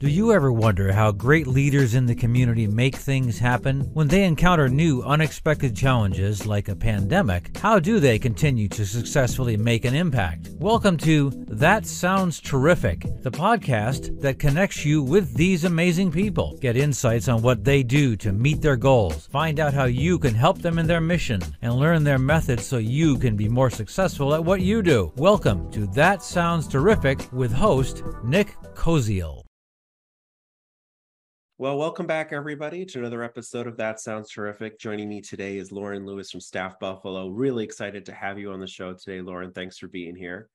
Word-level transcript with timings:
Do 0.00 0.08
you 0.08 0.32
ever 0.32 0.50
wonder 0.50 0.92
how 0.92 1.12
great 1.12 1.46
leaders 1.46 1.94
in 1.94 2.06
the 2.06 2.14
community 2.14 2.66
make 2.66 2.96
things 2.96 3.38
happen? 3.38 3.82
When 3.92 4.08
they 4.08 4.24
encounter 4.24 4.66
new, 4.66 5.02
unexpected 5.02 5.76
challenges 5.76 6.46
like 6.46 6.70
a 6.70 6.74
pandemic, 6.74 7.54
how 7.58 7.78
do 7.78 8.00
they 8.00 8.18
continue 8.18 8.66
to 8.68 8.86
successfully 8.86 9.58
make 9.58 9.84
an 9.84 9.94
impact? 9.94 10.52
Welcome 10.58 10.96
to 11.04 11.30
That 11.48 11.84
Sounds 11.84 12.40
Terrific, 12.40 13.02
the 13.20 13.30
podcast 13.30 14.18
that 14.22 14.38
connects 14.38 14.86
you 14.86 15.02
with 15.02 15.34
these 15.34 15.64
amazing 15.64 16.12
people. 16.12 16.56
Get 16.62 16.78
insights 16.78 17.28
on 17.28 17.42
what 17.42 17.62
they 17.62 17.82
do 17.82 18.16
to 18.16 18.32
meet 18.32 18.62
their 18.62 18.76
goals, 18.76 19.26
find 19.26 19.60
out 19.60 19.74
how 19.74 19.84
you 19.84 20.18
can 20.18 20.34
help 20.34 20.62
them 20.62 20.78
in 20.78 20.86
their 20.86 21.02
mission, 21.02 21.42
and 21.60 21.74
learn 21.74 22.04
their 22.04 22.18
methods 22.18 22.64
so 22.64 22.78
you 22.78 23.18
can 23.18 23.36
be 23.36 23.50
more 23.50 23.68
successful 23.68 24.34
at 24.34 24.42
what 24.42 24.62
you 24.62 24.80
do. 24.80 25.12
Welcome 25.16 25.70
to 25.72 25.86
That 25.88 26.22
Sounds 26.22 26.66
Terrific 26.66 27.30
with 27.34 27.52
host 27.52 28.02
Nick 28.24 28.56
Koziel. 28.74 29.42
Well, 31.60 31.76
welcome 31.76 32.06
back, 32.06 32.32
everybody, 32.32 32.86
to 32.86 33.00
another 33.00 33.22
episode 33.22 33.66
of 33.66 33.76
That 33.76 34.00
Sounds 34.00 34.30
Terrific. 34.30 34.80
Joining 34.80 35.10
me 35.10 35.20
today 35.20 35.58
is 35.58 35.70
Lauren 35.70 36.06
Lewis 36.06 36.30
from 36.30 36.40
Staff 36.40 36.80
Buffalo. 36.80 37.28
Really 37.28 37.64
excited 37.64 38.06
to 38.06 38.14
have 38.14 38.38
you 38.38 38.50
on 38.50 38.60
the 38.60 38.66
show 38.66 38.94
today, 38.94 39.20
Lauren. 39.20 39.52
Thanks 39.52 39.76
for 39.76 39.86
being 39.86 40.16
here. 40.16 40.48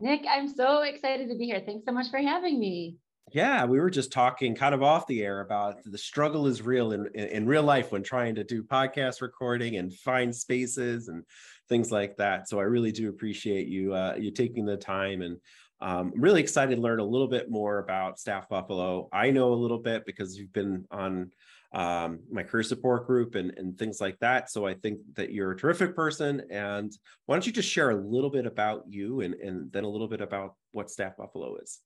Nick, 0.00 0.24
I'm 0.28 0.48
so 0.48 0.82
excited 0.82 1.28
to 1.28 1.36
be 1.36 1.44
here. 1.44 1.62
Thanks 1.64 1.84
so 1.84 1.92
much 1.92 2.10
for 2.10 2.18
having 2.18 2.58
me. 2.58 2.96
Yeah, 3.30 3.66
we 3.66 3.78
were 3.78 3.88
just 3.88 4.10
talking 4.10 4.56
kind 4.56 4.74
of 4.74 4.82
off 4.82 5.06
the 5.06 5.22
air 5.22 5.42
about 5.42 5.76
the 5.84 5.96
struggle 5.96 6.48
is 6.48 6.60
real 6.60 6.90
in, 6.90 7.06
in, 7.14 7.28
in 7.28 7.46
real 7.46 7.62
life 7.62 7.92
when 7.92 8.02
trying 8.02 8.34
to 8.34 8.42
do 8.42 8.64
podcast 8.64 9.20
recording 9.20 9.76
and 9.76 9.94
find 9.94 10.34
spaces 10.34 11.06
and 11.06 11.22
things 11.68 11.92
like 11.92 12.16
that. 12.16 12.48
So 12.48 12.58
I 12.58 12.64
really 12.64 12.90
do 12.90 13.08
appreciate 13.08 13.68
you 13.68 13.94
uh, 13.94 14.16
you 14.18 14.32
taking 14.32 14.64
the 14.64 14.76
time 14.76 15.22
and 15.22 15.38
um, 15.82 16.12
I'm 16.14 16.20
really 16.20 16.40
excited 16.40 16.76
to 16.76 16.80
learn 16.80 17.00
a 17.00 17.04
little 17.04 17.26
bit 17.26 17.50
more 17.50 17.78
about 17.78 18.20
Staff 18.20 18.48
Buffalo. 18.48 19.08
I 19.12 19.30
know 19.30 19.52
a 19.52 19.54
little 19.54 19.78
bit 19.78 20.06
because 20.06 20.38
you've 20.38 20.52
been 20.52 20.86
on 20.92 21.32
um, 21.74 22.20
my 22.30 22.44
career 22.44 22.62
support 22.62 23.04
group 23.04 23.34
and, 23.34 23.52
and 23.56 23.76
things 23.76 24.00
like 24.00 24.16
that. 24.20 24.48
So 24.48 24.64
I 24.64 24.74
think 24.74 25.00
that 25.14 25.32
you're 25.32 25.50
a 25.50 25.56
terrific 25.56 25.96
person. 25.96 26.42
And 26.50 26.96
why 27.26 27.34
don't 27.34 27.44
you 27.44 27.52
just 27.52 27.68
share 27.68 27.90
a 27.90 27.96
little 27.96 28.30
bit 28.30 28.46
about 28.46 28.84
you 28.86 29.22
and, 29.22 29.34
and 29.34 29.72
then 29.72 29.82
a 29.82 29.88
little 29.88 30.06
bit 30.06 30.20
about 30.20 30.54
what 30.70 30.88
Staff 30.88 31.16
Buffalo 31.16 31.56
is? 31.56 31.80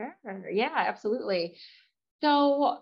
Sure. 0.00 0.50
Yeah, 0.50 0.72
absolutely. 0.74 1.56
So 2.22 2.78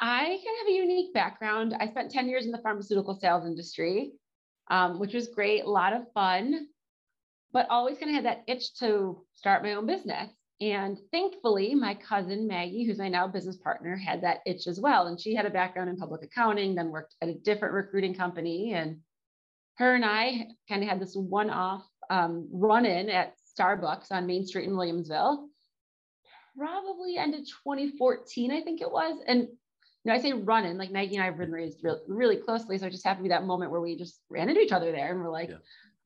I 0.00 0.24
kind 0.24 0.34
of 0.34 0.66
have 0.66 0.68
a 0.68 0.72
unique 0.72 1.14
background. 1.14 1.76
I 1.78 1.86
spent 1.86 2.10
10 2.10 2.28
years 2.28 2.44
in 2.44 2.50
the 2.50 2.58
pharmaceutical 2.58 3.14
sales 3.14 3.46
industry, 3.46 4.14
um, 4.68 4.98
which 4.98 5.14
was 5.14 5.28
great, 5.28 5.64
a 5.64 5.70
lot 5.70 5.92
of 5.92 6.10
fun 6.12 6.66
but 7.56 7.70
always 7.70 7.96
kind 7.96 8.10
of 8.10 8.14
had 8.16 8.26
that 8.26 8.44
itch 8.46 8.74
to 8.74 9.16
start 9.32 9.62
my 9.62 9.72
own 9.72 9.86
business. 9.86 10.30
And 10.60 10.98
thankfully, 11.10 11.74
my 11.74 11.94
cousin 11.94 12.46
Maggie, 12.46 12.84
who's 12.84 12.98
my 12.98 13.08
now 13.08 13.26
business 13.26 13.56
partner, 13.56 13.96
had 13.96 14.22
that 14.24 14.40
itch 14.44 14.66
as 14.66 14.78
well. 14.78 15.06
And 15.06 15.18
she 15.18 15.34
had 15.34 15.46
a 15.46 15.50
background 15.50 15.88
in 15.88 15.96
public 15.96 16.22
accounting, 16.22 16.74
then 16.74 16.90
worked 16.90 17.14
at 17.22 17.30
a 17.30 17.34
different 17.34 17.72
recruiting 17.72 18.14
company. 18.14 18.74
And 18.74 18.98
her 19.78 19.94
and 19.94 20.04
I 20.04 20.48
kind 20.68 20.82
of 20.82 20.88
had 20.90 21.00
this 21.00 21.16
one 21.16 21.48
off 21.48 21.82
um, 22.10 22.46
run 22.52 22.84
in 22.84 23.08
at 23.08 23.36
Starbucks 23.58 24.12
on 24.12 24.26
Main 24.26 24.44
Street 24.44 24.68
in 24.68 24.74
Williamsville, 24.74 25.46
probably 26.58 27.16
ended 27.16 27.46
2014, 27.64 28.50
I 28.50 28.60
think 28.60 28.82
it 28.82 28.92
was. 28.92 29.18
And 29.26 29.40
you 29.40 30.12
know, 30.12 30.12
I 30.12 30.20
say 30.20 30.34
run 30.34 30.66
in, 30.66 30.76
like 30.76 30.92
Maggie 30.92 31.14
and 31.14 31.22
I 31.22 31.26
have 31.26 31.38
been 31.38 31.52
raised 31.52 31.82
really, 31.82 32.00
really 32.06 32.36
closely. 32.36 32.76
So 32.76 32.86
it 32.86 32.90
just 32.90 33.04
happened 33.04 33.24
to 33.24 33.28
be 33.30 33.34
that 33.34 33.46
moment 33.46 33.70
where 33.70 33.80
we 33.80 33.96
just 33.96 34.20
ran 34.28 34.50
into 34.50 34.60
each 34.60 34.72
other 34.72 34.92
there 34.92 35.10
and 35.10 35.20
we're 35.20 35.32
like, 35.32 35.48
yeah 35.48 35.56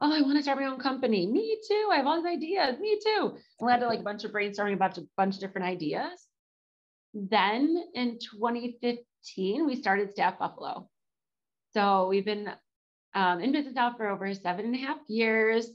oh, 0.01 0.13
I 0.13 0.23
want 0.23 0.37
to 0.37 0.43
start 0.43 0.59
my 0.59 0.67
own 0.67 0.79
company. 0.79 1.27
Me 1.27 1.59
too. 1.69 1.89
I 1.93 1.97
have 1.97 2.07
all 2.07 2.17
these 2.17 2.33
ideas. 2.33 2.79
Me 2.81 2.99
too. 3.05 3.37
And 3.59 3.67
we 3.67 3.73
had 3.73 3.83
like 3.83 4.01
a 4.01 4.05
bunch 4.05 4.25
of 4.25 4.33
brainstorming 4.33 4.75
about 4.75 4.99
a 4.99 5.07
bunch 5.17 5.35
of 5.35 5.41
different 5.41 5.69
ideas. 5.69 6.27
Then 7.13 7.77
in 7.95 8.19
2015, 8.19 9.67
we 9.67 9.77
started 9.77 10.11
Staff 10.13 10.39
Buffalo. 10.39 10.89
So 11.75 12.09
we've 12.09 12.25
been 12.25 12.51
um, 13.15 13.41
in 13.41 13.53
business 13.53 13.75
now 13.75 13.95
for 13.97 14.09
over 14.09 14.33
seven 14.35 14.67
and 14.67 14.75
a 14.75 14.79
half 14.79 14.99
years 15.09 15.69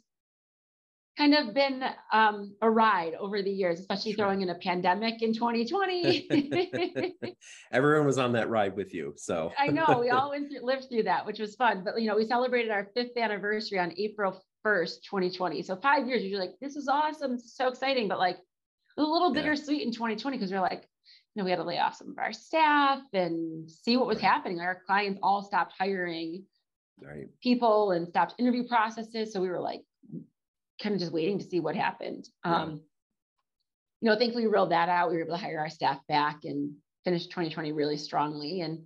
kind 1.17 1.33
of 1.33 1.53
been 1.53 1.83
um, 2.11 2.55
a 2.61 2.69
ride 2.69 3.13
over 3.19 3.41
the 3.41 3.49
years, 3.49 3.79
especially 3.79 4.13
sure. 4.13 4.25
throwing 4.25 4.41
in 4.41 4.49
a 4.49 4.55
pandemic 4.55 5.21
in 5.21 5.33
2020. 5.33 6.27
Everyone 7.71 8.05
was 8.05 8.17
on 8.17 8.33
that 8.33 8.49
ride 8.49 8.75
with 8.75 8.93
you. 8.93 9.13
So 9.15 9.51
I 9.57 9.67
know 9.67 9.97
we 9.99 10.09
all 10.09 10.31
went 10.31 10.49
through, 10.49 10.65
lived 10.65 10.87
through 10.89 11.03
that, 11.03 11.25
which 11.25 11.39
was 11.39 11.55
fun. 11.55 11.83
But 11.83 12.01
you 12.01 12.07
know, 12.07 12.15
we 12.15 12.25
celebrated 12.25 12.71
our 12.71 12.89
fifth 12.93 13.17
anniversary 13.17 13.79
on 13.79 13.93
April 13.97 14.43
1st, 14.65 15.03
2020. 15.03 15.61
So 15.61 15.75
five 15.77 16.07
years, 16.07 16.23
you're 16.23 16.39
like, 16.39 16.55
this 16.59 16.75
is 16.75 16.87
awesome, 16.87 17.37
so 17.39 17.67
exciting, 17.67 18.07
but 18.07 18.19
like 18.19 18.37
a 18.97 19.01
little 19.01 19.33
bittersweet 19.33 19.81
yeah. 19.81 19.87
in 19.87 19.91
2020 19.91 20.37
because 20.37 20.51
we're 20.51 20.59
like, 20.59 20.87
you 21.33 21.41
know, 21.41 21.45
we 21.45 21.51
had 21.51 21.57
to 21.57 21.63
lay 21.63 21.79
off 21.79 21.95
some 21.95 22.09
of 22.09 22.17
our 22.17 22.31
staff 22.31 22.99
and 23.13 23.69
see 23.69 23.97
what 23.97 24.07
was 24.07 24.17
right. 24.17 24.25
happening. 24.25 24.59
Our 24.59 24.81
clients 24.85 25.19
all 25.21 25.43
stopped 25.43 25.73
hiring 25.77 26.43
right. 27.01 27.27
people 27.43 27.91
and 27.91 28.07
stopped 28.07 28.35
interview 28.39 28.67
processes. 28.67 29.33
So 29.33 29.41
we 29.41 29.49
were 29.49 29.59
like, 29.59 29.81
kind 30.81 30.95
of 30.95 31.01
just 31.01 31.13
waiting 31.13 31.39
to 31.39 31.45
see 31.45 31.59
what 31.59 31.75
happened. 31.75 32.27
Yeah. 32.45 32.63
Um, 32.63 32.81
you 34.01 34.09
know, 34.09 34.17
thankfully 34.17 34.45
we 34.45 34.53
rolled 34.53 34.71
that 34.71 34.89
out. 34.89 35.09
We 35.09 35.17
were 35.17 35.23
able 35.23 35.37
to 35.37 35.41
hire 35.41 35.59
our 35.59 35.69
staff 35.69 35.99
back 36.07 36.39
and 36.43 36.73
finish 37.03 37.25
2020 37.25 37.71
really 37.71 37.97
strongly. 37.97 38.61
And 38.61 38.83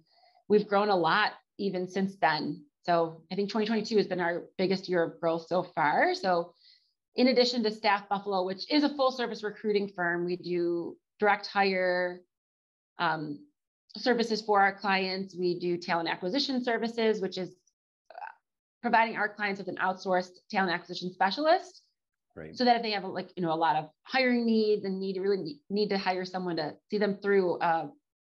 we've 0.47 0.67
grown 0.67 0.89
a 0.89 0.95
lot 0.95 1.33
even 1.57 1.87
since 1.87 2.15
then. 2.21 2.63
So 2.83 3.23
I 3.31 3.35
think 3.35 3.49
2022 3.49 3.97
has 3.97 4.07
been 4.07 4.19
our 4.19 4.43
biggest 4.57 4.87
year 4.87 5.03
of 5.03 5.19
growth 5.19 5.47
so 5.47 5.63
far. 5.63 6.13
So 6.15 6.53
in 7.15 7.27
addition 7.27 7.63
to 7.63 7.71
Staff 7.71 8.07
Buffalo, 8.07 8.45
which 8.45 8.71
is 8.71 8.83
a 8.83 8.95
full 8.95 9.11
service 9.11 9.43
recruiting 9.43 9.89
firm, 9.89 10.25
we 10.25 10.37
do 10.37 10.95
direct 11.19 11.47
hire 11.47 12.21
um, 12.97 13.39
services 13.97 14.41
for 14.41 14.61
our 14.61 14.73
clients. 14.73 15.35
We 15.35 15.59
do 15.59 15.77
talent 15.77 16.09
acquisition 16.09 16.63
services, 16.63 17.19
which 17.21 17.37
is 17.37 17.55
providing 18.81 19.17
our 19.17 19.29
clients 19.29 19.59
with 19.59 19.67
an 19.67 19.77
outsourced 19.77 20.31
talent 20.49 20.73
acquisition 20.73 21.11
specialist. 21.11 21.81
Right. 22.35 22.55
So 22.55 22.63
that 22.65 22.77
if 22.77 22.83
they 22.83 22.91
have 22.91 23.03
like 23.03 23.31
you 23.35 23.43
know 23.43 23.51
a 23.51 23.55
lot 23.55 23.75
of 23.75 23.89
hiring 24.03 24.45
needs 24.45 24.85
and 24.85 24.99
need 24.99 25.13
to 25.13 25.21
really 25.21 25.59
need 25.69 25.89
to 25.89 25.97
hire 25.97 26.25
someone 26.25 26.55
to 26.57 26.73
see 26.89 26.97
them 26.97 27.17
through, 27.21 27.57
uh, 27.57 27.87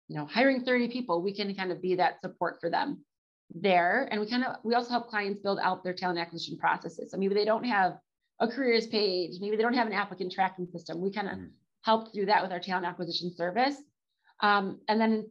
you 0.08 0.16
know, 0.16 0.26
hiring 0.26 0.64
30 0.64 0.88
people, 0.90 1.22
we 1.22 1.34
can 1.34 1.54
kind 1.56 1.72
of 1.72 1.82
be 1.82 1.96
that 1.96 2.22
support 2.22 2.58
for 2.62 2.70
them 2.70 3.04
there. 3.54 4.08
And 4.12 4.22
we 4.22 4.30
kind 4.30 4.44
of 4.44 4.58
we 4.64 4.76
also 4.76 4.92
help 4.92 5.10
clients 5.10 5.42
build 5.42 5.60
out 5.62 5.84
their 5.84 5.94
talent 5.94 6.20
acquisition 6.20 6.58
processes. 6.58 7.12
So 7.12 7.18
maybe 7.18 7.34
they 7.34 7.46
don't 7.46 7.66
have 7.66 7.98
a 8.40 8.48
careers 8.48 8.88
page, 8.88 9.40
maybe 9.42 9.58
they 9.58 9.64
don't 9.64 9.74
have 9.74 9.88
an 9.88 9.94
applicant 9.94 10.32
tracking 10.32 10.68
system. 10.68 11.02
We 11.02 11.12
kind 11.12 11.28
of 11.28 11.38
mm. 11.38 11.50
help 11.82 12.14
do 12.14 12.26
that 12.28 12.44
with 12.44 12.52
our 12.52 12.60
talent 12.60 12.86
acquisition 12.86 13.34
service. 13.36 13.76
Um, 14.42 14.80
and 14.88 15.02
then 15.02 15.28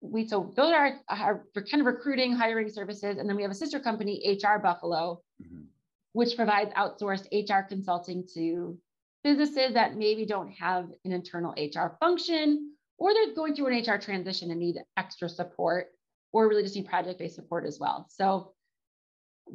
we 0.00 0.26
so 0.26 0.52
those 0.56 0.72
are 0.72 1.00
our, 1.08 1.44
our 1.54 1.62
kind 1.70 1.80
of 1.80 1.86
recruiting 1.86 2.32
hiring 2.32 2.68
services 2.68 3.18
and 3.18 3.28
then 3.28 3.36
we 3.36 3.42
have 3.42 3.50
a 3.50 3.54
sister 3.54 3.80
company 3.80 4.38
hr 4.42 4.58
buffalo 4.58 5.20
mm-hmm. 5.42 5.62
which 6.12 6.36
provides 6.36 6.72
outsourced 6.74 7.26
hr 7.32 7.66
consulting 7.68 8.24
to 8.34 8.78
businesses 9.24 9.74
that 9.74 9.96
maybe 9.96 10.24
don't 10.24 10.50
have 10.50 10.86
an 11.04 11.12
internal 11.12 11.52
hr 11.52 11.96
function 11.98 12.72
or 12.98 13.12
they're 13.12 13.34
going 13.34 13.54
through 13.54 13.66
an 13.66 13.82
hr 13.82 13.98
transition 13.98 14.50
and 14.50 14.60
need 14.60 14.76
extra 14.96 15.28
support 15.28 15.88
or 16.32 16.48
really 16.48 16.62
just 16.62 16.76
need 16.76 16.86
project-based 16.86 17.34
support 17.34 17.66
as 17.66 17.78
well 17.80 18.06
so 18.08 18.52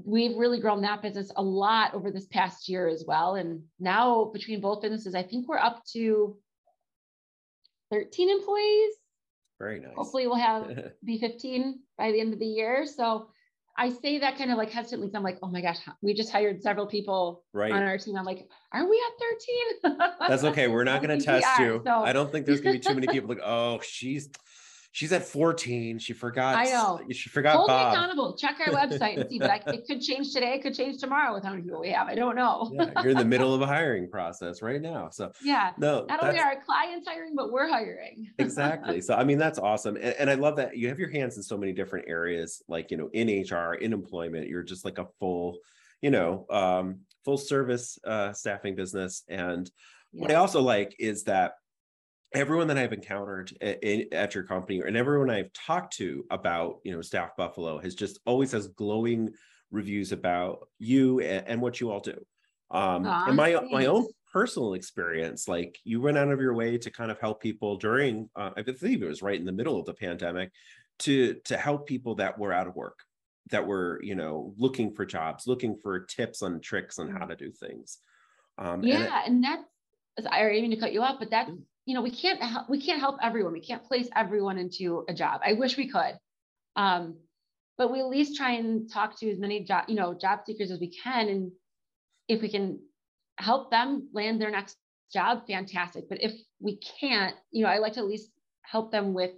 we've 0.05 0.35
really 0.35 0.59
grown 0.59 0.81
that 0.81 1.01
business 1.01 1.31
a 1.37 1.41
lot 1.41 1.93
over 1.93 2.11
this 2.11 2.25
past 2.27 2.67
year 2.67 2.87
as 2.87 3.05
well 3.07 3.35
and 3.35 3.61
now 3.79 4.25
between 4.33 4.59
both 4.59 4.81
businesses 4.81 5.15
i 5.15 5.23
think 5.23 5.47
we're 5.47 5.57
up 5.57 5.81
to 5.85 6.35
13 7.91 8.29
employees 8.29 8.93
very 9.63 9.79
nice. 9.79 9.95
Hopefully 9.95 10.27
we'll 10.27 10.35
have 10.35 10.91
be 11.05 11.17
15 11.17 11.79
by 11.97 12.11
the 12.11 12.19
end 12.19 12.33
of 12.33 12.39
the 12.39 12.45
year. 12.45 12.85
So 12.85 13.27
I 13.77 13.89
say 13.89 14.19
that 14.19 14.37
kind 14.37 14.51
of 14.51 14.57
like 14.57 14.69
hesitantly. 14.69 15.09
I'm 15.15 15.23
like, 15.23 15.39
oh 15.41 15.47
my 15.47 15.61
gosh, 15.61 15.79
we 16.01 16.13
just 16.13 16.31
hired 16.31 16.61
several 16.61 16.85
people 16.85 17.43
right. 17.53 17.71
on 17.71 17.81
our 17.81 17.97
team. 17.97 18.15
I'm 18.15 18.25
like, 18.25 18.47
are 18.71 18.87
we 18.87 19.03
at 19.83 19.93
13? 19.93 19.97
That's 20.27 20.43
okay. 20.43 20.67
We're 20.67 20.83
not 20.83 21.01
going 21.03 21.17
to 21.17 21.25
test 21.25 21.59
you. 21.59 21.81
So. 21.83 22.03
I 22.03 22.13
don't 22.13 22.31
think 22.31 22.45
there's 22.45 22.61
going 22.61 22.79
to 22.79 22.79
be 22.79 22.87
too 22.87 22.99
many 22.99 23.07
people 23.11 23.29
like, 23.29 23.43
oh, 23.43 23.79
she's 23.81 24.29
she's 24.93 25.11
at 25.11 25.25
14. 25.25 25.99
She 25.99 26.13
forgot. 26.13 26.55
I 26.55 26.65
know. 26.65 27.01
She 27.11 27.27
forgot 27.27 27.57
Hold 27.57 27.67
Bob. 27.67 27.91
me 27.91 27.97
accountable. 27.97 28.37
Check 28.37 28.57
our 28.65 28.71
website 28.73 29.19
and 29.19 29.29
see. 29.29 29.39
But 29.39 29.49
I, 29.49 29.61
it 29.73 29.85
could 29.85 30.01
change 30.01 30.31
today. 30.31 30.53
It 30.53 30.61
could 30.61 30.75
change 30.75 31.01
tomorrow 31.01 31.33
with 31.33 31.43
how 31.43 31.49
many 31.49 31.63
people 31.63 31.81
we 31.81 31.89
have. 31.89 32.07
I 32.07 32.15
don't 32.15 32.35
know. 32.35 32.71
yeah, 32.71 32.91
you're 33.01 33.11
in 33.11 33.17
the 33.17 33.25
middle 33.25 33.53
of 33.53 33.61
a 33.61 33.65
hiring 33.67 34.09
process 34.09 34.61
right 34.61 34.81
now. 34.81 35.09
So 35.09 35.33
yeah, 35.43 35.71
no, 35.77 36.05
not 36.07 36.23
only 36.23 36.39
are 36.39 36.45
our 36.45 36.61
clients 36.63 37.07
hiring, 37.07 37.35
but 37.35 37.51
we're 37.51 37.67
hiring. 37.67 38.29
exactly. 38.37 39.01
So 39.01 39.15
I 39.15 39.23
mean, 39.23 39.39
that's 39.39 39.59
awesome, 39.59 39.95
and, 39.95 40.15
and 40.19 40.29
I 40.29 40.35
love 40.35 40.55
that 40.57 40.77
you 40.77 40.87
have 40.87 40.99
your 40.99 41.09
hands 41.09 41.35
in 41.35 41.43
so 41.43 41.57
many 41.57 41.73
different 41.73 42.07
areas, 42.07 42.61
like 42.67 42.91
you 42.91 42.97
know, 42.97 43.09
in 43.13 43.27
HR, 43.27 43.73
in 43.73 43.91
employment. 43.91 44.47
You're 44.47 44.63
just 44.63 44.85
like 44.85 44.99
a 44.99 45.07
full, 45.19 45.57
you 46.01 46.11
know, 46.11 46.45
um, 46.51 46.99
full 47.25 47.37
service 47.37 47.97
uh, 48.05 48.31
staffing 48.31 48.75
business. 48.75 49.23
And 49.27 49.69
yeah. 50.11 50.21
what 50.21 50.31
I 50.31 50.35
also 50.35 50.61
like 50.61 50.95
is 50.99 51.23
that 51.23 51.53
everyone 52.33 52.67
that 52.67 52.77
I've 52.77 52.93
encountered 52.93 53.51
in, 53.61 54.07
at 54.11 54.35
your 54.35 54.43
company 54.43 54.81
and 54.85 54.97
everyone 54.97 55.29
I've 55.29 55.53
talked 55.53 55.97
to 55.97 56.25
about, 56.31 56.79
you 56.83 56.91
know, 56.91 57.01
Staff 57.01 57.31
Buffalo 57.37 57.79
has 57.79 57.95
just 57.95 58.19
always 58.25 58.51
has 58.51 58.67
glowing 58.69 59.31
reviews 59.71 60.11
about 60.11 60.67
you 60.79 61.19
and, 61.19 61.47
and 61.47 61.61
what 61.61 61.79
you 61.79 61.91
all 61.91 61.99
do. 61.99 62.19
Um, 62.71 63.05
and 63.05 63.35
my 63.35 63.59
my 63.71 63.85
own 63.85 64.07
personal 64.33 64.73
experience 64.73 65.47
like 65.47 65.77
you 65.83 66.01
went 66.01 66.17
out 66.17 66.29
of 66.29 66.41
your 66.41 66.55
way 66.55 66.75
to 66.75 66.89
kind 66.89 67.11
of 67.11 67.19
help 67.19 67.39
people 67.39 67.77
during 67.77 68.27
uh, 68.35 68.49
i 68.57 68.63
believe 68.63 69.03
it 69.03 69.07
was 69.07 69.21
right 69.21 69.39
in 69.39 69.45
the 69.45 69.51
middle 69.51 69.79
of 69.79 69.85
the 69.85 69.93
pandemic 69.93 70.51
to 70.97 71.35
to 71.45 71.55
help 71.55 71.85
people 71.85 72.15
that 72.15 72.37
were 72.39 72.51
out 72.51 72.67
of 72.67 72.75
work 72.75 72.97
that 73.51 73.67
were 73.67 73.99
you 74.01 74.15
know 74.15 74.51
looking 74.57 74.91
for 74.91 75.05
jobs 75.05 75.45
looking 75.45 75.77
for 75.83 75.99
tips 75.99 76.41
and 76.41 76.63
tricks 76.63 76.97
on 76.97 77.09
how 77.09 77.25
mm. 77.25 77.29
to 77.29 77.35
do 77.35 77.51
things 77.51 77.99
um, 78.57 78.83
yeah 78.83 78.95
and, 78.95 79.03
it, 79.03 79.27
and 79.27 79.43
that's 79.43 80.27
i 80.33 80.41
didn't 80.41 80.63
mean 80.63 80.71
to 80.71 80.77
cut 80.77 80.93
you 80.93 81.03
off 81.03 81.19
but 81.19 81.29
that's 81.29 81.51
mm. 81.51 81.61
You 81.85 81.93
know 81.93 82.01
we 82.01 82.11
can't 82.11 82.41
help 82.41 82.69
we 82.69 82.81
can't 82.81 82.99
help 82.99 83.17
everyone. 83.21 83.53
We 83.53 83.61
can't 83.61 83.83
place 83.83 84.09
everyone 84.15 84.57
into 84.57 85.05
a 85.09 85.13
job. 85.13 85.41
I 85.45 85.53
wish 85.53 85.77
we 85.77 85.89
could. 85.89 86.17
Um, 86.75 87.17
but 87.77 87.91
we 87.91 87.99
at 87.99 88.07
least 88.07 88.37
try 88.37 88.51
and 88.51 88.89
talk 88.89 89.19
to 89.19 89.29
as 89.29 89.39
many 89.39 89.63
job 89.63 89.85
you 89.87 89.95
know 89.95 90.13
job 90.13 90.39
seekers 90.45 90.71
as 90.71 90.79
we 90.79 90.87
can. 90.87 91.27
And 91.27 91.51
if 92.27 92.41
we 92.41 92.49
can 92.49 92.79
help 93.37 93.71
them 93.71 94.09
land 94.13 94.41
their 94.41 94.51
next 94.51 94.77
job 95.11 95.45
fantastic. 95.47 96.07
But 96.07 96.23
if 96.23 96.33
we 96.59 96.77
can't 96.77 97.35
you 97.51 97.63
know 97.63 97.69
i 97.69 97.79
like 97.79 97.93
to 97.93 97.99
at 97.99 98.07
least 98.07 98.31
help 98.61 98.91
them 98.91 99.13
with 99.13 99.31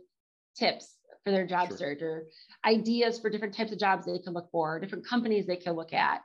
tips 0.56 0.96
for 1.24 1.32
their 1.32 1.48
job 1.48 1.70
sure. 1.70 1.78
search 1.78 2.02
or 2.02 2.26
ideas 2.66 3.20
for 3.20 3.30
different 3.30 3.56
types 3.56 3.72
of 3.72 3.80
jobs 3.80 4.06
they 4.06 4.20
can 4.20 4.34
look 4.34 4.50
for 4.52 4.80
different 4.80 5.08
companies 5.08 5.48
they 5.48 5.56
can 5.56 5.74
look 5.74 5.94
at. 5.94 6.22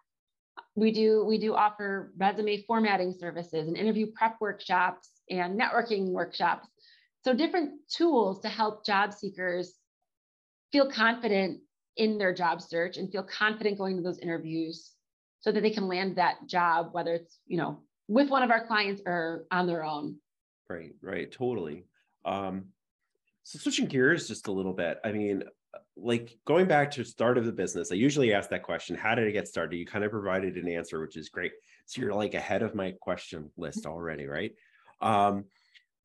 We 0.77 0.93
do 0.93 1.25
we 1.25 1.39
do 1.39 1.55
offer 1.55 2.13
resume 2.19 2.63
formatting 2.67 3.15
services 3.19 3.67
and 3.67 3.77
interview 3.77 4.09
prep 4.15 4.37
workshops 4.41 5.09
and 5.31 5.59
networking 5.59 6.09
workshops. 6.09 6.69
So 7.25 7.35
different 7.35 7.73
tools 7.89 8.41
to 8.41 8.49
help 8.49 8.85
job 8.85 9.13
seekers 9.13 9.75
feel 10.73 10.91
confident 10.91 11.61
in 11.97 12.19
their 12.19 12.33
job 12.33 12.63
search 12.63 12.97
and 12.97 13.11
feel 13.11 13.23
confident 13.23 13.79
going 13.79 13.97
to 13.97 14.03
those 14.03 14.19
interviews 14.19 14.93
so 15.41 15.53
that 15.53 15.63
they 15.63 15.71
can 15.71 15.89
land 15.89 16.17
that 16.17 16.37
job 16.47 16.91
whether 16.93 17.15
it's 17.15 17.39
you 17.47 17.57
know 17.57 17.81
with 18.09 18.29
one 18.29 18.43
of 18.43 18.51
our 18.51 18.67
clients 18.67 19.03
or 19.07 19.45
on 19.51 19.67
their 19.67 19.85
own. 19.85 20.17
Right 20.69 20.95
right 21.03 21.31
totally. 21.31 21.85
Um 22.25 22.67
so 23.43 23.59
switching 23.59 23.87
gears 23.87 24.29
just 24.29 24.49
a 24.49 24.53
little 24.53 24.75
bit 24.75 24.99
i 25.03 25.11
mean 25.11 25.43
like 25.97 26.39
going 26.45 26.67
back 26.67 26.91
to 26.91 27.03
start 27.05 27.39
of 27.39 27.47
the 27.47 27.53
business 27.53 27.91
i 27.91 27.95
usually 27.95 28.35
ask 28.35 28.51
that 28.51 28.63
question 28.63 28.95
how 28.95 29.15
did 29.15 29.27
it 29.27 29.33
get 29.33 29.49
started? 29.49 29.77
You 29.77 29.87
kind 29.87 30.05
of 30.05 30.11
provided 30.11 30.57
an 30.57 30.69
answer 30.69 31.01
which 31.01 31.17
is 31.17 31.29
great. 31.29 31.53
So 31.87 32.01
you're 32.01 32.15
like 32.15 32.35
ahead 32.35 32.63
of 32.63 32.75
my 32.75 32.95
question 33.01 33.51
list 33.57 33.87
already 33.87 34.27
right 34.27 34.53
um 35.01 35.45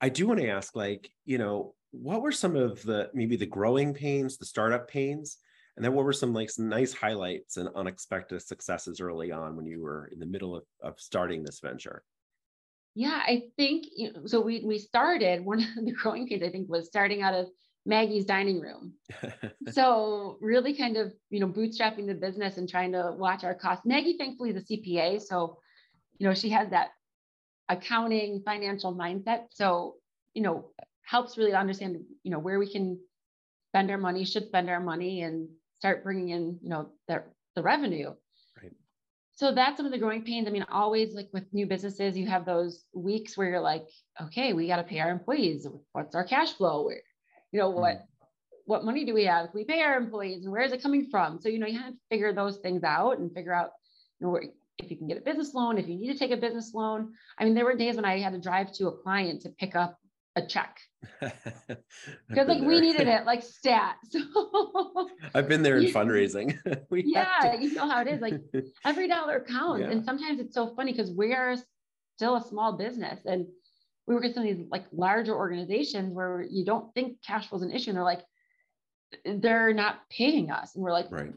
i 0.02 0.10
do 0.10 0.28
want 0.28 0.40
to 0.40 0.50
ask 0.50 0.76
like 0.76 1.10
you 1.26 1.38
know 1.38 1.74
what 1.92 2.22
were 2.22 2.32
some 2.32 2.56
of 2.56 2.82
the 2.84 3.10
maybe 3.14 3.36
the 3.36 3.46
growing 3.46 3.94
pains 3.94 4.38
the 4.38 4.46
startup 4.46 4.88
pains 4.88 5.38
and 5.76 5.84
then 5.84 5.94
what 5.94 6.06
were 6.06 6.14
some 6.14 6.34
like 6.34 6.50
some 6.50 6.70
nice 6.70 6.94
highlights 6.94 7.58
and 7.58 7.70
unexpected 7.76 8.42
successes 8.42 9.00
early 9.00 9.32
on 9.32 9.56
when 9.56 9.66
you 9.66 9.82
were 9.82 10.10
in 10.12 10.20
the 10.20 10.26
middle 10.26 10.56
of, 10.56 10.64
of 10.82 11.00
starting 11.00 11.44
this 11.44 11.60
venture 11.60 12.04
yeah 12.96 13.22
i 13.26 13.44
think 13.58 13.86
you 13.96 14.12
know, 14.14 14.26
so 14.26 14.42
we 14.42 14.62
we 14.66 14.78
started 14.78 15.44
one 15.44 15.60
of 15.78 15.86
the 15.86 15.92
growing 15.92 16.28
pains 16.28 16.44
i 16.44 16.50
think 16.50 16.70
was 16.70 16.88
starting 16.88 17.22
out 17.22 17.34
of 17.34 17.48
Maggie's 17.86 18.26
dining 18.26 18.60
room. 18.60 18.94
so 19.72 20.38
really 20.42 20.74
kind 20.74 20.98
of, 20.98 21.14
you 21.30 21.40
know, 21.40 21.48
bootstrapping 21.48 22.08
the 22.08 22.16
business 22.16 22.58
and 22.58 22.68
trying 22.68 22.92
to 22.94 23.14
watch 23.16 23.44
our 23.44 23.54
costs. 23.54 23.86
Maggie, 23.86 24.18
thankfully, 24.18 24.50
is 24.50 24.58
a 24.58 24.62
CPA. 24.62 25.22
So, 25.22 25.60
you 26.18 26.28
know, 26.28 26.34
she 26.34 26.50
has 26.50 26.70
that 26.72 26.90
accounting 27.70 28.42
financial 28.46 28.96
mindset. 28.96 29.46
So, 29.52 29.96
you 30.34 30.42
know, 30.42 30.72
helps 31.04 31.38
really 31.38 31.54
understand, 31.54 31.98
you 32.24 32.32
know, 32.32 32.40
where 32.40 32.60
we 32.60 32.72
can 32.72 33.00
spend 33.72 33.92
our 33.92 33.98
money, 33.98 34.26
should 34.26 34.48
spend 34.48 34.70
our 34.70 34.80
money 34.80 35.22
and 35.22 35.48
start 35.80 36.04
bringing 36.04 36.30
in, 36.30 36.60
you 36.62 36.70
know, 36.70 36.90
the, 37.08 37.24
the 37.56 37.62
revenue. 37.62 38.14
Right. 38.62 38.72
So 39.36 39.54
that's 39.54 39.78
some 39.78 39.86
of 39.86 39.92
the 39.92 39.98
growing 39.98 40.24
pains. 40.24 40.48
I 40.48 40.52
mean, 40.52 40.66
always 40.72 41.14
like 41.14 41.30
with 41.34 41.46
new 41.54 41.68
businesses, 41.68 42.18
you 42.18 42.28
have 42.28 42.46
those 42.46 42.86
weeks 42.94 43.38
where 43.38 43.50
you're 43.50 43.62
like, 43.62 43.86
okay, 44.22 44.54
we 44.54 44.68
got 44.68 44.78
to 44.78 44.84
pay 44.84 45.00
our 45.00 45.10
employees. 45.10 45.68
What's 45.92 46.16
our 46.16 46.24
cash 46.24 46.54
flow? 46.54 46.86
Where 46.86 47.02
you 47.56 47.62
know 47.62 47.70
what 47.70 47.96
mm. 47.96 48.04
what 48.66 48.84
money 48.84 49.06
do 49.06 49.14
we 49.14 49.24
have 49.24 49.48
we 49.54 49.64
pay 49.64 49.82
our 49.82 49.96
employees 49.96 50.44
and 50.44 50.52
where 50.52 50.62
is 50.62 50.74
it 50.74 50.84
coming 50.84 51.08
from 51.10 51.40
so 51.40 51.48
you 51.48 51.58
know 51.58 51.68
you 51.68 51.80
have 51.80 51.94
to 51.94 52.00
figure 52.10 52.34
those 52.34 52.58
things 52.58 52.84
out 52.84 53.18
and 53.18 53.34
figure 53.34 53.54
out 53.54 53.72
you 54.20 54.28
know 54.28 54.34
where, 54.34 54.44
if 54.78 54.92
you 54.92 54.98
can 54.98 55.08
get 55.08 55.18
a 55.18 55.22
business 55.22 55.54
loan 55.54 55.78
if 55.78 55.88
you 55.88 55.96
need 55.96 56.12
to 56.12 56.18
take 56.18 56.32
a 56.32 56.38
business 56.38 56.74
loan 56.74 57.14
i 57.40 57.46
mean 57.46 57.54
there 57.54 57.66
were 57.66 57.76
days 57.76 57.96
when 57.96 58.06
i 58.06 58.20
had 58.20 58.34
to 58.34 58.40
drive 58.40 58.72
to 58.72 58.88
a 58.88 58.92
client 58.92 59.42
to 59.42 59.50
pick 59.50 59.76
up 59.76 59.98
a 60.38 60.46
check 60.46 60.80
because 61.22 62.48
like 62.48 62.62
we 62.62 62.82
needed 62.82 63.08
it 63.08 63.26
like 63.26 63.42
stat 63.58 63.96
so 64.10 64.20
i've 65.36 65.48
been 65.48 65.64
there 65.64 65.78
in 65.78 65.86
fundraising 65.86 66.58
yeah 66.92 67.56
you 67.56 67.74
know 67.74 67.88
how 67.88 68.02
it 68.02 68.08
is 68.08 68.20
like 68.20 68.34
every 68.84 69.08
dollar 69.08 69.46
counts 69.48 69.82
yeah. 69.82 69.92
and 69.92 70.04
sometimes 70.04 70.40
it's 70.40 70.54
so 70.54 70.76
funny 70.76 70.92
because 70.92 71.12
we 71.12 71.34
are 71.34 71.56
still 72.18 72.36
a 72.36 72.42
small 72.42 72.74
business 72.74 73.20
and 73.26 73.46
we 74.08 74.14
work 74.14 74.24
with 74.24 74.34
some 74.34 74.48
of 74.48 74.56
these 74.56 74.66
like 74.70 74.86
larger 74.92 75.36
organizations 75.36 76.14
where 76.14 76.46
you 76.50 76.64
don't 76.64 76.94
think 76.94 77.22
cash 77.26 77.50
flow 77.50 77.58
is 77.58 77.64
an 77.64 77.72
issue. 77.72 77.90
And 77.90 77.98
they're 77.98 78.04
like, 78.04 78.22
they're 79.26 79.74
not 79.74 80.02
paying 80.10 80.52
us. 80.52 80.76
And 80.76 80.84
we're 80.84 80.92
like, 80.92 81.08
right. 81.10 81.34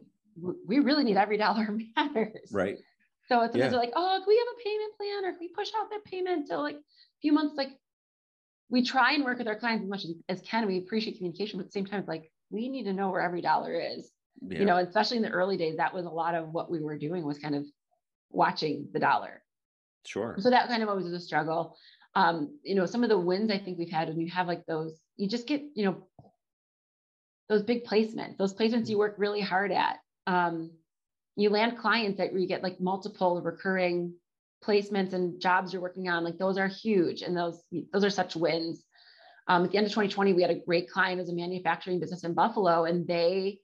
we 0.66 0.80
really 0.80 1.04
need 1.04 1.16
every 1.16 1.38
dollar 1.38 1.76
matters. 1.96 2.50
Right. 2.52 2.78
So 3.28 3.42
it's 3.42 3.54
yeah. 3.54 3.68
like, 3.70 3.92
oh, 3.94 4.14
can 4.18 4.24
we 4.26 4.36
have 4.36 4.46
a 4.58 4.62
payment 4.62 4.96
plan 4.96 5.24
or 5.24 5.32
can 5.32 5.40
we 5.40 5.48
push 5.48 5.68
out 5.78 5.90
that 5.90 6.04
payment 6.04 6.48
to 6.48 6.58
like 6.58 6.76
a 6.76 7.20
few 7.20 7.32
months? 7.32 7.56
Like 7.56 7.70
we 8.70 8.82
try 8.82 9.12
and 9.12 9.24
work 9.24 9.38
with 9.38 9.48
our 9.48 9.58
clients 9.58 9.84
as 9.84 9.90
much 9.90 10.04
as, 10.04 10.14
as 10.28 10.40
can. 10.40 10.66
We 10.66 10.78
appreciate 10.78 11.18
communication, 11.18 11.58
but 11.58 11.64
at 11.64 11.68
the 11.68 11.72
same 11.72 11.86
time, 11.86 12.00
it's 12.00 12.08
like 12.08 12.30
we 12.50 12.68
need 12.68 12.84
to 12.84 12.92
know 12.92 13.10
where 13.10 13.20
every 13.20 13.42
dollar 13.42 13.78
is. 13.78 14.10
Yeah. 14.40 14.60
You 14.60 14.64
know, 14.64 14.76
especially 14.76 15.18
in 15.18 15.22
the 15.22 15.30
early 15.30 15.56
days, 15.56 15.76
that 15.76 15.92
was 15.92 16.06
a 16.06 16.10
lot 16.10 16.34
of 16.34 16.50
what 16.50 16.70
we 16.70 16.80
were 16.80 16.96
doing 16.96 17.24
was 17.24 17.38
kind 17.38 17.54
of 17.54 17.64
watching 18.30 18.88
the 18.92 19.00
dollar. 19.00 19.42
Sure. 20.06 20.36
So 20.38 20.50
that 20.50 20.68
kind 20.68 20.82
of 20.82 20.88
always 20.88 21.04
was 21.04 21.12
a 21.12 21.20
struggle 21.20 21.76
um, 22.18 22.58
you 22.64 22.74
know, 22.74 22.84
some 22.84 23.04
of 23.04 23.10
the 23.10 23.18
wins 23.18 23.50
I 23.50 23.58
think 23.58 23.78
we've 23.78 23.90
had 23.90 24.08
when 24.08 24.20
you 24.20 24.28
have 24.30 24.48
like 24.48 24.66
those, 24.66 24.98
you 25.16 25.28
just 25.28 25.46
get, 25.46 25.62
you 25.74 25.84
know, 25.84 26.08
those 27.48 27.62
big 27.62 27.84
placements, 27.84 28.36
those 28.36 28.54
placements 28.54 28.88
you 28.88 28.98
work 28.98 29.14
really 29.18 29.40
hard 29.40 29.72
at. 29.72 29.98
Um, 30.26 30.72
you 31.38 31.50
land 31.50 31.78
clients 31.78 32.18
that 32.18 32.32
you 32.32 32.46
get 32.46 32.62
like 32.62 32.80
multiple 32.80 33.40
recurring 33.40 34.12
placements 34.64 35.12
and 35.12 35.40
jobs 35.40 35.72
you're 35.72 35.80
working 35.80 36.08
on, 36.08 36.24
like 36.24 36.36
those 36.36 36.58
are 36.58 36.66
huge. 36.66 37.22
And 37.22 37.36
those, 37.36 37.62
those 37.92 38.04
are 38.04 38.10
such 38.10 38.34
wins. 38.34 38.84
Um, 39.46 39.64
at 39.64 39.70
the 39.70 39.78
end 39.78 39.86
of 39.86 39.92
2020, 39.92 40.32
we 40.32 40.42
had 40.42 40.50
a 40.50 40.58
great 40.58 40.90
client 40.90 41.20
as 41.20 41.28
a 41.28 41.34
manufacturing 41.34 42.00
business 42.00 42.24
in 42.24 42.34
Buffalo, 42.34 42.84
and 42.84 43.06
they 43.06 43.60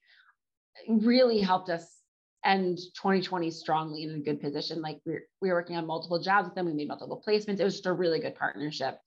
really 0.89 1.41
helped 1.41 1.69
us 1.69 1.99
end 2.45 2.79
2020 2.97 3.51
strongly 3.51 4.05
in 4.05 4.15
a 4.15 4.19
good 4.19 4.41
position. 4.41 4.81
Like 4.81 5.01
we 5.05 5.19
we 5.41 5.49
were 5.49 5.57
working 5.57 5.77
on 5.77 5.87
multiple 5.87 6.23
jobs 6.23 6.47
with 6.47 6.55
them. 6.55 6.67
We 6.67 6.75
made 6.75 6.89
multiple 6.89 7.23
placements. 7.27 7.61
It 7.61 7.65
was 7.65 7.75
just 7.75 7.87
a 7.87 7.93
really 7.93 8.21
good 8.21 8.37
partnership. 8.37 8.99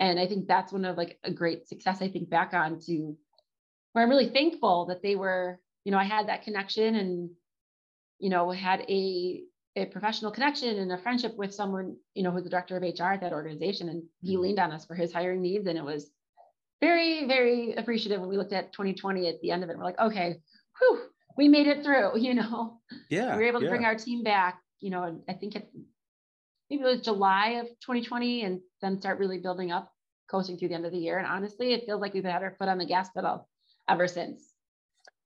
And 0.00 0.18
I 0.18 0.26
think 0.26 0.48
that's 0.48 0.72
one 0.72 0.84
of 0.84 0.96
like 0.96 1.18
a 1.24 1.30
great 1.30 1.68
success 1.68 2.02
I 2.02 2.08
think 2.08 2.30
back 2.30 2.52
on 2.52 2.80
to 2.86 3.16
where 3.92 4.02
I'm 4.02 4.10
really 4.10 4.30
thankful 4.30 4.86
that 4.86 5.02
they 5.02 5.14
were, 5.14 5.60
you 5.84 5.92
know, 5.92 5.98
I 5.98 6.04
had 6.04 6.28
that 6.28 6.42
connection 6.42 6.96
and, 6.96 7.30
you 8.18 8.30
know, 8.30 8.50
had 8.50 8.80
a, 8.88 9.42
a 9.76 9.86
professional 9.86 10.30
connection 10.30 10.78
and 10.78 10.92
a 10.92 10.98
friendship 10.98 11.36
with 11.36 11.54
someone, 11.54 11.96
you 12.14 12.22
know, 12.22 12.30
who's 12.30 12.44
the 12.44 12.50
director 12.50 12.76
of 12.76 12.82
HR 12.82 13.12
at 13.14 13.20
that 13.20 13.32
organization. 13.32 13.88
And 13.88 14.02
he 14.20 14.34
mm-hmm. 14.34 14.42
leaned 14.42 14.58
on 14.58 14.72
us 14.72 14.84
for 14.84 14.94
his 14.94 15.12
hiring 15.12 15.42
needs. 15.42 15.66
And 15.66 15.76
it 15.76 15.84
was 15.84 16.10
very, 16.80 17.26
very 17.26 17.74
appreciative 17.74 18.20
when 18.20 18.28
we 18.28 18.36
looked 18.36 18.52
at 18.52 18.72
2020 18.72 19.28
at 19.28 19.40
the 19.40 19.50
end 19.50 19.64
of 19.64 19.70
it. 19.70 19.78
We're 19.78 19.84
like, 19.84 19.98
okay, 19.98 20.36
whew, 20.78 21.02
we 21.36 21.48
made 21.48 21.66
it 21.66 21.82
through, 21.82 22.18
you 22.18 22.34
know. 22.34 22.80
Yeah. 23.08 23.36
We 23.36 23.42
were 23.42 23.48
able 23.48 23.60
to 23.60 23.66
yeah. 23.66 23.70
bring 23.70 23.84
our 23.84 23.96
team 23.96 24.22
back, 24.22 24.60
you 24.80 24.90
know, 24.90 25.20
I 25.28 25.32
think 25.32 25.56
it 25.56 25.68
maybe 26.70 26.82
it 26.82 26.86
was 26.86 27.00
July 27.00 27.60
of 27.60 27.66
2020 27.80 28.44
and 28.44 28.60
then 28.80 29.00
start 29.00 29.18
really 29.18 29.38
building 29.38 29.70
up, 29.70 29.92
coasting 30.30 30.56
through 30.58 30.68
the 30.68 30.74
end 30.74 30.86
of 30.86 30.92
the 30.92 30.98
year. 30.98 31.18
And 31.18 31.26
honestly, 31.26 31.72
it 31.72 31.84
feels 31.86 32.00
like 32.00 32.14
we've 32.14 32.24
had 32.24 32.42
our 32.42 32.54
foot 32.58 32.68
on 32.68 32.78
the 32.78 32.86
gas 32.86 33.08
pedal 33.10 33.48
ever 33.88 34.08
since. 34.08 34.53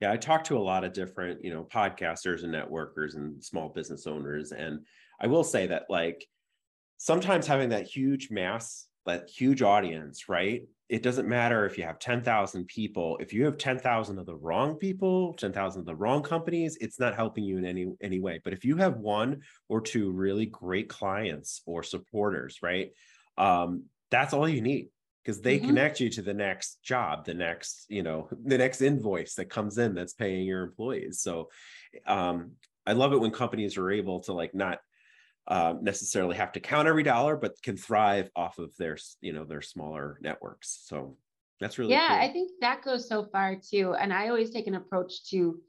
Yeah, 0.00 0.12
I 0.12 0.16
talk 0.16 0.44
to 0.44 0.56
a 0.56 0.60
lot 0.60 0.84
of 0.84 0.92
different, 0.92 1.44
you 1.44 1.52
know, 1.52 1.64
podcasters 1.64 2.44
and 2.44 2.54
networkers 2.54 3.16
and 3.16 3.42
small 3.42 3.68
business 3.68 4.06
owners. 4.06 4.52
And 4.52 4.80
I 5.20 5.26
will 5.26 5.44
say 5.44 5.66
that 5.66 5.86
like 5.88 6.24
sometimes 6.98 7.46
having 7.46 7.70
that 7.70 7.86
huge 7.86 8.30
mass, 8.30 8.86
that 9.06 9.28
huge 9.28 9.62
audience, 9.62 10.28
right? 10.28 10.62
it 10.88 11.02
doesn't 11.02 11.28
matter 11.28 11.66
if 11.66 11.76
you 11.76 11.84
have 11.84 11.98
10,000 11.98 12.66
people. 12.66 13.18
If 13.20 13.34
you 13.34 13.44
have 13.44 13.58
10,000 13.58 14.18
of 14.18 14.24
the 14.24 14.34
wrong 14.34 14.76
people, 14.76 15.34
10,000 15.34 15.80
of 15.80 15.86
the 15.86 15.94
wrong 15.94 16.22
companies, 16.22 16.78
it's 16.80 16.98
not 16.98 17.14
helping 17.14 17.44
you 17.44 17.58
in 17.58 17.66
any 17.66 17.86
any 18.00 18.20
way. 18.20 18.40
But 18.42 18.54
if 18.54 18.64
you 18.64 18.76
have 18.76 18.96
one 18.96 19.42
or 19.68 19.82
two 19.82 20.10
really 20.10 20.46
great 20.46 20.88
clients 20.88 21.60
or 21.66 21.82
supporters, 21.82 22.58
right? 22.62 22.90
Um, 23.36 23.84
that's 24.10 24.32
all 24.32 24.48
you 24.48 24.62
need 24.62 24.88
because 25.28 25.42
they 25.42 25.58
mm-hmm. 25.58 25.66
connect 25.66 26.00
you 26.00 26.08
to 26.08 26.22
the 26.22 26.32
next 26.32 26.82
job, 26.82 27.26
the 27.26 27.34
next, 27.34 27.84
you 27.90 28.02
know, 28.02 28.30
the 28.46 28.56
next 28.56 28.80
invoice 28.80 29.34
that 29.34 29.50
comes 29.50 29.76
in 29.76 29.94
that's 29.94 30.14
paying 30.14 30.46
your 30.46 30.62
employees. 30.62 31.20
So 31.20 31.50
um, 32.06 32.52
I 32.86 32.94
love 32.94 33.12
it 33.12 33.20
when 33.20 33.30
companies 33.30 33.76
are 33.76 33.90
able 33.90 34.20
to 34.20 34.32
like 34.32 34.54
not 34.54 34.78
uh, 35.46 35.74
necessarily 35.82 36.34
have 36.36 36.52
to 36.52 36.60
count 36.60 36.88
every 36.88 37.02
dollar, 37.02 37.36
but 37.36 37.60
can 37.62 37.76
thrive 37.76 38.30
off 38.34 38.58
of 38.58 38.74
their, 38.78 38.96
you 39.20 39.34
know, 39.34 39.44
their 39.44 39.60
smaller 39.60 40.18
networks. 40.22 40.80
So 40.86 41.18
that's 41.60 41.78
really 41.78 41.92
yeah. 41.92 42.08
Cool. 42.08 42.28
I 42.30 42.32
think 42.32 42.50
that 42.62 42.82
goes 42.82 43.06
so 43.06 43.26
far 43.30 43.56
too. 43.56 43.94
And 44.00 44.14
I 44.14 44.28
always 44.28 44.48
take 44.48 44.66
an 44.66 44.76
approach 44.76 45.28
to 45.28 45.60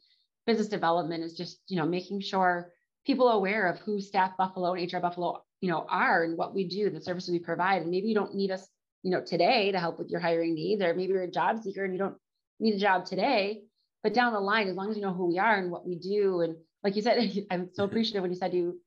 business 0.47 0.69
development 0.69 1.21
is 1.21 1.33
just 1.33 1.59
you 1.67 1.75
know 1.75 1.85
making 1.85 2.21
sure 2.21 2.71
people 3.05 3.27
are 3.27 3.35
aware 3.35 3.67
of 3.67 3.77
who 3.79 3.99
Staff 3.99 4.37
Buffalo 4.37 4.73
and 4.73 4.91
HR 4.91 4.99
Buffalo 4.99 5.43
you 5.61 5.69
know, 5.69 5.85
are 5.89 6.23
and 6.23 6.37
what 6.37 6.53
we 6.53 6.65
do, 6.65 6.89
the 6.89 7.01
services 7.01 7.31
we 7.31 7.39
provide. 7.39 7.81
And 7.81 7.91
maybe 7.91 8.07
you 8.07 8.15
don't 8.15 8.35
need 8.35 8.51
us, 8.51 8.67
you 9.03 9.11
know, 9.11 9.21
today 9.21 9.71
to 9.71 9.79
help 9.79 9.97
with 9.99 10.09
your 10.09 10.19
hiring 10.19 10.55
needs, 10.55 10.81
or 10.81 10.93
maybe 10.93 11.13
you're 11.13 11.23
a 11.23 11.31
job 11.31 11.61
seeker 11.63 11.83
and 11.83 11.93
you 11.93 11.99
don't 11.99 12.17
need 12.59 12.75
a 12.75 12.79
job 12.79 13.05
today. 13.05 13.63
But 14.03 14.13
down 14.13 14.33
the 14.33 14.39
line, 14.39 14.67
as 14.67 14.75
long 14.75 14.89
as 14.89 14.95
you 14.95 15.01
know 15.01 15.13
who 15.13 15.27
we 15.27 15.39
are 15.39 15.57
and 15.57 15.71
what 15.71 15.85
we 15.85 15.95
do, 15.95 16.41
and 16.41 16.55
like 16.83 16.95
you 16.95 17.01
said, 17.01 17.45
I'm 17.51 17.69
so 17.73 17.83
appreciative 17.83 18.21
when 18.21 18.31
you 18.31 18.37
said 18.37 18.53
you 18.53 18.79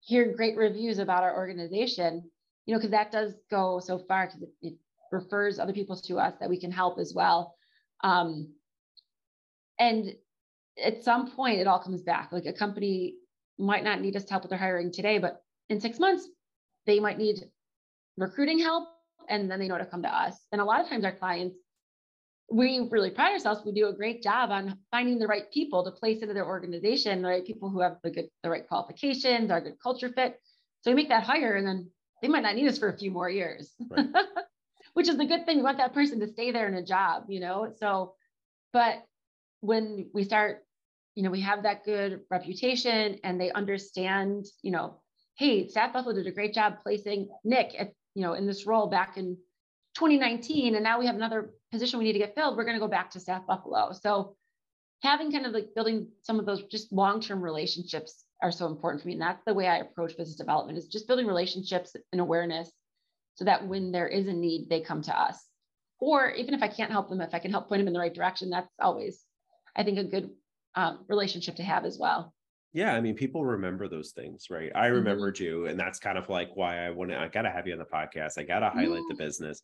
hear 0.00 0.32
great 0.32 0.56
reviews 0.56 0.98
about 0.98 1.22
our 1.22 1.36
organization, 1.36 2.30
you 2.66 2.74
know, 2.74 2.78
because 2.78 2.92
that 2.92 3.12
does 3.12 3.34
go 3.50 3.80
so 3.80 3.98
far 3.98 4.26
because 4.26 4.42
it, 4.42 4.50
it, 4.62 4.74
refers 5.12 5.58
other 5.58 5.72
people 5.72 5.96
to 5.96 6.20
us 6.20 6.34
that 6.38 6.48
we 6.48 6.56
can 6.56 6.70
help 6.70 6.96
as 7.00 7.12
well. 7.12 7.56
Um, 8.04 8.54
and 9.76 10.14
at 10.80 11.02
some 11.02 11.32
point, 11.32 11.58
it 11.58 11.66
all 11.66 11.80
comes 11.80 12.02
back. 12.02 12.30
Like 12.30 12.46
a 12.46 12.52
company 12.52 13.16
might 13.58 13.82
not 13.82 14.00
need 14.00 14.14
us 14.14 14.22
to 14.22 14.30
help 14.30 14.44
with 14.44 14.50
their 14.50 14.58
hiring 14.60 14.92
today, 14.92 15.18
but 15.18 15.42
in 15.68 15.80
six 15.80 15.98
months, 15.98 16.28
they 16.86 17.00
might 17.00 17.18
need 17.18 17.40
recruiting 18.16 18.60
help 18.60 18.88
and 19.30 19.50
then 19.50 19.58
they 19.58 19.68
know 19.68 19.78
to 19.78 19.86
come 19.86 20.02
to 20.02 20.14
us. 20.14 20.36
And 20.52 20.60
a 20.60 20.64
lot 20.64 20.80
of 20.80 20.88
times, 20.88 21.04
our 21.04 21.12
clients 21.12 21.56
we 22.50 22.88
really 22.90 23.10
pride 23.10 23.32
ourselves. 23.32 23.62
We 23.64 23.72
do 23.72 23.88
a 23.88 23.92
great 23.92 24.22
job 24.22 24.50
on 24.50 24.76
finding 24.90 25.18
the 25.18 25.28
right 25.28 25.50
people 25.52 25.84
to 25.84 25.92
place 25.92 26.20
into 26.20 26.34
their 26.34 26.46
organization, 26.46 27.22
the 27.22 27.28
right 27.28 27.46
people 27.46 27.70
who 27.70 27.80
have 27.80 27.98
the 28.02 28.10
good, 28.10 28.28
the 28.42 28.50
right 28.50 28.66
qualifications, 28.66 29.50
our 29.50 29.60
good 29.60 29.76
culture 29.80 30.08
fit. 30.08 30.40
So 30.80 30.90
we 30.90 30.96
make 30.96 31.10
that 31.10 31.22
hire, 31.22 31.54
and 31.54 31.66
then 31.66 31.90
they 32.22 32.28
might 32.28 32.42
not 32.42 32.56
need 32.56 32.66
us 32.66 32.78
for 32.78 32.88
a 32.88 32.98
few 32.98 33.10
more 33.10 33.30
years, 33.30 33.72
right. 33.88 34.06
which 34.94 35.08
is 35.08 35.16
the 35.16 35.26
good 35.26 35.46
thing. 35.46 35.58
We 35.58 35.62
want 35.62 35.78
that 35.78 35.94
person 35.94 36.18
to 36.20 36.28
stay 36.28 36.50
there 36.50 36.66
in 36.66 36.74
a 36.74 36.84
job, 36.84 37.24
you 37.28 37.38
know. 37.38 37.72
So, 37.78 38.14
but 38.72 39.04
when 39.60 40.10
we 40.12 40.24
start, 40.24 40.64
you 41.14 41.22
know, 41.22 41.30
we 41.30 41.42
have 41.42 41.62
that 41.62 41.84
good 41.84 42.22
reputation, 42.30 43.20
and 43.22 43.40
they 43.40 43.52
understand, 43.52 44.46
you 44.62 44.72
know, 44.72 45.00
hey, 45.36 45.68
Staff 45.68 45.92
Buffalo 45.92 46.14
did 46.14 46.26
a 46.26 46.32
great 46.32 46.52
job 46.52 46.78
placing 46.82 47.28
Nick 47.44 47.74
at, 47.78 47.92
you 48.14 48.22
know, 48.22 48.34
in 48.34 48.46
this 48.46 48.66
role 48.66 48.88
back 48.88 49.16
in 49.16 49.36
2019 49.94 50.74
and 50.74 50.84
now 50.84 50.98
we 50.98 51.06
have 51.06 51.16
another 51.16 51.50
position 51.72 51.98
we 51.98 52.04
need 52.04 52.12
to 52.12 52.18
get 52.18 52.34
filled 52.34 52.56
we're 52.56 52.64
going 52.64 52.76
to 52.76 52.80
go 52.80 52.88
back 52.88 53.10
to 53.10 53.20
staff 53.20 53.46
buffalo. 53.46 53.92
So 53.92 54.36
having 55.02 55.32
kind 55.32 55.46
of 55.46 55.52
like 55.52 55.74
building 55.74 56.08
some 56.22 56.38
of 56.38 56.46
those 56.46 56.62
just 56.64 56.92
long-term 56.92 57.42
relationships 57.42 58.24
are 58.42 58.52
so 58.52 58.66
important 58.66 59.02
for 59.02 59.08
me 59.08 59.14
and 59.14 59.22
that's 59.22 59.42
the 59.46 59.54
way 59.54 59.66
i 59.66 59.78
approach 59.78 60.16
business 60.16 60.36
development 60.36 60.78
is 60.78 60.86
just 60.86 61.06
building 61.06 61.26
relationships 61.26 61.94
and 62.12 62.20
awareness 62.20 62.70
so 63.34 63.44
that 63.44 63.66
when 63.66 63.92
there 63.92 64.08
is 64.08 64.26
a 64.26 64.32
need 64.32 64.68
they 64.68 64.80
come 64.80 65.02
to 65.02 65.18
us. 65.18 65.36
Or 65.98 66.30
even 66.30 66.54
if 66.54 66.62
i 66.62 66.68
can't 66.68 66.92
help 66.92 67.08
them 67.08 67.20
if 67.20 67.34
i 67.34 67.38
can 67.38 67.50
help 67.50 67.68
point 67.68 67.80
them 67.80 67.88
in 67.88 67.92
the 67.92 68.00
right 68.00 68.14
direction 68.14 68.50
that's 68.50 68.72
always 68.80 69.22
i 69.76 69.82
think 69.82 69.98
a 69.98 70.04
good 70.04 70.30
um, 70.76 71.04
relationship 71.08 71.56
to 71.56 71.62
have 71.62 71.84
as 71.84 71.98
well 71.98 72.32
yeah, 72.72 72.94
I 72.94 73.00
mean, 73.00 73.14
people 73.14 73.44
remember 73.44 73.88
those 73.88 74.12
things, 74.12 74.48
right? 74.48 74.70
I 74.74 74.86
mm-hmm. 74.86 74.96
remembered 74.96 75.36
mm-hmm. 75.36 75.44
you, 75.44 75.66
and 75.66 75.78
that's 75.78 75.98
kind 75.98 76.16
of 76.16 76.28
like 76.28 76.50
why 76.54 76.86
I 76.86 76.90
want 76.90 77.10
to. 77.10 77.18
I 77.18 77.28
got 77.28 77.42
to 77.42 77.50
have 77.50 77.66
you 77.66 77.72
on 77.72 77.78
the 77.78 77.84
podcast. 77.84 78.38
I 78.38 78.44
got 78.44 78.60
to 78.60 78.70
highlight 78.70 79.02
the 79.08 79.16
business, 79.16 79.62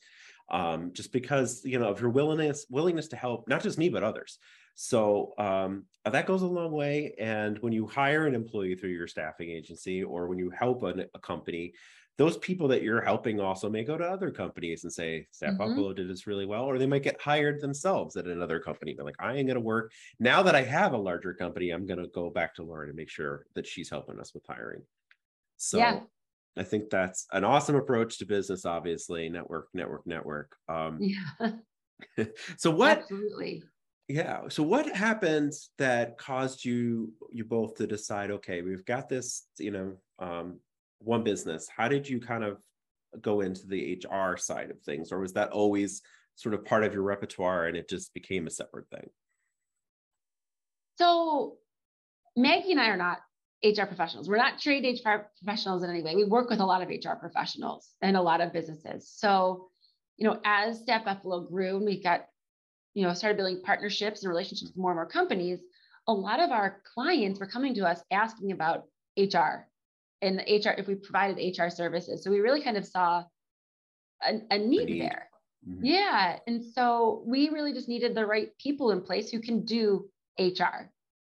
um, 0.50 0.92
just 0.92 1.12
because 1.12 1.62
you 1.64 1.78
know 1.78 1.88
of 1.88 2.00
your 2.00 2.10
willingness 2.10 2.66
willingness 2.68 3.08
to 3.08 3.16
help, 3.16 3.48
not 3.48 3.62
just 3.62 3.78
me 3.78 3.88
but 3.88 4.02
others. 4.02 4.38
So 4.74 5.32
um, 5.38 5.84
that 6.04 6.26
goes 6.26 6.42
a 6.42 6.46
long 6.46 6.70
way. 6.70 7.14
And 7.18 7.58
when 7.60 7.72
you 7.72 7.86
hire 7.86 8.26
an 8.26 8.34
employee 8.34 8.74
through 8.74 8.90
your 8.90 9.08
staffing 9.08 9.50
agency, 9.50 10.02
or 10.02 10.26
when 10.26 10.38
you 10.38 10.50
help 10.50 10.82
a, 10.82 11.06
a 11.14 11.18
company, 11.20 11.72
those 12.18 12.38
people 12.38 12.68
that 12.68 12.82
you're 12.82 13.02
helping 13.02 13.40
also 13.40 13.68
may 13.68 13.84
go 13.84 13.98
to 13.98 14.04
other 14.04 14.30
companies 14.30 14.84
and 14.84 14.92
say, 14.92 15.26
Staff 15.30 15.50
mm-hmm. 15.50 15.58
Buffalo 15.58 15.92
did 15.92 16.08
this 16.08 16.26
really 16.26 16.46
well, 16.46 16.64
or 16.64 16.78
they 16.78 16.86
might 16.86 17.02
get 17.02 17.20
hired 17.20 17.60
themselves 17.60 18.16
at 18.16 18.26
another 18.26 18.58
company. 18.58 18.94
They're 18.94 19.04
like, 19.04 19.16
I 19.18 19.34
ain't 19.34 19.46
going 19.46 19.56
to 19.56 19.60
work. 19.60 19.92
Now 20.18 20.42
that 20.42 20.54
I 20.54 20.62
have 20.62 20.94
a 20.94 20.98
larger 20.98 21.34
company, 21.34 21.70
I'm 21.70 21.86
going 21.86 22.00
to 22.00 22.08
go 22.08 22.30
back 22.30 22.54
to 22.54 22.62
Lauren 22.62 22.88
and 22.88 22.96
make 22.96 23.10
sure 23.10 23.46
that 23.54 23.66
she's 23.66 23.90
helping 23.90 24.18
us 24.18 24.32
with 24.32 24.44
hiring. 24.48 24.82
So 25.58 25.78
yeah. 25.78 26.00
I 26.56 26.62
think 26.62 26.88
that's 26.88 27.26
an 27.32 27.44
awesome 27.44 27.76
approach 27.76 28.18
to 28.18 28.24
business, 28.24 28.64
obviously. 28.64 29.28
Network, 29.28 29.68
network, 29.74 30.06
network. 30.06 30.56
Um, 30.68 30.98
yeah. 31.00 32.24
so 32.56 32.70
what? 32.70 33.00
Absolutely. 33.00 33.62
Yeah. 34.08 34.42
So 34.48 34.62
what 34.62 34.94
happened 34.94 35.52
that 35.78 36.16
caused 36.16 36.64
you 36.64 37.12
you 37.30 37.44
both 37.44 37.74
to 37.76 37.86
decide, 37.86 38.30
okay, 38.30 38.62
we've 38.62 38.86
got 38.86 39.08
this, 39.08 39.46
you 39.58 39.70
know, 39.70 39.96
um, 40.18 40.60
one 40.98 41.22
business 41.22 41.68
how 41.74 41.88
did 41.88 42.08
you 42.08 42.20
kind 42.20 42.44
of 42.44 42.58
go 43.20 43.40
into 43.40 43.66
the 43.66 44.02
hr 44.10 44.36
side 44.36 44.70
of 44.70 44.80
things? 44.82 45.12
Or 45.12 45.20
was 45.20 45.32
that 45.34 45.50
always 45.50 46.02
sort 46.34 46.54
of 46.54 46.64
part 46.64 46.84
of 46.84 46.92
your 46.92 47.02
repertoire 47.02 47.66
and 47.66 47.76
it 47.76 47.88
just 47.88 48.12
became 48.12 48.46
a 48.46 48.50
separate 48.50 48.88
thing? 48.90 49.08
So 50.98 51.56
maggie 52.36 52.72
and 52.72 52.80
i 52.80 52.88
are 52.88 52.96
not 52.96 53.18
hr 53.64 53.84
professionals. 53.84 54.28
We're 54.28 54.36
not 54.36 54.58
trained 54.58 54.86
hr 55.04 55.28
professionals 55.42 55.82
in 55.82 55.90
any 55.90 56.02
way. 56.02 56.14
We 56.14 56.24
work 56.24 56.50
with 56.50 56.60
a 56.60 56.66
lot 56.66 56.82
of 56.82 56.88
hr 56.88 57.16
professionals 57.18 57.90
and 58.02 58.16
a 58.16 58.22
lot 58.22 58.40
of 58.40 58.52
businesses. 58.52 59.10
So 59.10 59.70
you 60.16 60.26
know 60.26 60.40
as 60.44 60.80
staff 60.80 61.04
buffalo 61.04 61.40
grew 61.40 61.76
and 61.76 61.84
we 61.84 62.02
got 62.02 62.26
you 62.94 63.02
know 63.02 63.12
started 63.12 63.36
building 63.36 63.62
partnerships 63.62 64.22
and 64.22 64.30
relationships 64.30 64.70
with 64.70 64.76
more 64.76 64.90
and 64.90 64.96
more 64.96 65.06
companies 65.06 65.60
a 66.08 66.12
lot 66.12 66.40
of 66.40 66.50
our 66.50 66.80
clients 66.94 67.40
were 67.40 67.46
coming 67.46 67.74
to 67.74 67.86
us 67.86 68.00
asking 68.10 68.52
about 68.52 68.84
hr 69.18 69.66
in 70.22 70.36
the 70.36 70.42
HR 70.42 70.78
if 70.78 70.86
we 70.86 70.94
provided 70.94 71.58
HR 71.58 71.68
services. 71.68 72.24
So 72.24 72.30
we 72.30 72.40
really 72.40 72.62
kind 72.62 72.76
of 72.76 72.86
saw 72.86 73.24
a, 74.22 74.34
a 74.50 74.58
need, 74.58 74.86
need, 74.86 75.02
there. 75.02 75.28
Mm-hmm. 75.68 75.84
Yeah. 75.84 76.38
And 76.46 76.64
so 76.64 77.22
we 77.26 77.50
really 77.50 77.72
just 77.72 77.88
needed 77.88 78.14
the 78.14 78.26
right 78.26 78.50
people 78.58 78.90
in 78.92 79.00
place 79.02 79.30
who 79.30 79.40
can 79.40 79.64
do 79.64 80.08
HR 80.38 80.90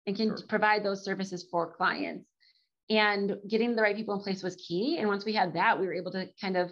and 0.06 0.16
can 0.16 0.28
sure. 0.28 0.46
provide 0.48 0.84
those 0.84 1.04
services 1.04 1.46
for 1.50 1.72
clients. 1.72 2.26
And 2.90 3.36
getting 3.48 3.76
the 3.76 3.82
right 3.82 3.96
people 3.96 4.14
in 4.14 4.20
place 4.20 4.42
was 4.42 4.56
key. 4.56 4.98
And 4.98 5.08
once 5.08 5.24
we 5.24 5.32
had 5.32 5.54
that, 5.54 5.78
we 5.78 5.86
were 5.86 5.94
able 5.94 6.12
to 6.12 6.28
kind 6.40 6.56
of 6.56 6.70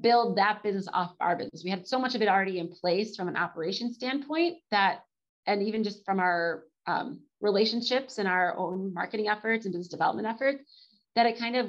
build 0.00 0.36
that 0.36 0.62
business 0.62 0.88
off 0.92 1.14
our 1.20 1.36
business. 1.36 1.62
We 1.64 1.70
had 1.70 1.86
so 1.86 1.98
much 1.98 2.14
of 2.14 2.22
it 2.22 2.28
already 2.28 2.58
in 2.58 2.68
place 2.68 3.16
from 3.16 3.28
an 3.28 3.36
operation 3.36 3.92
standpoint 3.92 4.56
that, 4.70 5.00
and 5.46 5.62
even 5.62 5.84
just 5.84 6.04
from 6.04 6.20
our 6.20 6.64
um, 6.86 7.20
relationships 7.44 8.18
and 8.18 8.26
our 8.26 8.56
own 8.56 8.92
marketing 8.92 9.28
efforts 9.28 9.66
and 9.66 9.72
business 9.72 9.88
development 9.88 10.26
efforts 10.26 10.64
that 11.14 11.26
it 11.26 11.38
kind 11.38 11.56
of 11.56 11.68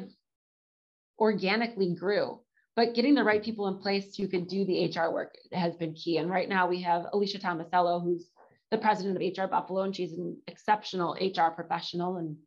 organically 1.20 1.94
grew. 1.94 2.39
But 2.75 2.96
getting 2.96 3.13
the 3.13 3.24
right 3.24 3.44
people 3.44 3.67
in 3.67 3.77
place 3.77 4.15
who 4.15 4.27
can 4.27 4.46
do 4.46 4.65
the 4.65 4.88
HR 4.88 5.13
work 5.13 5.36
has 5.51 5.75
been 5.75 5.94
key. 5.94 6.17
And 6.17 6.29
right 6.29 6.50
now 6.50 6.67
we 6.67 6.82
have 6.82 7.05
Alicia 7.13 7.39
Tomasello, 7.39 8.01
who's 8.01 8.29
the 8.72 8.77
president 8.77 9.15
of 9.15 9.22
HR 9.22 9.50
Buffalo, 9.50 9.84
and 9.84 9.96
she's 9.96 10.13
an 10.13 10.38
exceptional 10.48 11.15
HR 11.22 11.51
professional 11.53 12.17
and 12.17 12.38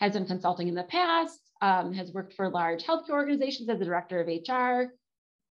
has 0.00 0.12
done 0.12 0.26
consulting 0.26 0.68
in 0.68 0.74
the 0.74 0.84
past, 0.84 1.40
um, 1.60 1.92
has 1.92 2.12
worked 2.12 2.34
for 2.34 2.48
large 2.48 2.84
healthcare 2.84 3.10
organizations 3.10 3.68
as 3.68 3.78
the 3.78 3.84
director 3.84 4.20
of 4.20 4.28
HR. 4.28 4.92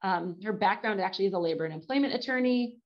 Um, 0.06 0.38
her 0.44 0.54
background 0.54 1.02
actually 1.02 1.28
is 1.28 1.34
a 1.34 1.40
labor 1.40 1.66
and 1.66 1.74
employment 1.74 2.14
attorney. 2.14 2.78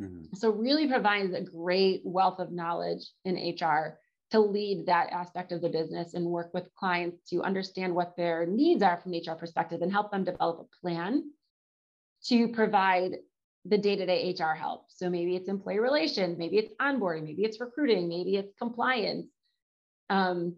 Mm-hmm. 0.00 0.34
So 0.34 0.50
really 0.50 0.88
provides 0.88 1.34
a 1.34 1.40
great 1.40 2.02
wealth 2.04 2.40
of 2.40 2.52
knowledge 2.52 3.04
in 3.24 3.36
HR 3.36 3.98
to 4.30 4.40
lead 4.40 4.86
that 4.86 5.10
aspect 5.12 5.52
of 5.52 5.60
the 5.60 5.68
business 5.68 6.14
and 6.14 6.26
work 6.26 6.52
with 6.52 6.74
clients 6.74 7.28
to 7.30 7.42
understand 7.42 7.94
what 7.94 8.16
their 8.16 8.46
needs 8.46 8.82
are 8.82 9.00
from 9.00 9.12
HR 9.12 9.36
perspective 9.38 9.82
and 9.82 9.92
help 9.92 10.10
them 10.10 10.24
develop 10.24 10.60
a 10.60 10.80
plan 10.80 11.30
to 12.24 12.48
provide 12.48 13.12
the 13.66 13.78
day-to-day 13.78 14.34
HR 14.38 14.54
help. 14.54 14.86
So 14.88 15.08
maybe 15.08 15.36
it's 15.36 15.48
employee 15.48 15.78
relations, 15.78 16.38
maybe 16.38 16.58
it's 16.58 16.72
onboarding, 16.80 17.24
maybe 17.24 17.44
it's 17.44 17.60
recruiting, 17.60 18.08
maybe 18.08 18.36
it's 18.36 18.52
compliance. 18.58 19.26
Um, 20.10 20.56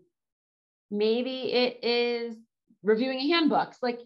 maybe 0.91 1.53
it 1.53 1.85
is 1.85 2.37
reviewing 2.83 3.29
handbooks, 3.29 3.79
like 3.83 4.01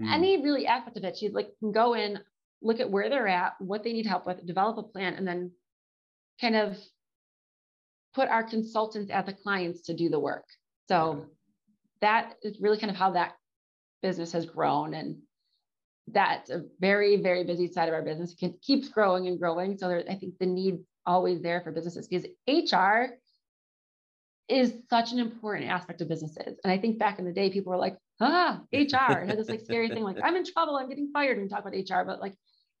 mm. 0.00 0.12
any 0.12 0.42
really 0.42 0.66
aspect 0.66 0.96
of 0.96 1.04
it. 1.04 1.16
She's 1.16 1.32
like 1.32 1.50
can 1.58 1.72
go 1.72 1.94
in, 1.94 2.20
look 2.62 2.80
at 2.80 2.90
where 2.90 3.08
they're 3.08 3.28
at, 3.28 3.54
what 3.60 3.84
they 3.84 3.92
need 3.92 4.06
help 4.06 4.26
with, 4.26 4.44
develop 4.46 4.78
a 4.78 4.82
plan, 4.82 5.14
and 5.14 5.26
then 5.26 5.52
kind 6.40 6.56
of 6.56 6.76
put 8.14 8.28
our 8.28 8.42
consultants 8.42 9.10
at 9.10 9.26
the 9.26 9.32
clients 9.32 9.82
to 9.82 9.94
do 9.94 10.08
the 10.08 10.18
work. 10.18 10.44
So 10.88 11.26
that 12.00 12.34
is 12.42 12.60
really 12.60 12.78
kind 12.78 12.90
of 12.90 12.96
how 12.96 13.12
that 13.12 13.34
business 14.02 14.32
has 14.32 14.46
grown. 14.46 14.94
And 14.94 15.18
that's 16.08 16.50
a 16.50 16.64
very, 16.80 17.16
very 17.16 17.44
busy 17.44 17.70
side 17.70 17.88
of 17.88 17.94
our 17.94 18.02
business. 18.02 18.34
It 18.40 18.62
keeps 18.62 18.88
growing 18.88 19.26
and 19.26 19.38
growing. 19.38 19.76
So 19.76 19.88
there, 19.88 20.04
I 20.08 20.14
think 20.14 20.34
the 20.38 20.46
need 20.46 20.78
always 21.06 21.42
there 21.42 21.60
for 21.60 21.72
businesses 21.72 22.08
because 22.08 22.26
HR 22.48 23.14
is 24.48 24.72
such 24.88 25.12
an 25.12 25.18
important 25.18 25.70
aspect 25.70 26.00
of 26.00 26.08
businesses. 26.08 26.58
And 26.64 26.72
I 26.72 26.78
think 26.78 26.98
back 26.98 27.18
in 27.18 27.24
the 27.24 27.32
day, 27.32 27.50
people 27.50 27.70
were 27.70 27.78
like, 27.78 27.96
ah, 28.20 28.60
HR 28.72 29.24
had 29.26 29.38
this 29.38 29.48
like 29.48 29.60
scary 29.60 29.88
thing, 29.88 30.02
like 30.02 30.16
I'm 30.22 30.36
in 30.36 30.44
trouble, 30.44 30.76
I'm 30.76 30.88
getting 30.88 31.10
fired 31.12 31.40
we 31.40 31.48
talk 31.48 31.60
about 31.60 31.74
HR. 31.74 32.04
But 32.06 32.20
like 32.20 32.34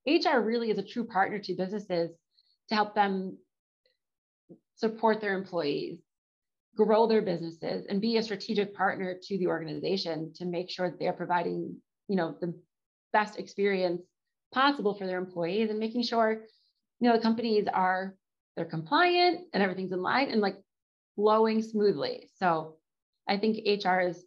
HR 0.08 0.40
really 0.40 0.70
is 0.70 0.78
a 0.78 0.82
true 0.82 1.04
partner 1.04 1.38
to 1.38 1.54
businesses 1.54 2.10
to 2.68 2.74
help 2.74 2.94
them 2.94 3.38
support 4.76 5.20
their 5.20 5.36
employees, 5.36 5.98
grow 6.76 7.06
their 7.06 7.22
businesses, 7.22 7.86
and 7.88 8.00
be 8.00 8.16
a 8.16 8.22
strategic 8.22 8.74
partner 8.74 9.16
to 9.22 9.38
the 9.38 9.46
organization 9.46 10.32
to 10.36 10.44
make 10.44 10.70
sure 10.70 10.90
that 10.90 10.98
they're 10.98 11.12
providing, 11.12 11.76
you 12.08 12.16
know, 12.16 12.36
the 12.40 12.54
best 13.12 13.38
experience 13.38 14.02
possible 14.52 14.94
for 14.94 15.06
their 15.06 15.18
employees 15.18 15.70
and 15.70 15.78
making 15.78 16.02
sure, 16.02 16.44
you 17.00 17.08
know, 17.08 17.16
the 17.16 17.22
companies 17.22 17.66
are 17.72 18.14
they're 18.56 18.64
compliant 18.64 19.42
and 19.52 19.62
everything's 19.62 19.92
in 19.92 20.02
line 20.02 20.30
and 20.30 20.40
like 20.40 20.56
flowing 21.14 21.62
smoothly. 21.62 22.30
So 22.36 22.76
I 23.28 23.36
think 23.36 23.58
HR 23.66 24.00
is 24.00 24.24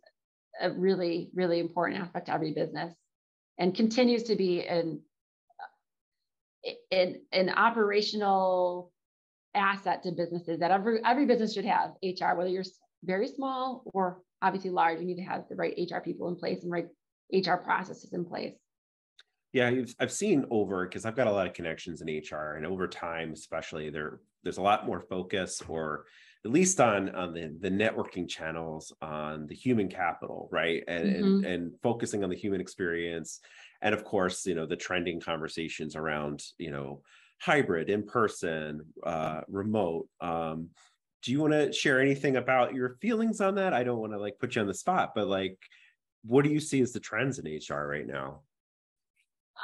a 0.62 0.72
really, 0.72 1.30
really 1.34 1.60
important 1.60 2.02
aspect 2.02 2.28
to 2.28 2.34
every 2.34 2.54
business 2.54 2.94
and 3.58 3.76
continues 3.76 4.24
to 4.24 4.36
be 4.36 4.66
an, 4.66 5.02
an, 6.92 7.22
an 7.32 7.50
operational 7.50 8.92
asset 9.54 10.04
to 10.04 10.12
businesses 10.12 10.60
that 10.60 10.72
every, 10.72 11.00
every 11.06 11.26
business 11.26 11.54
should 11.54 11.66
have 11.66 11.92
HR, 12.04 12.36
whether 12.36 12.50
you're 12.50 12.64
very 13.04 13.28
small 13.28 13.84
or 13.94 14.22
obviously 14.42 14.70
large, 14.70 15.00
you 15.00 15.06
need 15.06 15.16
to 15.16 15.24
have 15.24 15.46
the 15.50 15.56
right 15.56 15.78
HR 15.78 16.00
people 16.00 16.28
in 16.30 16.36
place 16.36 16.64
and 16.64 16.72
right 16.72 16.88
HR 17.34 17.56
processes 17.56 18.14
in 18.14 18.26
place. 18.26 18.54
Yeah, 19.54 19.70
I've 20.00 20.12
seen 20.12 20.46
over 20.50 20.88
because 20.88 21.06
I've 21.06 21.16
got 21.16 21.28
a 21.28 21.32
lot 21.32 21.46
of 21.46 21.54
connections 21.54 22.02
in 22.02 22.08
HR, 22.08 22.56
and 22.56 22.66
over 22.66 22.88
time, 22.88 23.34
especially 23.34 23.90
there, 23.90 24.22
there's 24.44 24.60
a 24.60 24.62
lot 24.62 24.86
more 24.86 25.02
focus, 25.02 25.62
or 25.68 26.06
at 26.44 26.52
least 26.52 26.80
on 26.80 27.14
on 27.16 27.34
the 27.34 27.56
the 27.60 27.70
networking 27.70 28.28
channels, 28.28 28.94
on 29.02 29.48
the 29.48 29.56
human 29.56 29.88
capital, 29.88 30.50
right, 30.52 30.84
and 30.88 31.06
mm-hmm. 31.06 31.24
and, 31.24 31.46
and 31.46 31.72
focusing 31.84 32.24
on 32.24 32.30
the 32.30 32.36
human 32.36 32.62
experience, 32.62 33.40
and 33.82 33.94
of 33.94 34.04
course, 34.04 34.46
you 34.46 34.56
know, 34.56 34.66
the 34.66 34.76
trending 34.76 35.20
conversations 35.20 35.96
around, 35.96 36.44
you 36.58 36.72
know, 36.72 37.02
hybrid, 37.42 37.90
in 37.90 38.04
person, 38.04 38.82
uh, 39.04 39.42
remote. 39.48 40.08
Um, 40.20 40.70
do 41.24 41.32
you 41.32 41.40
want 41.40 41.54
to 41.54 41.72
share 41.72 42.02
anything 42.02 42.36
about 42.36 42.74
your 42.74 42.98
feelings 43.02 43.42
on 43.42 43.56
that? 43.56 43.74
I 43.74 43.84
don't 43.84 44.00
want 44.00 44.14
to 44.14 44.20
like 44.20 44.40
put 44.40 44.56
you 44.56 44.62
on 44.62 44.68
the 44.68 44.74
spot, 44.74 45.12
but 45.14 45.28
like, 45.28 45.58
what 46.24 46.44
do 46.44 46.52
you 46.52 46.60
see 46.60 46.82
as 46.82 46.92
the 46.92 47.00
trends 47.00 47.40
in 47.40 47.46
HR 47.46 47.88
right 47.88 48.08
now? 48.08 48.42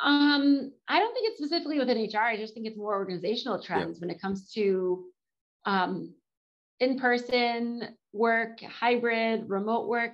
Um, 0.04 0.72
I 0.88 1.00
don't 1.00 1.14
think 1.14 1.30
it's 1.30 1.40
specifically 1.40 1.80
within 1.80 1.98
HR. 1.98 2.20
I 2.20 2.38
just 2.38 2.54
think 2.54 2.68
it's 2.68 2.78
more 2.78 2.94
organizational 2.94 3.62
trends 3.62 3.98
yeah. 3.98 4.02
when 4.02 4.10
it 4.12 4.22
comes 4.22 4.52
to 4.52 5.06
um, 5.66 6.14
in-person 6.80 7.96
work, 8.14 8.60
hybrid, 8.62 9.50
remote 9.50 9.88
work. 9.88 10.14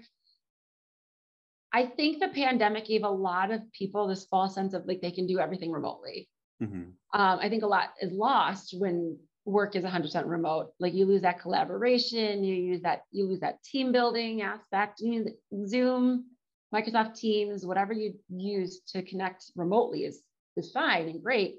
I 1.73 1.85
think 1.85 2.19
the 2.19 2.27
pandemic 2.29 2.85
gave 2.85 3.03
a 3.03 3.09
lot 3.09 3.51
of 3.51 3.61
people 3.71 4.07
this 4.07 4.25
false 4.25 4.53
sense 4.53 4.73
of 4.73 4.85
like 4.85 5.01
they 5.01 5.11
can 5.11 5.25
do 5.25 5.39
everything 5.39 5.71
remotely. 5.71 6.29
Mm-hmm. 6.61 7.19
Um, 7.19 7.39
I 7.39 7.49
think 7.49 7.63
a 7.63 7.67
lot 7.67 7.89
is 7.99 8.11
lost 8.11 8.75
when 8.77 9.17
work 9.45 9.75
is 9.75 9.83
100% 9.83 10.27
remote. 10.27 10.71
Like 10.79 10.93
you 10.93 11.05
lose 11.05 11.21
that 11.23 11.41
collaboration, 11.41 12.43
you 12.43 12.55
use 12.55 12.81
that 12.81 13.01
you 13.11 13.25
lose 13.25 13.39
that 13.41 13.63
team 13.63 13.91
building 13.91 14.41
aspect. 14.41 14.99
You 15.01 15.25
know, 15.25 15.65
Zoom 15.65 16.25
Microsoft 16.73 17.15
Teams, 17.15 17.65
whatever 17.65 17.93
you 17.93 18.15
use 18.29 18.81
to 18.89 19.01
connect 19.01 19.45
remotely 19.55 20.05
is 20.05 20.21
is 20.55 20.71
fine 20.71 21.09
and 21.09 21.23
great. 21.23 21.55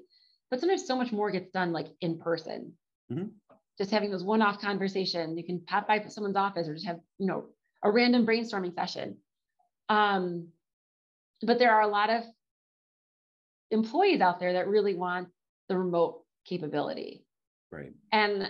But 0.49 0.59
sometimes 0.59 0.87
so 0.87 0.95
much 0.95 1.11
more 1.11 1.31
gets 1.31 1.51
done 1.51 1.73
like 1.73 1.87
in 2.01 2.19
person. 2.19 2.73
Mm-hmm. 3.11 3.27
Just 3.77 3.91
having 3.91 4.11
those 4.11 4.23
one-off 4.23 4.59
conversations. 4.61 5.37
You 5.37 5.43
can 5.43 5.59
pop 5.59 5.87
by 5.87 6.03
someone's 6.07 6.37
office 6.37 6.67
or 6.67 6.73
just 6.73 6.85
have, 6.85 6.99
you 7.17 7.27
know, 7.27 7.45
a 7.83 7.91
random 7.91 8.25
brainstorming 8.25 8.73
session. 8.73 9.17
Um, 9.89 10.47
but 11.41 11.59
there 11.59 11.73
are 11.73 11.81
a 11.81 11.87
lot 11.87 12.09
of 12.09 12.23
employees 13.71 14.21
out 14.21 14.39
there 14.39 14.53
that 14.53 14.67
really 14.67 14.95
want 14.95 15.27
the 15.69 15.77
remote 15.77 16.23
capability. 16.45 17.25
Right. 17.71 17.91
And 18.11 18.49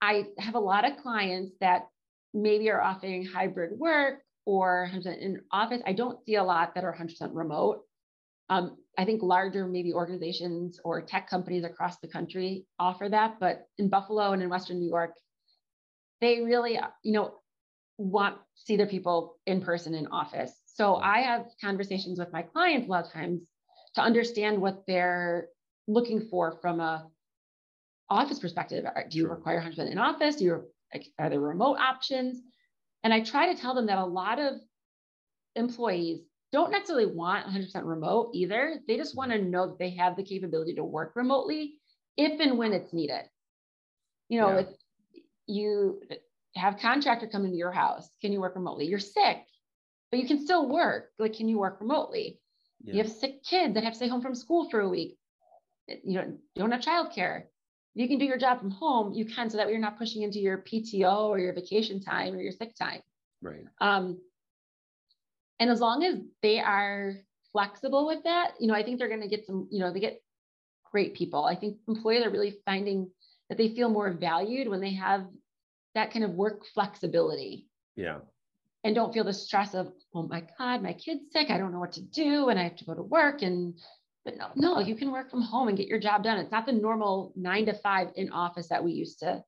I 0.00 0.26
have 0.38 0.54
a 0.54 0.60
lot 0.60 0.90
of 0.90 0.96
clients 0.98 1.52
that 1.60 1.88
maybe 2.32 2.68
are 2.70 2.82
offering 2.82 3.24
hybrid 3.24 3.78
work 3.78 4.20
or 4.44 4.90
100% 4.92 5.18
in 5.18 5.40
office. 5.50 5.80
I 5.86 5.92
don't 5.92 6.22
see 6.26 6.34
a 6.34 6.44
lot 6.44 6.74
that 6.74 6.84
are 6.84 6.94
100% 6.94 7.30
remote. 7.32 7.82
Um, 8.50 8.76
I 8.98 9.04
think 9.04 9.22
larger 9.22 9.66
maybe 9.66 9.92
organizations 9.92 10.80
or 10.84 11.02
tech 11.02 11.28
companies 11.28 11.64
across 11.64 11.98
the 11.98 12.08
country 12.08 12.66
offer 12.78 13.08
that, 13.08 13.40
but 13.40 13.66
in 13.78 13.88
Buffalo 13.88 14.32
and 14.32 14.42
in 14.42 14.48
Western 14.48 14.78
New 14.78 14.88
York, 14.88 15.14
they 16.20 16.40
really, 16.40 16.78
uh, 16.78 16.88
you 17.02 17.12
know, 17.12 17.34
want 17.98 18.36
to 18.36 18.62
see 18.64 18.76
their 18.76 18.86
people 18.86 19.36
in 19.46 19.60
person 19.60 19.94
in 19.94 20.06
office. 20.08 20.52
So 20.66 20.96
I 20.96 21.20
have 21.20 21.46
conversations 21.60 22.18
with 22.18 22.32
my 22.32 22.42
clients 22.42 22.88
a 22.88 22.90
lot 22.90 23.06
of 23.06 23.12
times 23.12 23.42
to 23.94 24.00
understand 24.00 24.60
what 24.60 24.82
they're 24.86 25.48
looking 25.86 26.28
for 26.28 26.58
from 26.60 26.80
a 26.80 27.06
office 28.10 28.38
perspective. 28.38 28.84
Uh, 28.84 29.02
do 29.08 29.18
you 29.18 29.28
require 29.28 29.60
100% 29.60 29.90
in 29.90 29.98
office? 29.98 30.36
Do 30.36 30.44
you 30.44 30.64
are 31.18 31.30
there 31.30 31.40
remote 31.40 31.78
options? 31.78 32.40
And 33.02 33.12
I 33.12 33.20
try 33.20 33.52
to 33.52 33.60
tell 33.60 33.74
them 33.74 33.86
that 33.86 33.98
a 33.98 34.04
lot 34.04 34.38
of 34.38 34.54
employees 35.56 36.20
don't 36.54 36.70
necessarily 36.70 37.06
want 37.06 37.46
100% 37.46 37.84
remote 37.84 38.30
either. 38.32 38.80
They 38.86 38.96
just 38.96 39.16
want 39.16 39.32
to 39.32 39.42
know 39.42 39.66
that 39.66 39.78
they 39.78 39.90
have 39.96 40.16
the 40.16 40.22
capability 40.22 40.74
to 40.74 40.84
work 40.84 41.12
remotely 41.16 41.74
if 42.16 42.40
and 42.40 42.56
when 42.56 42.72
it's 42.72 42.92
needed. 42.92 43.22
You 44.28 44.40
know, 44.40 44.50
yeah. 44.50 44.60
if 44.60 44.66
you 45.46 46.00
have 46.54 46.78
contractor 46.78 47.26
come 47.26 47.44
into 47.44 47.56
your 47.56 47.72
house, 47.72 48.08
can 48.20 48.32
you 48.32 48.40
work 48.40 48.54
remotely? 48.54 48.86
You're 48.86 49.00
sick, 49.00 49.38
but 50.10 50.20
you 50.20 50.28
can 50.28 50.44
still 50.44 50.68
work. 50.68 51.10
Like, 51.18 51.34
can 51.34 51.48
you 51.48 51.58
work 51.58 51.80
remotely? 51.80 52.40
Yeah. 52.84 52.94
You 52.94 53.02
have 53.02 53.12
sick 53.12 53.42
kids 53.42 53.74
that 53.74 53.82
have 53.84 53.94
to 53.94 53.96
stay 53.96 54.08
home 54.08 54.22
from 54.22 54.36
school 54.36 54.70
for 54.70 54.80
a 54.80 54.88
week. 54.88 55.18
You 55.88 56.14
don't, 56.14 56.38
you 56.54 56.62
don't 56.62 56.70
have 56.70 56.80
childcare 56.80 57.44
you 57.94 58.08
can 58.08 58.18
do 58.18 58.24
your 58.24 58.38
job 58.38 58.58
from 58.58 58.70
home, 58.70 59.12
you 59.14 59.24
can, 59.24 59.48
so 59.48 59.56
that 59.56 59.66
way 59.66 59.72
you're 59.72 59.80
not 59.80 59.98
pushing 59.98 60.22
into 60.22 60.40
your 60.40 60.58
PTO 60.58 61.28
or 61.28 61.38
your 61.38 61.52
vacation 61.52 62.00
time 62.00 62.34
or 62.34 62.40
your 62.40 62.52
sick 62.52 62.74
time. 62.74 63.00
Right. 63.40 63.64
Um, 63.80 64.18
and 65.60 65.70
as 65.70 65.80
long 65.80 66.04
as 66.04 66.16
they 66.42 66.60
are 66.60 67.14
flexible 67.52 68.06
with 68.06 68.24
that, 68.24 68.52
you 68.58 68.66
know, 68.66 68.74
I 68.74 68.82
think 68.82 68.98
they're 68.98 69.08
going 69.08 69.20
to 69.20 69.28
get 69.28 69.46
some, 69.46 69.68
you 69.70 69.80
know, 69.80 69.92
they 69.92 70.00
get 70.00 70.20
great 70.90 71.14
people. 71.14 71.44
I 71.44 71.54
think 71.54 71.78
employers 71.88 72.24
are 72.24 72.30
really 72.30 72.58
finding 72.64 73.10
that 73.48 73.58
they 73.58 73.74
feel 73.74 73.88
more 73.88 74.12
valued 74.12 74.68
when 74.68 74.80
they 74.80 74.94
have 74.94 75.26
that 75.94 76.12
kind 76.12 76.24
of 76.24 76.32
work 76.32 76.64
flexibility. 76.74 77.68
Yeah. 77.96 78.18
And 78.82 78.94
don't 78.94 79.14
feel 79.14 79.24
the 79.24 79.32
stress 79.32 79.74
of, 79.74 79.92
oh 80.14 80.26
my 80.26 80.44
God, 80.58 80.82
my 80.82 80.92
kid's 80.92 81.32
sick. 81.32 81.50
I 81.50 81.58
don't 81.58 81.72
know 81.72 81.78
what 81.78 81.92
to 81.92 82.02
do. 82.02 82.48
And 82.48 82.58
I 82.58 82.64
have 82.64 82.76
to 82.76 82.84
go 82.84 82.94
to 82.94 83.02
work. 83.02 83.42
And 83.42 83.78
but 84.24 84.36
no, 84.36 84.48
no, 84.56 84.80
you 84.80 84.96
can 84.96 85.12
work 85.12 85.30
from 85.30 85.42
home 85.42 85.68
and 85.68 85.76
get 85.76 85.86
your 85.86 86.00
job 86.00 86.24
done. 86.24 86.38
It's 86.38 86.50
not 86.50 86.66
the 86.66 86.72
normal 86.72 87.32
nine 87.36 87.66
to 87.66 87.74
five 87.74 88.08
in 88.16 88.32
office 88.32 88.68
that 88.68 88.82
we 88.82 88.92
used 88.92 89.20
to 89.20 89.44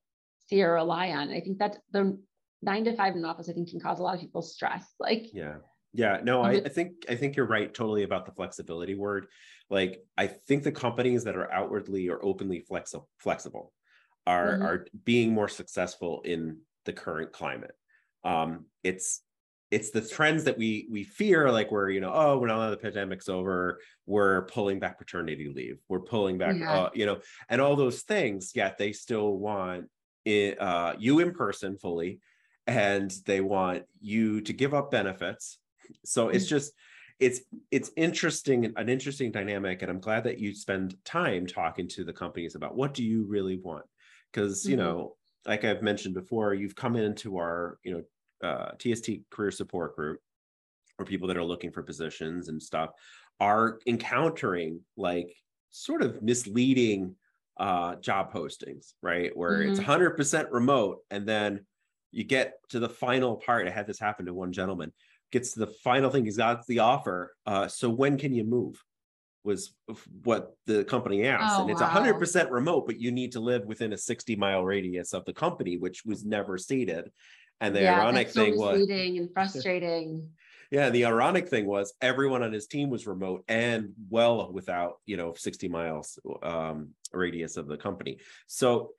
see 0.47 0.63
or 0.63 0.73
rely 0.73 1.09
on. 1.09 1.29
I 1.29 1.41
think 1.41 1.57
that's 1.57 1.77
the 1.91 2.17
nine 2.61 2.85
to 2.85 2.95
five 2.95 3.15
in 3.15 3.25
office, 3.25 3.49
I 3.49 3.53
think 3.53 3.69
can 3.69 3.79
cause 3.79 3.99
a 3.99 4.03
lot 4.03 4.15
of 4.15 4.21
people 4.21 4.41
stress. 4.41 4.85
Like, 4.99 5.33
yeah. 5.33 5.55
Yeah, 5.97 6.19
no, 6.23 6.43
I, 6.43 6.51
I, 6.51 6.69
think 6.69 7.05
I 7.09 7.15
think 7.15 7.35
you're 7.35 7.47
right 7.47 7.73
totally 7.73 8.03
about 8.03 8.27
the 8.27 8.31
flexibility 8.31 8.93
word. 8.93 9.25
Like 9.71 10.05
I 10.15 10.27
think 10.27 10.61
the 10.61 10.71
companies 10.71 11.23
that 11.23 11.35
are 11.35 11.51
outwardly 11.51 12.07
or 12.07 12.23
openly 12.23 12.63
flexi- 12.69 13.03
flexible 13.17 13.73
are 14.27 14.53
mm-hmm. 14.53 14.63
are 14.63 14.87
being 15.05 15.33
more 15.33 15.47
successful 15.47 16.21
in 16.21 16.59
the 16.85 16.93
current 16.93 17.31
climate. 17.31 17.73
Um, 18.23 18.65
it's 18.83 19.23
it's 19.71 19.89
the 19.89 20.01
trends 20.01 20.43
that 20.43 20.55
we 20.55 20.87
we 20.91 21.03
fear 21.03 21.51
like 21.51 21.71
we're 21.71 21.89
you 21.89 21.99
know 21.99 22.11
oh 22.13 22.37
when 22.37 22.51
all 22.51 22.69
the 22.69 22.77
pandemic's 22.77 23.27
over 23.27 23.79
we're 24.05 24.43
pulling 24.43 24.79
back 24.79 24.97
paternity 24.97 25.51
leave 25.53 25.77
we're 25.89 25.99
pulling 25.99 26.37
back 26.37 26.55
yeah. 26.57 26.73
uh, 26.73 26.89
you 26.93 27.05
know 27.05 27.19
and 27.49 27.59
all 27.59 27.75
those 27.75 28.03
things 28.03 28.51
yet 28.55 28.77
they 28.77 28.93
still 28.93 29.33
want 29.33 29.89
it, 30.23 30.61
uh, 30.61 30.93
you 30.97 31.19
in 31.19 31.33
person 31.33 31.77
fully 31.77 32.19
and 32.65 33.11
they 33.25 33.41
want 33.41 33.83
you 33.99 34.39
to 34.39 34.53
give 34.53 34.73
up 34.73 34.89
benefits 34.89 35.59
so 36.05 36.29
it's 36.29 36.45
mm. 36.45 36.49
just 36.49 36.73
it's 37.19 37.41
it's 37.71 37.91
interesting 37.95 38.73
an 38.75 38.89
interesting 38.89 39.31
dynamic 39.31 39.81
and 39.81 39.89
i'm 39.89 39.99
glad 39.99 40.23
that 40.23 40.39
you 40.39 40.53
spend 40.53 40.95
time 41.03 41.47
talking 41.47 41.87
to 41.87 42.03
the 42.03 42.13
companies 42.13 42.55
about 42.55 42.75
what 42.75 42.93
do 42.93 43.03
you 43.03 43.25
really 43.25 43.57
want 43.57 43.85
because 44.31 44.65
you 44.65 44.75
mm-hmm. 44.75 44.85
know 44.85 45.15
like 45.45 45.63
i've 45.63 45.81
mentioned 45.81 46.13
before 46.13 46.53
you've 46.53 46.75
come 46.75 46.95
into 46.95 47.37
our 47.37 47.79
you 47.83 47.93
know 47.93 48.03
uh, 48.43 48.71
TST 48.77 49.09
career 49.31 49.51
support 49.51 49.95
group 49.95 50.19
or 50.99 51.05
people 51.05 51.27
that 51.27 51.37
are 51.37 51.43
looking 51.43 51.71
for 51.71 51.83
positions 51.83 52.49
and 52.49 52.61
stuff 52.61 52.91
are 53.39 53.79
encountering 53.87 54.79
like 54.95 55.35
sort 55.69 56.01
of 56.01 56.21
misleading 56.21 57.15
uh, 57.59 57.95
job 57.95 58.31
postings, 58.31 58.93
right? 59.01 59.35
Where 59.35 59.59
mm-hmm. 59.59 59.71
it's 59.71 59.79
100% 59.79 60.47
remote. 60.51 60.99
And 61.11 61.27
then 61.27 61.65
you 62.11 62.23
get 62.23 62.53
to 62.69 62.79
the 62.79 62.89
final 62.89 63.35
part. 63.35 63.67
I 63.67 63.71
had 63.71 63.87
this 63.87 63.99
happen 63.99 64.25
to 64.25 64.33
one 64.33 64.51
gentleman, 64.51 64.91
gets 65.31 65.53
to 65.53 65.59
the 65.59 65.67
final 65.67 66.09
thing, 66.09 66.25
he's 66.25 66.37
got 66.37 66.65
the 66.67 66.79
offer. 66.79 67.35
Uh, 67.45 67.67
so 67.67 67.89
when 67.89 68.17
can 68.17 68.33
you 68.33 68.43
move? 68.43 68.81
Was 69.43 69.71
what 70.23 70.57
the 70.65 70.83
company 70.83 71.25
asked. 71.25 71.57
Oh, 71.57 71.61
and 71.61 71.71
it's 71.71 71.79
wow. 71.79 71.89
100% 71.89 72.51
remote, 72.51 72.85
but 72.85 72.99
you 72.99 73.13
need 73.13 73.31
to 73.31 73.39
live 73.39 73.65
within 73.65 73.93
a 73.93 73.97
60 73.97 74.35
mile 74.35 74.65
radius 74.65 75.13
of 75.13 75.23
the 75.23 75.31
company, 75.31 75.77
which 75.77 76.03
was 76.05 76.25
never 76.25 76.57
stated. 76.57 77.11
And 77.61 77.73
the 77.73 77.83
yeah, 77.83 78.01
ironic 78.01 78.29
thing 78.29 78.55
so 78.55 78.59
was 78.59 78.89
and 78.89 79.29
frustrating. 79.33 80.29
yeah, 80.69 80.89
the 80.89 81.05
ironic 81.05 81.47
thing 81.47 81.65
was 81.65 81.93
everyone 82.01 82.43
on 82.43 82.51
his 82.51 82.67
team 82.67 82.89
was 82.89 83.07
remote 83.07 83.45
and 83.47 83.93
well 84.09 84.51
without, 84.51 84.95
you 85.05 85.15
know, 85.15 85.33
60 85.33 85.69
miles 85.69 86.19
um, 86.43 86.89
radius 87.13 87.55
of 87.55 87.67
the 87.67 87.77
company. 87.77 88.17
So 88.47 88.91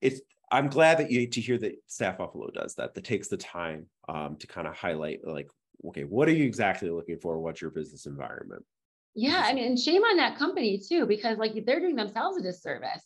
it's 0.00 0.20
I'm 0.50 0.68
glad 0.68 0.98
that 0.98 1.10
you 1.10 1.26
to 1.26 1.40
hear 1.40 1.58
that 1.58 1.82
Staff 1.86 2.18
Buffalo 2.18 2.50
does 2.50 2.74
that, 2.76 2.94
that 2.94 3.04
takes 3.04 3.28
the 3.28 3.36
time 3.36 3.86
um, 4.08 4.36
to 4.36 4.46
kind 4.46 4.66
of 4.66 4.76
highlight 4.76 5.20
like, 5.26 5.50
okay, 5.86 6.04
what 6.04 6.28
are 6.28 6.32
you 6.32 6.44
exactly 6.44 6.90
looking 6.90 7.18
for? 7.18 7.38
What's 7.40 7.60
your 7.60 7.70
business 7.70 8.06
environment? 8.06 8.64
Yeah, 9.14 9.42
I 9.44 9.52
mean, 9.52 9.64
and 9.64 9.78
shame 9.78 10.02
on 10.04 10.16
that 10.18 10.38
company 10.38 10.78
too, 10.78 11.06
because 11.06 11.38
like 11.38 11.52
they're 11.66 11.80
doing 11.80 11.96
themselves 11.96 12.38
a 12.38 12.42
disservice. 12.42 13.04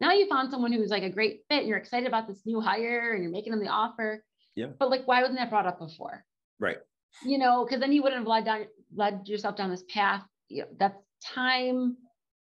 Now 0.00 0.12
you 0.12 0.28
found 0.28 0.50
someone 0.50 0.72
who's 0.72 0.90
like 0.90 1.02
a 1.02 1.10
great 1.10 1.40
fit 1.48 1.60
and 1.60 1.68
you're 1.68 1.76
excited 1.78 2.06
about 2.06 2.26
this 2.28 2.42
new 2.46 2.60
hire 2.60 3.12
and 3.12 3.22
you're 3.22 3.32
making 3.32 3.50
them 3.52 3.60
the 3.60 3.68
offer. 3.68 4.24
Yeah. 4.54 4.68
But 4.78 4.90
like, 4.90 5.06
why 5.06 5.20
wasn't 5.20 5.38
that 5.38 5.50
brought 5.50 5.66
up 5.66 5.78
before? 5.78 6.24
Right. 6.58 6.78
you 7.24 7.38
know, 7.38 7.64
because 7.64 7.80
then 7.80 7.92
you 7.92 8.02
wouldn't 8.02 8.20
have 8.20 8.28
led 8.28 8.44
down 8.44 8.66
led 8.94 9.26
yourself 9.28 9.56
down 9.56 9.70
this 9.70 9.84
path. 9.92 10.22
You 10.48 10.62
know, 10.62 10.68
that's 10.78 10.96
time, 11.24 11.96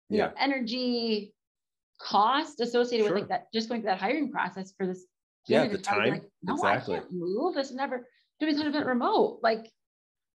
you 0.09 0.19
Yeah. 0.19 0.27
know, 0.27 0.33
energy, 0.39 1.33
cost 1.99 2.61
associated 2.61 3.07
Sure. 3.07 3.15
with 3.15 3.23
like 3.23 3.29
that, 3.29 3.53
just 3.53 3.69
going 3.69 3.81
through 3.83 3.91
that 3.91 3.99
hiring 4.01 4.31
process 4.31 4.73
for 4.77 4.87
this. 4.87 5.07
Yeah, 5.47 5.67
the 5.67 5.79
to 5.79 5.83
probably 5.85 6.11
be 6.11 6.19
time, 6.19 6.27
no, 6.43 6.55
exactly. 6.55 6.97
I 6.97 6.99
can't 7.01 7.13
move. 7.13 7.55
this 7.55 7.73
never 7.73 8.07
doing 8.39 8.55
something 8.55 8.73
been 8.73 8.87
remote. 8.87 9.41
Like 9.43 9.73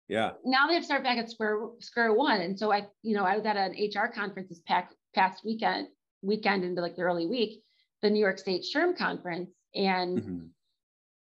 Yeah. 0.08 0.32
now 0.44 0.66
they 0.66 0.74
have 0.74 0.82
to 0.82 0.86
start 0.86 1.02
back 1.04 1.18
at 1.18 1.30
square 1.30 1.68
square 1.80 2.14
one. 2.14 2.40
And 2.40 2.58
so 2.58 2.72
I, 2.72 2.86
you 3.02 3.14
know, 3.14 3.24
I 3.24 3.36
was 3.36 3.44
at 3.44 3.56
an 3.56 3.72
HR 3.72 4.08
conference 4.08 4.48
this 4.48 4.60
past 4.66 4.94
past 5.14 5.44
weekend, 5.44 5.88
weekend 6.22 6.64
into 6.64 6.80
like 6.80 6.96
the 6.96 7.02
early 7.02 7.26
week, 7.26 7.62
the 8.00 8.08
New 8.10 8.20
York 8.20 8.38
State 8.38 8.64
SHRM 8.64 8.96
conference. 8.96 9.50
And 9.74 10.18
Mhm. 10.22 10.48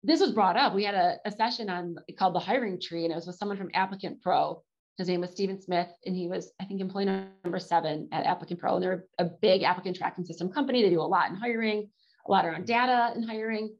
this 0.03 0.19
was 0.21 0.31
brought 0.31 0.57
up. 0.57 0.75
We 0.75 0.83
had 0.83 0.95
a, 0.95 1.19
a 1.25 1.31
session 1.31 1.69
on 1.69 1.95
called 2.17 2.35
the 2.35 2.39
hiring 2.39 2.79
tree, 2.79 3.03
and 3.03 3.11
it 3.11 3.15
was 3.15 3.25
with 3.27 3.35
someone 3.35 3.57
from 3.57 3.71
Applicant 3.73 4.21
Pro. 4.21 4.63
His 4.97 5.07
name 5.07 5.21
was 5.21 5.31
Stephen 5.31 5.59
Smith, 5.59 5.87
and 6.05 6.15
he 6.15 6.27
was, 6.27 6.51
I 6.59 6.65
think, 6.65 6.81
employee 6.81 7.05
number 7.05 7.59
seven 7.59 8.09
at 8.11 8.25
Applicant 8.25 8.59
Pro. 8.59 8.75
And 8.75 8.83
they're 8.83 9.05
a 9.17 9.25
big 9.25 9.63
applicant 9.63 9.97
tracking 9.97 10.25
system 10.25 10.51
company. 10.51 10.83
They 10.83 10.89
do 10.89 11.01
a 11.01 11.03
lot 11.03 11.29
in 11.29 11.35
hiring, 11.35 11.89
a 12.27 12.31
lot 12.31 12.45
around 12.45 12.67
data 12.67 13.11
and 13.15 13.25
hiring. 13.25 13.75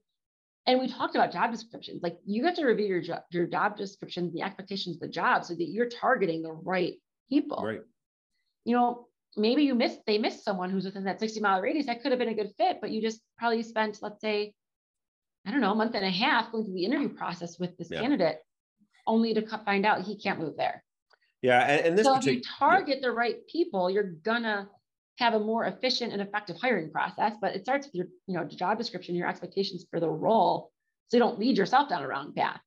And 0.68 0.80
we 0.80 0.88
talked 0.88 1.16
about 1.16 1.32
job 1.32 1.52
descriptions. 1.52 2.02
Like 2.04 2.18
you 2.26 2.46
have 2.46 2.56
to 2.56 2.66
review 2.66 2.86
your 2.86 3.02
job, 3.02 3.22
your 3.32 3.48
job 3.48 3.78
descriptions, 3.78 4.34
the 4.34 4.42
expectations 4.42 4.96
of 4.96 5.02
the 5.02 5.08
job, 5.10 5.44
so 5.44 5.54
that 5.56 5.70
you're 5.70 5.90
targeting 5.90 6.44
the 6.44 6.52
right 6.52 6.94
people. 7.30 7.64
Right. 7.64 7.82
You 8.64 8.76
know, 8.76 9.08
maybe 9.36 9.64
you 9.64 9.76
missed 9.76 10.00
they 10.06 10.18
missed 10.18 10.44
someone 10.44 10.70
who's 10.70 10.86
within 10.86 11.04
that 11.06 11.20
60 11.20 11.40
mile 11.40 11.62
radius 11.62 11.88
that 11.88 12.02
could 12.02 12.12
have 12.12 12.20
been 12.20 12.30
a 12.30 12.36
good 12.36 12.52
fit, 12.58 12.78
but 12.80 12.92
you 12.92 13.02
just 13.02 13.22
probably 13.38 13.64
spent, 13.64 14.00
let's 14.02 14.22
say, 14.22 14.54
I 15.46 15.52
don't 15.52 15.62
know, 15.62 15.72
a 15.72 15.76
month 15.76 15.96
and 15.96 16.06
a 16.06 16.12
half 16.12 16.52
going 16.52 16.64
through 16.64 16.76
the 16.76 16.86
interview 16.86 17.10
process 17.10 17.58
with 17.60 17.76
this 17.78 17.90
Yeah. 17.90 18.02
candidate, 18.02 18.38
only 19.08 19.34
to 19.34 19.46
find 19.66 19.86
out 19.86 20.02
he 20.02 20.16
can't 20.18 20.40
move 20.40 20.58
there. 20.58 20.84
Yeah. 21.42 21.62
And, 21.62 21.88
and 21.88 21.98
this 21.98 22.06
so 22.06 22.18
if 22.18 22.26
you 22.26 22.42
target 22.42 23.02
the 23.02 23.12
right 23.12 23.46
people, 23.48 23.90
you're 23.90 24.12
gonna 24.24 24.70
have 25.18 25.34
a 25.34 25.40
more 25.40 25.66
efficient 25.66 26.14
and 26.14 26.22
effective 26.22 26.58
hiring 26.60 26.92
process. 26.92 27.34
But 27.42 27.56
it 27.56 27.64
starts 27.64 27.88
with 27.88 27.96
your, 27.96 28.08
you 28.28 28.36
know, 28.38 28.46
job 28.46 28.78
description, 28.78 29.16
your 29.16 29.28
expectations 29.28 29.86
for 29.90 30.00
the 30.00 30.10
role, 30.10 30.72
so 31.10 31.18
you 31.18 31.20
don't 31.24 31.40
lead 31.40 31.58
yourself 31.58 31.90
down 31.90 32.04
a 32.04 32.08
wrong 32.08 32.34
path. 32.34 32.62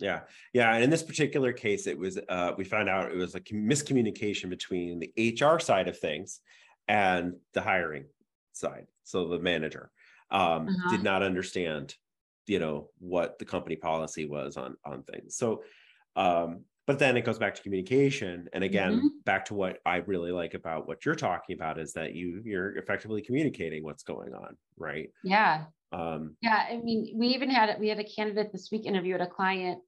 Yeah, 0.00 0.22
yeah, 0.52 0.74
and 0.74 0.82
in 0.82 0.90
this 0.90 1.04
particular 1.04 1.52
case, 1.52 1.86
it 1.86 1.96
was 1.96 2.18
uh, 2.28 2.52
we 2.58 2.64
found 2.64 2.88
out 2.88 3.12
it 3.12 3.16
was 3.16 3.34
a 3.36 3.40
miscommunication 3.40 4.50
between 4.50 4.98
the 5.00 5.36
HR 5.40 5.60
side 5.60 5.86
of 5.88 5.98
things 5.98 6.40
and 6.88 7.34
the 7.52 7.60
hiring 7.62 8.06
side. 8.52 8.86
So 9.04 9.28
the 9.28 9.38
manager 9.38 9.92
um, 10.30 10.68
Uh-huh. 10.68 10.88
did 10.88 11.02
not 11.04 11.22
understand, 11.22 11.94
you 12.46 12.58
know, 12.58 12.90
what 12.98 13.38
the 13.38 13.44
company 13.44 13.76
policy 13.76 14.26
was 14.26 14.56
on 14.56 14.76
on 14.84 15.04
things. 15.04 15.36
So, 15.36 15.62
um, 16.16 16.64
but 16.86 16.98
then 16.98 17.16
it 17.16 17.22
goes 17.24 17.38
back 17.38 17.54
to 17.54 17.62
communication, 17.62 18.48
and 18.52 18.64
again, 18.64 19.08
Mhm. 19.08 19.24
back 19.24 19.44
to 19.46 19.54
what 19.54 19.80
I 19.86 19.96
really 19.98 20.32
like 20.32 20.54
about 20.54 20.86
what 20.86 21.04
you're 21.04 21.14
talking 21.14 21.54
about 21.54 21.78
is 21.78 21.92
that 21.94 22.14
you 22.14 22.42
you're 22.44 22.76
effectively 22.76 23.22
communicating 23.22 23.84
what's 23.84 24.02
going 24.02 24.34
on, 24.34 24.56
right? 24.76 25.10
Yeah. 25.22 25.66
Um, 25.92 26.36
Yeah, 26.42 26.66
I 26.70 26.78
mean, 26.78 27.14
we 27.18 27.28
even 27.28 27.50
had 27.50 27.80
we 27.80 27.88
had 27.88 28.00
a 28.00 28.04
candidate 28.04 28.52
this 28.52 28.70
week 28.72 28.86
interview 28.86 29.14
at 29.16 29.22
a 29.22 29.28
client, 29.28 29.82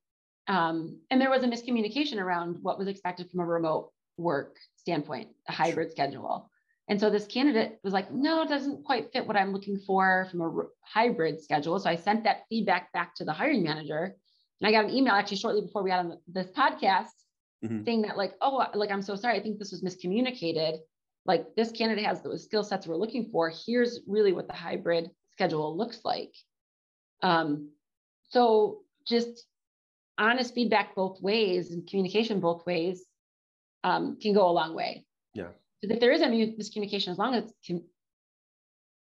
um, 0.49 1.03
and 1.11 1.21
there 1.21 1.31
was 1.31 1.45
a 1.45 1.49
miscommunication 1.49 2.19
around 2.23 2.63
what 2.63 2.79
was 2.79 2.89
expected 2.89 3.31
from 3.31 3.41
a 3.41 3.47
remote 3.47 3.93
work 4.19 4.59
standpoint, 4.77 5.37
a 5.49 5.53
hybrid 5.53 5.93
schedule. 5.93 6.51
And 6.89 7.01
so 7.01 7.11
this 7.11 7.27
candidate 7.27 7.81
was 7.85 7.93
like, 7.95 8.13
"No, 8.13 8.43
it 8.43 8.49
doesn't 8.49 8.85
quite 8.85 9.13
fit 9.13 9.27
what 9.27 9.37
I'm 9.37 9.53
looking 9.53 9.79
for 9.81 10.27
from 10.31 10.43
a 10.43 10.65
hybrid 10.85 11.43
schedule." 11.43 11.79
So 11.81 11.91
I 11.91 11.97
sent 11.97 12.25
that 12.25 12.47
feedback 12.51 12.93
back 12.93 13.15
to 13.17 13.25
the 13.27 13.33
hiring 13.35 13.65
manager, 13.65 14.17
and 14.61 14.69
I 14.69 14.73
got 14.73 14.85
an 14.85 14.95
email 14.95 15.14
actually 15.14 15.37
shortly 15.38 15.61
before 15.62 15.83
we 15.83 15.90
got 15.90 16.01
on 16.01 16.19
this 16.29 16.51
podcast 16.53 17.09
Mhm. 17.64 17.85
saying 17.85 18.03
that 18.03 18.16
like, 18.16 18.35
"Oh, 18.40 18.66
like 18.75 18.90
I'm 18.90 19.03
so 19.03 19.16
sorry. 19.16 19.37
I 19.38 19.42
think 19.42 19.59
this 19.59 19.71
was 19.73 19.83
miscommunicated. 19.83 20.79
Like 21.25 21.55
this 21.57 21.73
candidate 21.73 22.05
has 22.05 22.23
the 22.23 22.38
skill 22.38 22.62
sets 22.62 22.87
we're 22.87 22.97
looking 22.97 23.31
for. 23.31 23.51
Here's 23.66 24.01
really 24.07 24.33
what 24.33 24.47
the 24.47 24.53
hybrid 24.55 25.11
schedule 25.33 25.77
looks 25.77 26.05
like." 26.05 26.35
Um, 27.23 27.71
so 28.29 28.83
just 29.07 29.47
honest 30.19 30.55
feedback 30.55 30.95
both 30.95 31.21
ways 31.23 31.71
and 31.73 31.87
communication 31.88 32.40
both 32.40 32.64
ways 32.66 33.05
um, 33.85 34.16
can 34.21 34.33
go 34.35 34.49
a 34.49 34.53
long 34.53 34.75
way. 34.75 35.05
Yeah. 35.35 35.51
Because 35.81 35.95
if 35.97 36.01
there 36.01 36.12
is 36.12 36.21
a 36.23 36.27
miscommunication, 36.27 37.09
as 37.09 37.19
long 37.19 37.35
as 37.35 37.45
it's 37.45 37.55
com- 37.66 37.85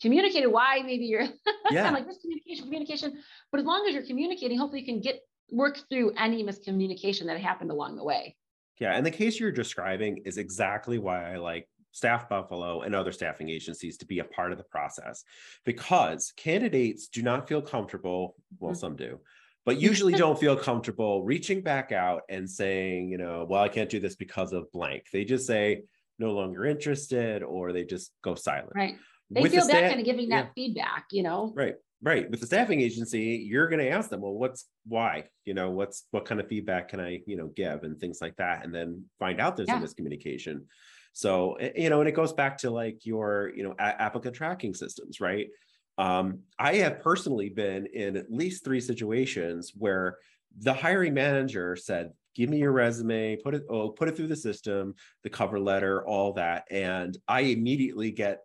communicated 0.00 0.48
why 0.48 0.82
maybe 0.84 1.06
you're 1.06 1.26
Yeah. 1.70 1.90
Like 1.90 2.06
miscommunication, 2.06 2.62
communication, 2.62 3.22
but 3.50 3.60
as 3.60 3.66
long 3.66 3.86
as 3.86 3.94
you're 3.94 4.06
communicating, 4.06 4.58
hopefully 4.58 4.80
you 4.80 4.86
can 4.86 5.00
get 5.00 5.20
work 5.50 5.80
through 5.90 6.12
any 6.18 6.44
miscommunication 6.44 7.26
that 7.26 7.40
happened 7.40 7.70
along 7.70 7.96
the 7.96 8.04
way. 8.04 8.36
Yeah, 8.80 8.94
and 8.96 9.04
the 9.04 9.10
case 9.10 9.40
you're 9.40 9.50
describing 9.52 10.18
is 10.24 10.38
exactly 10.38 10.98
why 10.98 11.32
I 11.32 11.36
like 11.36 11.68
Staff 11.92 12.28
Buffalo 12.28 12.82
and 12.82 12.94
other 12.94 13.10
staffing 13.12 13.48
agencies 13.48 13.96
to 13.98 14.06
be 14.06 14.20
a 14.20 14.24
part 14.24 14.52
of 14.52 14.58
the 14.58 14.64
process 14.64 15.24
because 15.64 16.32
candidates 16.36 17.08
do 17.08 17.22
not 17.22 17.48
feel 17.48 17.62
comfortable, 17.62 18.36
well, 18.60 18.72
Mhm. 18.72 18.76
some 18.76 18.96
do, 18.96 19.20
but 19.64 19.80
usually 19.80 20.12
don't 20.24 20.38
feel 20.38 20.54
comfortable 20.56 21.24
reaching 21.24 21.60
back 21.62 21.90
out 21.92 22.22
and 22.28 22.48
saying, 22.48 23.10
you 23.10 23.18
know, 23.18 23.46
well, 23.48 23.62
I 23.62 23.68
can't 23.68 23.90
do 23.90 23.98
this 24.00 24.14
because 24.16 24.52
of 24.52 24.70
blank. 24.70 25.06
They 25.12 25.24
just 25.24 25.46
say, 25.46 25.82
no 26.20 26.32
longer 26.32 26.64
interested, 26.66 27.42
or 27.42 27.72
they 27.72 27.84
just 27.84 28.12
go 28.22 28.34
silent. 28.34 28.72
Right. 28.74 28.96
They 29.30 29.40
With 29.42 29.52
the 29.52 29.58
feel 29.58 29.68
bad 29.68 29.76
sta- 29.78 29.88
kind 29.88 30.00
of 30.00 30.04
giving 30.06 30.28
that 30.30 30.46
yeah. 30.46 30.52
feedback, 30.54 31.06
you 31.12 31.22
know? 31.22 31.52
Right. 31.54 31.76
Right. 32.00 32.30
With 32.30 32.38
the 32.40 32.46
staffing 32.46 32.80
agency, 32.80 33.44
you're 33.44 33.68
going 33.68 33.80
to 33.80 33.88
ask 33.90 34.08
them, 34.08 34.20
well, 34.20 34.34
what's 34.34 34.70
why? 34.86 35.30
You 35.44 35.54
know, 35.54 35.70
what's 35.70 36.06
what 36.12 36.26
kind 36.26 36.40
of 36.40 36.46
feedback 36.46 36.88
can 36.88 37.00
I, 37.00 37.22
you 37.26 37.36
know, 37.36 37.48
give 37.48 37.82
and 37.82 37.98
things 37.98 38.20
like 38.20 38.36
that, 38.36 38.64
and 38.64 38.72
then 38.72 39.06
find 39.18 39.40
out 39.40 39.56
there's 39.56 39.68
Yeah. 39.68 39.74
a 39.74 39.76
miscommunication. 39.78 40.66
So, 41.12 41.54
eh, 41.54 41.72
you 41.74 41.90
know, 41.90 41.98
and 41.98 42.08
it 42.08 42.12
goes 42.12 42.32
back 42.32 42.56
to 42.58 42.70
like 42.70 43.04
your, 43.04 43.52
you 43.56 43.64
know, 43.64 43.74
a- 43.80 44.00
applicant 44.00 44.36
tracking 44.36 44.74
systems, 44.74 45.20
right? 45.20 45.48
Um, 45.96 46.44
I 46.60 46.76
have 46.76 47.00
personally 47.00 47.48
been 47.48 47.86
in 47.86 48.16
at 48.16 48.30
least 48.30 48.62
three 48.64 48.80
situations 48.80 49.72
where 49.76 50.18
the 50.56 50.74
hiring 50.74 51.14
manager 51.14 51.74
said, 51.74 52.12
"Give 52.36 52.48
me 52.48 52.58
your 52.58 52.70
resume, 52.72 53.36
put 53.42 53.56
it, 53.56 53.64
oh, 53.68 53.90
put 53.90 54.08
it 54.08 54.16
through 54.16 54.28
the 54.28 54.36
system, 54.36 54.94
the 55.24 55.30
cover 55.30 55.58
letter, 55.58 56.06
all 56.06 56.34
that," 56.34 56.64
and 56.70 57.16
I 57.26 57.40
immediately 57.40 58.12
get 58.12 58.42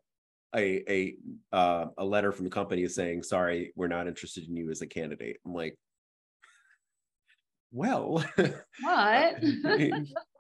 a 0.56 0.84
a 0.92 1.16
uh, 1.56 1.86
a 1.98 2.06
letter 2.06 2.32
from 2.32 2.46
the 2.46 2.52
company 2.52 2.88
saying, 2.88 3.24
"Sorry, 3.24 3.74
we're 3.76 3.88
not 3.88 4.08
interested 4.08 4.48
in 4.48 4.56
you 4.56 4.70
as 4.72 4.82
a 4.82 4.88
candidate." 4.88 5.38
I'm 5.46 5.54
like, 5.54 5.78
well, 7.72 8.24
What? 8.82 9.36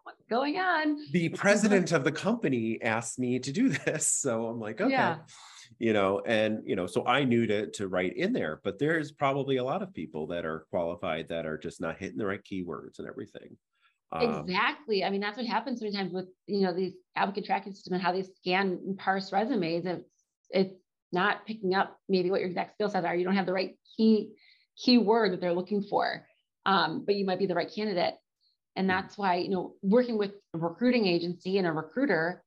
What's 0.03 0.23
going 0.29 0.57
on? 0.57 0.97
the 1.11 1.29
president 1.29 1.91
of 1.93 2.03
the 2.03 2.11
company 2.11 2.81
asked 2.81 3.17
me 3.19 3.39
to 3.39 3.51
do 3.51 3.69
this, 3.85 4.07
so 4.07 4.47
I'm 4.47 4.59
like, 4.59 4.81
okay, 4.81 4.91
Yeah. 4.91 5.17
you 5.79 5.93
know, 5.93 6.19
and 6.25 6.59
you 6.65 6.75
know, 6.75 6.85
so 6.87 7.05
I 7.05 7.23
knew 7.23 7.47
to 7.47 7.71
to 7.71 7.87
write 7.87 8.15
in 8.17 8.33
there, 8.33 8.59
but 8.63 8.79
there's 8.79 9.11
probably 9.11 9.57
a 9.57 9.63
lot 9.63 9.81
of 9.81 9.93
people 9.93 10.27
that 10.27 10.45
are 10.45 10.65
qualified 10.69 11.29
that 11.29 11.45
are 11.45 11.57
just 11.57 11.81
not 11.81 11.97
hitting 11.97 12.17
the 12.17 12.25
right 12.25 12.43
keywords 12.43 12.99
and 12.99 13.07
everything. 13.07 13.57
Um, 14.13 14.45
Exactly. 14.45 15.03
I 15.03 15.09
mean, 15.09 15.21
that's 15.21 15.37
what 15.37 15.45
happens 15.47 15.79
sometimes 15.79 16.13
with 16.13 16.27
you 16.47 16.61
know 16.61 16.73
these 16.73 16.93
applicant 17.15 17.45
tracking 17.45 17.73
system 17.73 17.93
and 17.93 18.01
how 18.01 18.11
they 18.11 18.23
scan 18.23 18.79
and 18.85 18.97
parse 18.97 19.31
resumes. 19.31 19.85
It's 19.85 20.09
it's 20.49 20.75
not 21.11 21.45
picking 21.45 21.73
up 21.75 21.99
maybe 22.09 22.29
what 22.31 22.39
your 22.39 22.49
exact 22.49 22.73
skill 22.75 22.89
sets 22.89 23.05
are. 23.05 23.15
You 23.15 23.23
don't 23.25 23.35
have 23.35 23.45
the 23.45 23.53
right 23.53 23.77
key 23.97 24.33
keyword 24.77 25.31
that 25.33 25.41
they're 25.41 25.53
looking 25.53 25.81
for, 25.83 26.25
um, 26.65 27.03
but 27.05 27.15
you 27.15 27.25
might 27.25 27.39
be 27.39 27.45
the 27.45 27.55
right 27.55 27.71
candidate. 27.73 28.15
And 28.75 28.89
that's 28.89 29.17
why 29.17 29.35
you 29.35 29.49
know 29.49 29.75
working 29.81 30.17
with 30.17 30.31
a 30.53 30.57
recruiting 30.57 31.05
agency 31.07 31.57
and 31.57 31.67
a 31.67 31.71
recruiter, 31.71 32.43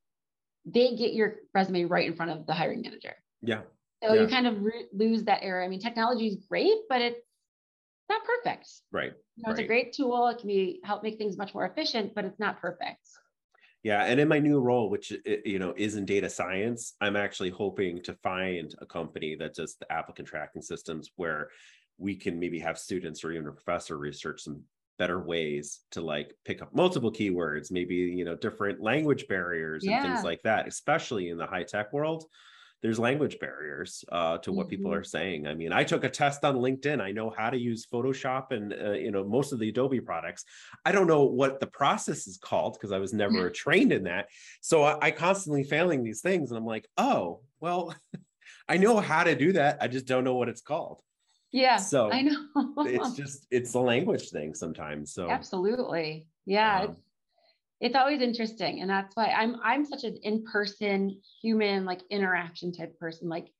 they 0.65 0.95
get 0.97 1.15
your 1.15 1.37
resume 1.55 1.85
right 1.85 2.07
in 2.07 2.15
front 2.15 2.33
of 2.33 2.47
the 2.47 2.55
hiring 2.55 2.83
manager. 2.83 3.15
yeah, 3.43 3.63
So 4.03 4.13
Yeah. 4.15 4.23
you 4.23 4.29
kind 4.29 4.47
of 4.47 4.61
re- 4.63 4.89
lose 4.93 5.25
that 5.25 5.41
error. 5.43 5.63
I 5.65 5.69
mean, 5.69 5.81
technology 5.81 6.27
is 6.29 6.37
great, 6.49 6.77
but 6.89 7.01
it's 7.01 7.21
not 8.09 8.23
perfect. 8.25 8.69
right. 8.93 9.13
You 9.37 9.45
know, 9.45 9.51
it's 9.51 9.61
a 9.61 9.67
great 9.67 9.93
tool. 9.93 10.29
It 10.29 10.39
can 10.39 10.49
be 10.49 10.81
help 10.85 11.03
make 11.03 11.19
things 11.19 11.37
much 11.37 11.53
more 11.55 11.67
efficient, 11.67 12.15
but 12.15 12.25
it's 12.25 12.39
not 12.39 12.61
perfect. 12.61 13.07
Yeah, 13.83 14.05
and 14.05 14.19
in 14.19 14.29
my 14.29 14.41
new 14.41 14.59
role, 14.61 14.91
which 14.91 15.13
you 15.45 15.59
know 15.59 15.75
is 15.77 15.95
in 15.97 16.07
data 16.07 16.29
science, 16.29 16.95
I'm 17.01 17.17
actually 17.17 17.51
hoping 17.51 18.03
to 18.03 18.15
find 18.15 18.75
a 18.81 18.87
company 18.87 19.37
that 19.37 19.55
does 19.55 19.77
the 19.77 19.91
applicant 19.93 20.27
tracking 20.29 20.63
systems 20.63 21.11
where 21.17 21.51
we 21.99 22.17
can 22.17 22.39
maybe 22.39 22.59
have 22.61 22.79
students 22.79 23.23
or 23.25 23.33
even 23.33 23.47
a 23.47 23.53
professor 23.53 23.97
research 23.97 24.43
some 24.43 24.63
better 24.99 25.21
ways 25.21 25.81
to 25.91 26.01
like 26.01 26.35
pick 26.45 26.63
up 26.63 26.75
multiple 26.75 27.13
keywords, 27.13 27.71
maybe 27.71 27.95
you 27.95 28.25
know 28.25 28.35
different 28.37 28.81
language 28.81 29.29
barriers 29.29 29.85
and 29.85 29.93
Yeah. 29.95 30.03
things 30.03 30.25
like 30.25 30.43
that, 30.43 30.67
especially 30.67 31.29
in 31.29 31.37
the 31.37 31.47
high 31.47 31.65
tech 31.65 31.93
world. 31.93 32.25
There's 32.87 33.01
language 33.01 33.41
barriers 33.41 34.05
uh, 34.13 34.39
to 34.39 34.53
what 34.53 34.69
people 34.69 34.93
Mhm. 34.93 34.99
are 34.99 35.03
saying. 35.03 35.49
I 35.49 35.55
mean, 35.55 35.73
I 35.73 35.83
took 35.83 36.05
a 36.05 36.09
test 36.09 36.45
on 36.45 36.55
LinkedIn. 36.55 37.01
I 37.01 37.11
know 37.11 37.31
how 37.31 37.51
to 37.51 37.59
use 37.59 37.85
Photoshop 37.85 38.53
and 38.53 38.73
uh, 38.73 38.93
you 38.93 39.11
know 39.11 39.25
most 39.25 39.51
of 39.53 39.59
the 39.59 39.69
Adobe 39.71 40.01
products. 40.01 40.45
I 40.85 40.93
don't 40.93 41.09
know 41.09 41.25
what 41.25 41.59
the 41.59 41.67
process 41.67 42.29
is 42.29 42.37
called 42.37 42.75
because 42.75 42.93
I 42.93 42.99
was 43.01 43.13
never 43.13 43.51
trained 43.51 43.91
in 43.93 44.05
that. 44.05 44.29
So 44.61 44.85
I, 44.85 45.07
I 45.07 45.11
constantly 45.11 45.65
failing 45.65 46.05
these 46.05 46.21
things, 46.21 46.53
and 46.53 46.59
I'm 46.59 46.65
like, 46.65 46.87
oh, 46.97 47.41
well, 47.59 47.93
I 48.69 48.77
know 48.77 49.01
how 49.01 49.25
to 49.25 49.35
do 49.35 49.55
that. 49.55 49.79
I 49.81 49.89
just 49.89 50.07
don't 50.07 50.23
know 50.23 50.37
what 50.37 50.49
it's 50.49 50.61
called. 50.63 51.03
Yeah. 51.51 51.79
So 51.79 52.13
I 52.13 52.23
know. 52.23 52.47
it's 52.87 53.15
just 53.15 53.49
it's 53.51 53.75
a 53.75 53.81
language 53.81 54.31
thing 54.31 54.55
sometimes. 54.55 55.13
So 55.13 55.29
absolutely. 55.29 56.29
Yeah. 56.45 56.83
Um, 56.83 56.97
it's, 57.81 57.95
always 57.95 58.21
interesting. 58.21 58.81
And 58.81 58.91
that's 58.91 59.15
why 59.17 59.27
I'm 59.27 59.57
I'm 59.63 59.85
such 59.85 60.05
an 60.05 60.19
in-person 60.23 61.21
human 61.43 61.85
like 61.85 62.01
interaction 62.11 62.73
type 62.73 62.99
person. 62.99 63.29
Like 63.29 63.53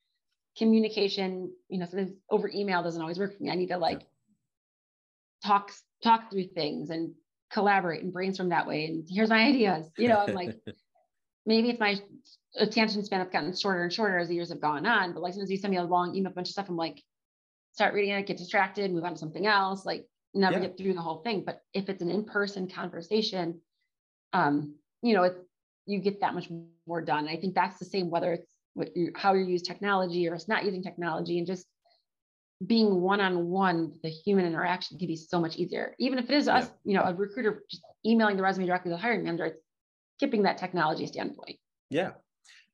communication, 0.57 1.53
you 1.69 1.79
know, 1.79 1.87
sometimes 1.87 2.13
over 2.31 2.49
email 2.49 2.83
doesn't 2.83 3.01
always 3.01 3.19
work 3.19 3.37
for 3.37 3.43
me. 3.43 3.51
I 3.51 3.55
need 3.55 3.69
to 3.69 3.79
like 3.79 4.07
talk 5.45 5.71
talk 6.03 6.31
through 6.31 6.49
things 6.49 6.91
and 6.91 7.13
collaborate 7.53 8.03
and 8.03 8.13
brainstorm 8.13 8.49
that 8.51 8.67
way. 8.67 8.87
And 8.87 9.07
here's 9.09 9.31
my 9.31 9.47
ideas. 9.47 9.87
You 9.97 10.09
know, 10.09 10.19
I'm 10.19 10.35
like, 10.35 10.57
maybe 11.47 11.71
it's 11.71 11.81
my 11.81 11.97
attention 12.57 13.05
span 13.05 13.21
have 13.21 13.33
gotten 13.33 13.55
shorter 13.55 13.83
and 13.83 13.93
shorter 13.93 14.19
as 14.19 14.29
the 14.29 14.35
years 14.35 14.49
have 14.49 14.61
gone 14.61 14.87
on. 14.87 15.13
But 15.13 15.23
like 15.23 15.35
sometimes 15.35 15.51
you 15.51 15.57
send 15.59 15.73
me 15.73 15.79
a 15.79 15.85
long 15.85 16.15
email, 16.15 16.33
bunch 16.33 16.49
of 16.49 16.53
stuff. 16.53 16.69
I'm 16.69 16.77
like, 16.77 17.03
start 17.73 17.95
reading 17.95 18.15
it, 18.15 18.27
get 18.27 18.39
distracted, 18.39 18.91
move 18.91 19.05
on 19.05 19.13
to 19.13 19.19
something 19.19 19.47
else, 19.47 19.85
like 19.85 20.07
never 20.35 20.59
Yeah. 20.59 20.67
get 20.67 20.79
through 20.79 20.95
the 20.95 21.03
whole 21.03 21.23
thing. 21.23 21.45
But 21.45 21.61
if 21.75 21.89
it's 21.89 22.03
an 22.03 22.11
in-person 22.11 22.69
conversation, 22.69 23.61
um, 24.37 24.75
you 25.03 25.15
know, 25.15 25.23
it's 25.23 25.39
you 25.87 25.99
get 26.01 26.21
that 26.21 26.35
much 26.35 26.49
more 26.87 27.01
done. 27.01 27.21
And 27.21 27.31
I 27.31 27.37
think 27.41 27.55
that's 27.55 27.79
the 27.79 27.85
same 27.85 28.11
whether 28.11 28.35
it's 28.35 28.53
what 28.75 28.95
you, 28.97 29.13
how 29.15 29.35
you 29.35 29.45
use 29.45 29.63
technology 29.63 30.29
or 30.29 30.35
it's 30.35 30.49
not 30.49 30.65
using 30.65 30.83
technology 30.83 31.39
and 31.39 31.47
just 31.47 31.65
being 32.67 33.01
one-on-one, 33.01 33.93
the 34.03 34.09
human 34.09 34.45
interaction 34.45 34.99
can 34.99 35.07
be 35.07 35.17
so 35.17 35.41
much 35.41 35.57
easier. 35.57 35.95
Even 35.99 36.19
if 36.19 36.29
it 36.29 36.35
is 36.35 36.49
us, 36.49 36.69
you 36.85 36.95
know, 36.95 37.03
a 37.03 37.15
recruiter 37.15 37.63
just 37.71 37.83
emailing 38.05 38.37
the 38.37 38.43
resume 38.43 38.67
directly 38.67 38.91
to 38.91 38.97
the 38.97 39.01
hiring 39.01 39.25
manager, 39.25 39.47
it's 39.47 39.61
skipping 40.17 40.43
that 40.43 40.59
technology 40.59 41.07
standpoint. 41.07 41.57
Yeah. 41.91 42.13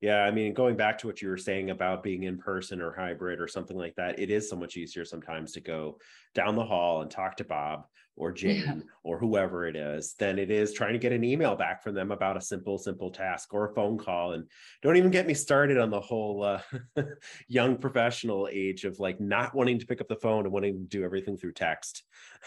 Yeah. 0.01 0.23
I 0.23 0.31
mean, 0.31 0.55
going 0.55 0.77
back 0.77 0.99
to 0.99 1.07
what 1.07 1.21
you 1.21 1.29
were 1.29 1.37
saying 1.37 1.71
about 1.71 2.03
being 2.03 2.25
in 2.25 2.39
person 2.39 2.81
or 2.81 2.93
hybrid 2.93 3.41
or 3.41 3.49
something 3.49 3.77
like 3.77 3.95
that, 3.97 4.19
it 4.19 4.31
is 4.31 4.49
so 4.49 4.57
much 4.57 4.77
easier 4.77 5.05
sometimes 5.05 5.53
to 5.53 5.61
go 5.61 5.99
down 6.35 6.57
the 6.57 6.65
hall 6.65 7.03
and 7.03 7.11
talk 7.11 7.37
to 7.37 7.45
Bob 7.45 7.85
or 8.17 8.33
Jane 8.33 8.63
Yeah. 8.63 8.75
or 9.05 9.19
whoever 9.19 9.67
it 9.67 9.75
is 9.75 10.15
than 10.19 10.39
it 10.39 10.51
is 10.51 10.73
trying 10.73 10.93
to 10.93 10.99
get 10.99 11.13
an 11.13 11.25
email 11.25 11.57
back 11.57 11.83
from 11.83 11.95
them 11.95 12.11
about 12.13 12.37
a 12.37 12.41
simple, 12.41 12.79
simple 12.79 13.11
task 13.11 13.55
or 13.55 13.71
a 13.71 13.75
phone 13.75 13.99
call. 13.99 14.33
And 14.33 14.47
don't 14.83 14.97
even 14.97 15.11
get 15.11 15.27
me 15.27 15.35
started 15.35 15.79
on 15.79 15.91
the 15.91 16.01
whole 16.01 16.43
uh, 16.45 16.61
young 17.49 17.77
professional 17.79 18.49
age 18.51 18.85
of 18.85 18.99
like 19.01 19.21
not 19.21 19.55
wanting 19.55 19.79
to 19.79 19.87
pick 19.87 20.01
up 20.01 20.09
the 20.09 20.17
phone 20.17 20.45
and 20.45 20.53
wanting 20.53 20.75
to 20.75 20.85
do 20.85 21.05
everything 21.05 21.37
through 21.37 21.53
text. 21.53 22.05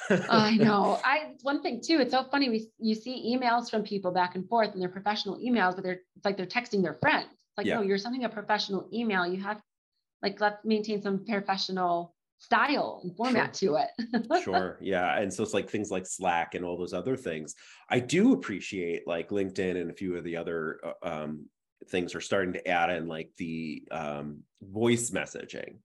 I 0.10 0.58
know. 0.58 1.00
I 1.04 1.34
one 1.42 1.62
thing 1.62 1.82
too. 1.84 2.00
It's 2.00 2.12
so 2.12 2.24
funny. 2.24 2.50
We 2.50 2.70
you 2.80 2.96
see 2.96 3.36
emails 3.36 3.70
from 3.70 3.84
people 3.84 4.12
back 4.12 4.36
and 4.36 4.48
forth, 4.48 4.72
and 4.74 4.82
they're 4.82 4.90
professional 4.90 5.38
emails, 5.40 5.76
but 5.76 5.84
they're 5.84 6.02
it's 6.16 6.26
like 6.26 6.38
they're 6.38 6.46
texting 6.46 6.82
their 6.84 6.94
friends. 6.96 7.28
It's 7.32 7.58
like 7.58 7.66
Yeah. 7.68 7.76
no, 7.76 7.82
you're 7.82 7.98
sending 7.98 8.24
a 8.24 8.30
professional 8.30 8.88
email. 8.94 9.26
You 9.26 9.42
have 9.42 9.62
like 10.22 10.40
let's 10.40 10.64
maintain 10.64 11.02
some 11.02 11.26
professional 11.26 12.15
style 12.40 13.02
and 13.04 13.16
format 13.16 13.54
to 13.56 13.76
it. 13.76 13.90
sure 14.32 14.78
yeah 14.82 15.18
and 15.20 15.34
so 15.34 15.44
it's 15.44 15.54
like 15.54 15.70
things 15.70 15.90
like 15.92 16.06
slack 16.06 16.56
and 16.56 16.66
all 16.66 16.78
those 16.78 16.94
other 16.94 17.16
things 17.16 17.56
i 17.90 18.00
do 18.00 18.34
appreciate 18.34 19.08
like 19.08 19.30
linkedin 19.30 19.80
and 19.80 19.90
a 19.90 19.94
few 19.94 20.16
of 20.16 20.24
the 20.24 20.36
other 20.36 20.80
uh, 20.84 21.08
um, 21.08 21.50
things 21.90 22.14
are 22.16 22.22
starting 22.22 22.54
to 22.54 22.68
add 22.68 22.90
in 22.90 23.08
like 23.08 23.32
the 23.38 23.88
um, 23.92 24.44
voice 24.62 25.12
messaging 25.12 25.78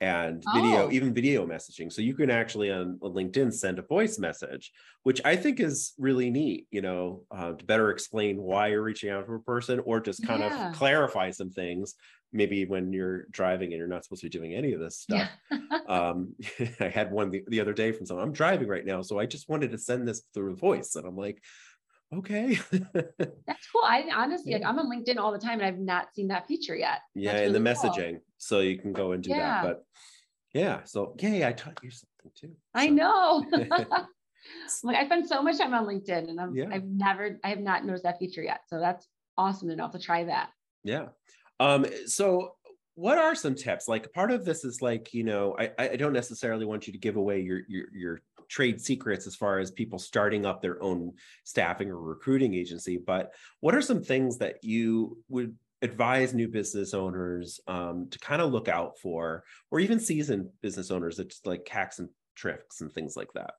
and 0.00 0.44
video 0.52 0.88
Oh. 0.88 0.90
even 0.90 1.14
video 1.14 1.46
messaging 1.46 1.92
so 1.92 2.02
you 2.02 2.14
can 2.14 2.30
actually 2.30 2.70
on 2.72 2.98
on 3.02 3.12
linkedin 3.14 3.52
send 3.52 3.78
a 3.78 3.82
voice 3.82 4.18
message 4.18 4.72
which 5.04 5.20
i 5.24 5.36
think 5.36 5.60
is 5.60 5.94
really 5.98 6.30
neat 6.30 6.66
you 6.70 6.82
know 6.82 7.24
uh, 7.30 7.52
to 7.52 7.64
better 7.64 7.90
explain 7.90 8.42
why 8.42 8.68
you're 8.68 8.82
reaching 8.82 9.10
out 9.10 9.26
to 9.26 9.32
a 9.34 9.40
person 9.40 9.80
or 9.80 10.00
just 10.00 10.22
kind 10.22 10.42
Yeah. 10.42 10.48
of 10.48 10.60
clarify 10.72 11.30
some 11.30 11.50
things 11.50 11.94
maybe 12.32 12.64
when 12.64 12.92
you're 12.92 13.24
driving 13.30 13.72
and 13.72 13.78
you're 13.78 13.86
not 13.88 14.04
supposed 14.04 14.22
to 14.22 14.26
be 14.26 14.30
doing 14.38 14.54
any 14.54 14.72
of 14.72 14.80
this 14.80 14.98
stuff 15.00 15.28
Yeah. 15.50 15.58
um 15.88 16.34
i 16.80 16.88
had 16.88 17.10
one 17.12 17.30
the, 17.30 17.44
the 17.48 17.60
other 17.60 17.72
day 17.72 17.92
from 17.92 18.06
someone 18.06 18.24
i'm 18.26 18.32
driving 18.32 18.68
right 18.68 18.84
now 18.86 19.02
so 19.02 19.18
i 19.18 19.26
just 19.26 19.48
wanted 19.48 19.70
to 19.72 19.78
send 19.78 20.06
this 20.08 20.22
through 20.34 20.56
voice 20.56 20.94
and 20.96 21.06
i'm 21.06 21.16
like 21.16 21.42
okay 22.14 22.58
That's 23.46 23.66
cool. 23.72 23.82
I 23.84 24.04
honestly 24.14 24.52
like 24.52 24.62
I'm 24.64 24.78
on 24.78 24.88
LinkedIn 24.90 25.16
all 25.18 25.32
the 25.32 25.38
time 25.38 25.58
and 25.60 25.64
I've 25.66 25.78
not 25.78 26.14
seen 26.14 26.28
that 26.28 26.46
feature 26.46 26.76
yet. 26.76 27.00
yeah 27.14 27.32
That's 27.32 27.46
in 27.48 27.52
the 27.52 27.58
cool. 27.58 27.90
messaging 27.90 28.18
so 28.38 28.60
you 28.60 28.78
can 28.78 28.92
go 28.92 29.12
and 29.12 29.22
do 29.22 29.30
Yeah. 29.30 29.62
that 29.62 29.62
but 29.62 29.84
yeah 30.54 30.84
so 30.84 31.16
yay 31.20 31.44
i 31.44 31.52
taught 31.52 31.78
you 31.82 31.90
something 31.90 32.30
too 32.34 32.52
I 32.74 32.88
know. 32.88 33.44
like 34.84 34.96
I 34.96 35.04
spend 35.06 35.26
so 35.28 35.42
much 35.42 35.58
time 35.58 35.74
on 35.74 35.86
LinkedIn 35.86 36.28
and 36.28 36.40
I'm 36.40 36.54
Yeah. 36.54 36.66
I've 36.70 36.84
never 36.84 37.38
I 37.44 37.48
have 37.48 37.60
not 37.60 37.84
noticed 37.84 38.04
that 38.04 38.18
feature 38.18 38.42
yet. 38.42 38.60
So 38.68 38.78
that's 38.78 39.06
awesome 39.36 39.68
to 39.68 39.76
know 39.76 39.88
to 39.90 39.98
try 39.98 40.24
that. 40.24 40.50
yeah 40.84 41.06
um 41.62 41.86
so 42.06 42.54
what 42.94 43.18
are 43.18 43.34
some 43.34 43.54
tips? 43.54 43.88
Like 43.88 44.12
part 44.12 44.30
of 44.30 44.44
this 44.44 44.64
is 44.64 44.82
like 44.82 45.14
you 45.14 45.24
know 45.24 45.56
i 45.58 45.70
i 45.78 45.96
don't 45.96 46.12
necessarily 46.12 46.64
want 46.64 46.86
you 46.86 46.92
to 46.92 46.98
give 46.98 47.16
away 47.16 47.40
your 47.40 47.60
your 47.68 47.86
your 47.94 48.22
trade 48.48 48.80
secrets 48.80 49.26
as 49.26 49.34
far 49.34 49.58
as 49.58 49.70
people 49.70 49.98
starting 49.98 50.44
up 50.44 50.60
their 50.60 50.82
own 50.82 51.12
staffing 51.44 51.88
or 51.88 51.96
recruiting 51.96 52.52
agency 52.52 52.98
but 52.98 53.32
what 53.60 53.74
are 53.74 53.80
some 53.80 54.02
things 54.02 54.36
that 54.36 54.62
you 54.62 55.16
would 55.30 55.56
advise 55.80 56.34
new 56.34 56.48
business 56.48 56.92
owners 56.92 57.60
um, 57.66 58.08
to 58.10 58.18
kind 58.18 58.42
of 58.42 58.52
look 58.52 58.68
out 58.68 58.98
for 58.98 59.42
or 59.70 59.80
even 59.80 59.98
seasoned 59.98 60.50
business 60.60 60.90
owners 60.90 61.16
that 61.16 61.30
just 61.30 61.46
like 61.46 61.66
hacks 61.66 61.98
and 61.98 62.10
tricks 62.34 62.82
and 62.82 62.92
things 62.92 63.16
like 63.16 63.32
that 63.32 63.54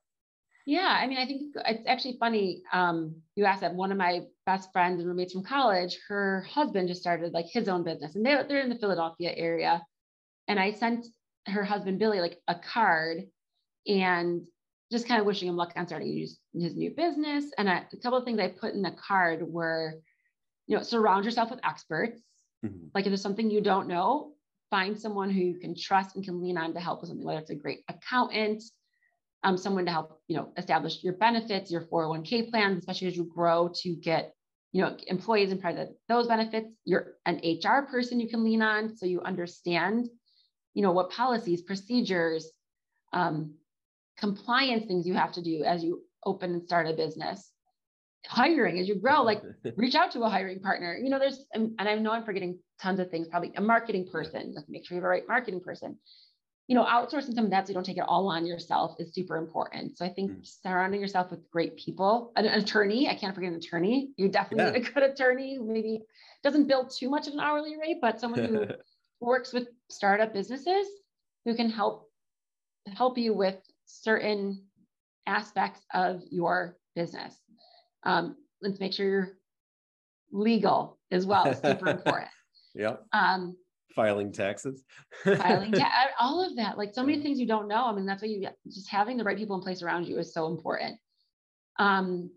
Yeah, 0.66 0.96
I 0.98 1.06
mean, 1.06 1.18
I 1.18 1.26
think 1.26 1.54
it's 1.56 1.86
actually 1.86 2.16
funny. 2.18 2.62
Um, 2.72 3.22
you 3.36 3.44
asked 3.44 3.60
that 3.60 3.74
one 3.74 3.92
of 3.92 3.98
my 3.98 4.22
best 4.46 4.72
friends 4.72 4.98
and 4.98 5.06
roommates 5.08 5.32
from 5.32 5.44
college, 5.44 5.98
her 6.08 6.40
husband 6.42 6.88
just 6.88 7.02
started 7.02 7.32
like 7.34 7.46
his 7.50 7.68
own 7.68 7.84
business, 7.84 8.14
and 8.14 8.24
they're 8.24 8.44
they're 8.44 8.62
in 8.62 8.70
the 8.70 8.78
Philadelphia 8.78 9.32
area. 9.36 9.84
And 10.48 10.60
I 10.60 10.72
sent 10.72 11.06
her 11.46 11.64
husband 11.64 11.98
Billy 11.98 12.20
like 12.20 12.40
a 12.48 12.56
card, 12.58 13.24
and 13.86 14.46
just 14.92 15.08
kind 15.08 15.20
of 15.20 15.26
wishing 15.26 15.48
him 15.48 15.56
luck 15.56 15.72
on 15.76 15.86
starting 15.86 16.16
his, 16.18 16.40
his 16.54 16.76
new 16.76 16.90
business. 16.94 17.52
And 17.58 17.68
I, 17.70 17.86
a 17.92 17.98
couple 17.98 18.18
of 18.18 18.24
things 18.24 18.38
I 18.40 18.48
put 18.48 18.74
in 18.74 18.82
the 18.82 18.92
card 18.92 19.42
were, 19.42 19.94
you 20.66 20.76
know, 20.76 20.82
surround 20.82 21.24
yourself 21.24 21.50
with 21.50 21.60
experts. 21.64 22.20
Mhm. 22.64 22.90
Like 22.94 23.06
if 23.06 23.10
there's 23.10 23.22
something 23.22 23.50
you 23.50 23.60
don't 23.60 23.88
know, 23.88 24.36
find 24.70 24.98
someone 24.98 25.30
who 25.30 25.40
you 25.40 25.58
can 25.58 25.74
trust 25.76 26.16
and 26.16 26.24
can 26.24 26.42
lean 26.42 26.58
on 26.58 26.74
to 26.74 26.80
help 26.80 27.00
with 27.00 27.08
something, 27.08 27.26
whether 27.26 27.40
it's 27.40 27.50
a 27.50 27.54
great 27.54 27.84
accountant, 27.88 28.62
um, 29.44 29.58
someone 29.58 29.84
to 29.84 29.92
help, 29.92 30.20
you 30.26 30.36
know, 30.36 30.48
establish 30.56 31.04
your 31.04 31.12
benefits, 31.12 31.70
your 31.70 31.82
401k 31.82 32.50
plans, 32.50 32.78
especially 32.78 33.08
as 33.08 33.16
you 33.16 33.24
grow 33.24 33.70
to 33.82 33.94
get, 33.94 34.34
you 34.72 34.82
know, 34.82 34.96
employees 35.06 35.52
and 35.52 35.60
private 35.60 35.90
those 36.08 36.26
benefits. 36.26 36.66
You're 36.84 37.12
an 37.26 37.40
HR 37.44 37.86
person 37.88 38.18
you 38.18 38.28
can 38.28 38.42
lean 38.42 38.62
on 38.62 38.96
so 38.96 39.04
you 39.06 39.20
understand, 39.20 40.08
you 40.72 40.82
know, 40.82 40.92
what 40.92 41.10
policies, 41.10 41.60
procedures, 41.60 42.50
um, 43.12 43.54
compliance 44.18 44.86
things 44.86 45.06
you 45.06 45.14
have 45.14 45.32
to 45.32 45.42
do 45.42 45.62
as 45.62 45.84
you 45.84 46.02
open 46.24 46.52
and 46.54 46.64
start 46.64 46.88
a 46.88 46.94
business. 46.94 47.52
Hiring 48.26 48.78
as 48.78 48.88
you 48.88 48.94
grow, 48.94 49.22
like 49.22 49.42
reach 49.76 49.94
out 49.94 50.12
to 50.12 50.22
a 50.22 50.30
hiring 50.30 50.60
partner. 50.60 50.96
You 50.96 51.10
know, 51.10 51.18
there's, 51.18 51.44
and 51.52 51.74
I 51.78 51.94
know 51.96 52.12
I'm 52.12 52.24
forgetting 52.24 52.58
tons 52.80 52.98
of 52.98 53.10
things, 53.10 53.28
probably 53.28 53.52
a 53.56 53.60
marketing 53.60 54.08
person, 54.10 54.54
like 54.56 54.64
make 54.70 54.86
sure 54.86 54.96
you 54.96 55.02
have 55.02 55.04
a 55.04 55.08
right 55.08 55.28
marketing 55.28 55.60
person. 55.60 55.98
You 56.66 56.74
know, 56.74 56.84
outsourcing 56.84 57.34
some 57.34 57.44
of 57.44 57.50
that 57.50 57.66
so 57.66 57.70
you 57.70 57.74
don't 57.74 57.84
take 57.84 57.98
it 57.98 58.04
all 58.08 58.28
on 58.28 58.46
yourself 58.46 58.96
is 58.98 59.12
super 59.12 59.36
important. 59.36 59.98
So 59.98 60.04
I 60.04 60.08
think 60.08 60.30
Mm. 60.30 60.46
surrounding 60.46 61.00
yourself 61.00 61.30
with 61.30 61.50
great 61.50 61.76
people, 61.76 62.32
an, 62.36 62.46
an 62.46 62.60
attorney, 62.60 63.08
I 63.08 63.14
can't 63.14 63.34
forget 63.34 63.52
an 63.52 63.58
attorney. 63.58 64.12
You 64.16 64.28
definitely 64.28 64.72
need 64.72 64.88
a 64.88 64.92
good 64.92 65.02
attorney 65.02 65.56
who 65.56 65.70
maybe 65.70 66.02
doesn't 66.42 66.66
build 66.66 66.90
too 66.90 67.10
much 67.10 67.26
of 67.26 67.34
an 67.34 67.40
hourly 67.40 67.76
rate, 67.76 67.98
but 68.00 68.18
someone 68.18 68.44
who 68.44 68.66
works 69.20 69.52
with 69.52 69.68
startup 69.90 70.32
businesses 70.32 70.86
who 71.44 71.54
can 71.54 71.68
help 71.68 72.10
help 72.86 73.18
you 73.18 73.34
with 73.34 73.56
certain 73.86 74.66
aspects 75.26 75.84
of 75.92 76.22
your 76.30 76.78
business. 76.94 77.34
Um, 78.04 78.36
let's 78.62 78.80
make 78.80 78.92
sure 78.92 79.08
you're 79.08 79.38
legal 80.32 80.98
as 81.10 81.26
well. 81.26 81.54
super 81.54 81.88
important. 81.90 82.30
yeah 82.74 82.96
Um, 83.12 83.56
filing 83.94 84.32
taxes 84.32 84.82
filing, 85.24 85.72
ta- 85.72 86.08
all 86.20 86.44
of 86.44 86.56
that, 86.56 86.76
like 86.78 86.94
so 86.94 87.02
many 87.02 87.22
things 87.22 87.38
you 87.38 87.46
don't 87.46 87.68
know. 87.68 87.84
I 87.86 87.92
mean, 87.92 88.06
that's 88.06 88.22
why 88.22 88.28
you 88.28 88.48
just 88.68 88.88
having 88.88 89.16
the 89.16 89.24
right 89.24 89.36
people 89.36 89.56
in 89.56 89.62
place 89.62 89.82
around 89.82 90.06
you 90.06 90.18
is 90.18 90.32
so 90.32 90.46
important. 90.46 90.98
Um, 91.78 92.30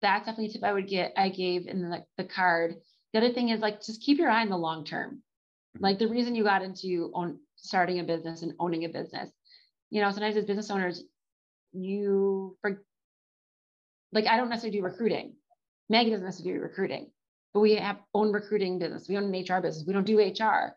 that's 0.00 0.26
definitely 0.26 0.46
a 0.46 0.52
tip 0.52 0.64
I 0.64 0.72
would 0.72 0.88
get. 0.88 1.12
I 1.16 1.28
gave 1.28 1.66
in 1.66 1.88
the, 1.88 2.04
the 2.16 2.24
card. 2.24 2.74
The 3.12 3.18
other 3.18 3.32
thing 3.32 3.50
is 3.50 3.60
like 3.60 3.82
just 3.82 4.02
keep 4.02 4.18
your 4.18 4.30
eye 4.30 4.42
on 4.42 4.50
the 4.50 4.56
long 4.56 4.84
term. 4.84 5.22
Mhm. 5.76 5.82
Like 5.82 5.98
the 5.98 6.08
reason 6.08 6.34
you 6.34 6.44
got 6.44 6.62
into 6.62 7.10
own 7.14 7.38
starting 7.56 8.00
a 8.00 8.04
business 8.04 8.42
and 8.42 8.54
owning 8.58 8.84
a 8.84 8.88
business. 8.88 9.30
You 9.90 10.02
know, 10.02 10.10
sometimes 10.10 10.36
as 10.36 10.44
business 10.44 10.70
owners, 10.70 11.02
you 11.72 12.56
for 12.60 12.82
like 14.12 14.26
I 14.26 14.36
don't 14.36 14.48
necessarily 14.48 14.78
do 14.78 14.84
recruiting. 14.84 15.34
Maggie 15.88 16.10
doesn't 16.10 16.24
necessarily 16.24 16.58
do 16.58 16.62
recruiting, 16.62 17.10
but 17.52 17.60
we 17.60 17.74
have 17.76 17.98
own 18.14 18.32
recruiting 18.32 18.78
business. 18.78 19.08
We 19.08 19.16
own 19.16 19.34
an 19.34 19.44
HR 19.44 19.60
business. 19.60 19.84
We 19.86 19.92
don't 19.92 20.06
do 20.06 20.18
HR. 20.18 20.74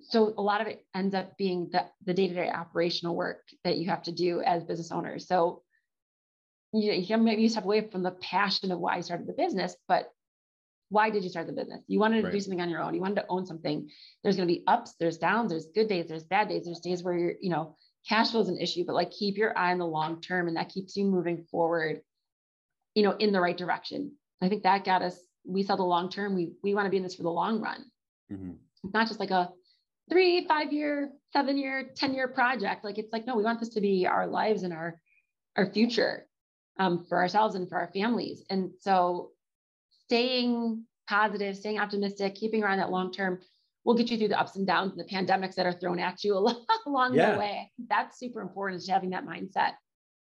So 0.00 0.34
a 0.36 0.42
lot 0.42 0.60
of 0.60 0.66
it 0.66 0.84
ends 0.94 1.14
up 1.14 1.36
being 1.38 1.68
the, 1.70 1.86
the 2.04 2.14
day-to-day 2.14 2.50
operational 2.50 3.14
work 3.14 3.42
that 3.64 3.78
you 3.78 3.88
have 3.88 4.02
to 4.04 4.12
do 4.12 4.40
as 4.42 4.64
business 4.64 4.90
owners. 4.90 5.28
So 5.28 5.62
you, 6.72 6.92
you 6.92 7.06
can 7.06 7.24
maybe 7.24 7.48
step 7.48 7.64
away 7.64 7.88
from 7.88 8.02
the 8.02 8.10
passion 8.10 8.72
of 8.72 8.80
why 8.80 8.96
you 8.96 9.02
started 9.02 9.26
the 9.26 9.32
business, 9.32 9.76
but 9.86 10.10
why 10.88 11.08
did 11.08 11.22
you 11.22 11.30
start 11.30 11.46
the 11.46 11.52
business? 11.52 11.82
You 11.86 12.00
wanted 12.00 12.22
to 12.22 12.30
do 12.30 12.40
something 12.40 12.60
on 12.60 12.68
your 12.68 12.82
own. 12.82 12.94
You 12.94 13.00
wanted 13.00 13.22
to 13.22 13.26
own 13.28 13.46
something. 13.46 13.88
There's 14.22 14.36
going 14.36 14.46
to 14.46 14.54
be 14.54 14.62
ups, 14.66 14.94
there's 15.00 15.16
downs, 15.16 15.50
there's 15.50 15.66
good 15.74 15.88
days, 15.88 16.06
there's 16.06 16.24
bad 16.24 16.48
days, 16.48 16.66
there's 16.66 16.80
days 16.80 17.02
where 17.02 17.16
you're, 17.16 17.34
you 17.40 17.48
know, 17.48 17.76
cash 18.06 18.30
flow 18.30 18.40
is 18.40 18.48
an 18.48 18.58
issue, 18.58 18.84
but 18.84 18.94
like 18.94 19.10
keep 19.10 19.38
your 19.38 19.56
eye 19.56 19.72
on 19.72 19.78
the 19.78 19.86
long 19.86 20.20
term 20.20 20.48
and 20.48 20.56
that 20.56 20.68
keeps 20.68 20.96
you 20.96 21.04
moving 21.04 21.46
forward, 21.50 22.02
you 22.94 23.02
know, 23.02 23.12
in 23.12 23.32
the 23.32 23.40
right 23.40 23.56
direction. 23.56 24.12
I 24.42 24.48
think 24.48 24.64
that 24.64 24.84
got 24.84 25.02
us, 25.02 25.18
we 25.44 25.62
sell 25.62 25.76
the 25.76 25.82
long 25.82 26.08
term. 26.08 26.34
We 26.34 26.52
we 26.62 26.74
want 26.74 26.86
to 26.86 26.90
be 26.90 26.96
in 26.96 27.02
this 27.02 27.14
for 27.14 27.22
the 27.22 27.30
long 27.30 27.60
run. 27.60 27.84
Mm-hmm. 28.32 28.52
It's 28.84 28.94
not 28.94 29.08
just 29.08 29.20
like 29.20 29.30
a 29.30 29.50
three, 30.10 30.46
five 30.46 30.72
year, 30.72 31.10
seven 31.32 31.56
year, 31.56 31.90
10 31.96 32.14
year 32.14 32.28
project. 32.28 32.84
Like 32.84 32.98
it's 32.98 33.12
like, 33.12 33.26
no, 33.26 33.36
we 33.36 33.44
want 33.44 33.60
this 33.60 33.70
to 33.70 33.80
be 33.80 34.06
our 34.06 34.26
lives 34.26 34.62
and 34.62 34.72
our 34.72 34.98
our 35.56 35.66
future 35.66 36.26
um, 36.78 37.04
for 37.08 37.18
ourselves 37.18 37.54
and 37.54 37.68
for 37.68 37.78
our 37.78 37.90
families. 37.92 38.44
And 38.50 38.70
so 38.80 39.30
staying 40.06 40.84
positive, 41.08 41.56
staying 41.56 41.78
optimistic, 41.78 42.34
keeping 42.34 42.62
around 42.62 42.78
that 42.78 42.90
long 42.90 43.12
term 43.12 43.40
will 43.84 43.94
get 43.94 44.10
you 44.10 44.16
through 44.16 44.28
the 44.28 44.40
ups 44.40 44.56
and 44.56 44.66
downs 44.66 44.92
and 44.92 45.00
the 45.00 45.12
pandemics 45.12 45.56
that 45.56 45.66
are 45.66 45.72
thrown 45.72 45.98
at 45.98 46.22
you 46.24 46.34
along 46.86 47.14
yeah. 47.14 47.32
the 47.32 47.38
way. 47.38 47.70
That's 47.88 48.18
super 48.18 48.40
important 48.40 48.80
is 48.80 48.88
having 48.88 49.10
that 49.10 49.26
mindset. 49.26 49.72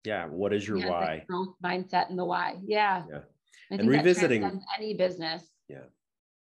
Yeah. 0.04 0.26
What 0.26 0.52
is 0.52 0.66
your 0.66 0.78
why? 0.78 1.24
Growth 1.28 1.54
mindset 1.64 2.08
and 2.08 2.18
the 2.18 2.24
why. 2.24 2.56
Yeah. 2.64 3.04
Yeah. 3.10 3.18
And 3.70 3.88
revisiting 3.88 4.60
any 4.76 4.94
business. 4.94 5.50
Yeah. 5.68 5.84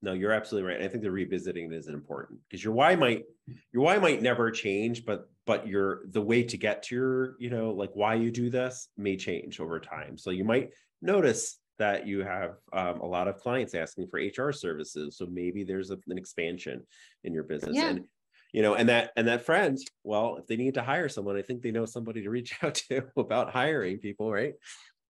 No, 0.02 0.12
you're 0.12 0.32
absolutely 0.32 0.70
right. 0.70 0.82
I 0.82 0.88
think 0.88 1.02
the 1.02 1.10
revisiting 1.10 1.72
is 1.72 1.88
important 1.88 2.40
because 2.48 2.62
your 2.62 2.74
why 2.74 2.94
might 2.94 3.24
your 3.72 3.82
why 3.82 3.96
might 3.98 4.20
never 4.20 4.50
change, 4.50 5.06
but 5.06 5.30
but 5.46 5.66
your 5.66 6.02
the 6.10 6.20
way 6.20 6.42
to 6.42 6.56
get 6.58 6.82
to 6.84 6.94
your, 6.94 7.36
you 7.38 7.48
know, 7.48 7.70
like 7.70 7.90
why 7.94 8.14
you 8.14 8.30
do 8.30 8.50
this 8.50 8.88
may 8.98 9.16
change 9.16 9.60
over 9.60 9.80
time. 9.80 10.18
So 10.18 10.30
you 10.30 10.44
might 10.44 10.70
notice 11.00 11.58
that 11.78 12.06
you 12.06 12.22
have 12.22 12.56
um, 12.72 13.00
a 13.00 13.06
lot 13.06 13.28
of 13.28 13.38
clients 13.38 13.74
asking 13.74 14.08
for 14.08 14.20
HR 14.20 14.52
services. 14.52 15.16
So 15.16 15.26
maybe 15.26 15.64
there's 15.64 15.90
a, 15.90 15.98
an 16.08 16.18
expansion 16.18 16.86
in 17.24 17.32
your 17.32 17.42
business. 17.42 17.74
Yeah. 17.74 17.90
And 17.90 18.04
you 18.52 18.62
know, 18.62 18.74
and 18.74 18.88
that 18.88 19.10
and 19.16 19.26
that 19.26 19.44
friend, 19.44 19.76
well, 20.04 20.36
if 20.36 20.46
they 20.46 20.56
need 20.56 20.74
to 20.74 20.82
hire 20.82 21.08
someone, 21.08 21.36
I 21.36 21.42
think 21.42 21.62
they 21.62 21.72
know 21.72 21.86
somebody 21.86 22.22
to 22.22 22.30
reach 22.30 22.56
out 22.62 22.74
to 22.74 23.04
about 23.16 23.50
hiring 23.50 23.98
people, 23.98 24.30
right? 24.30 24.52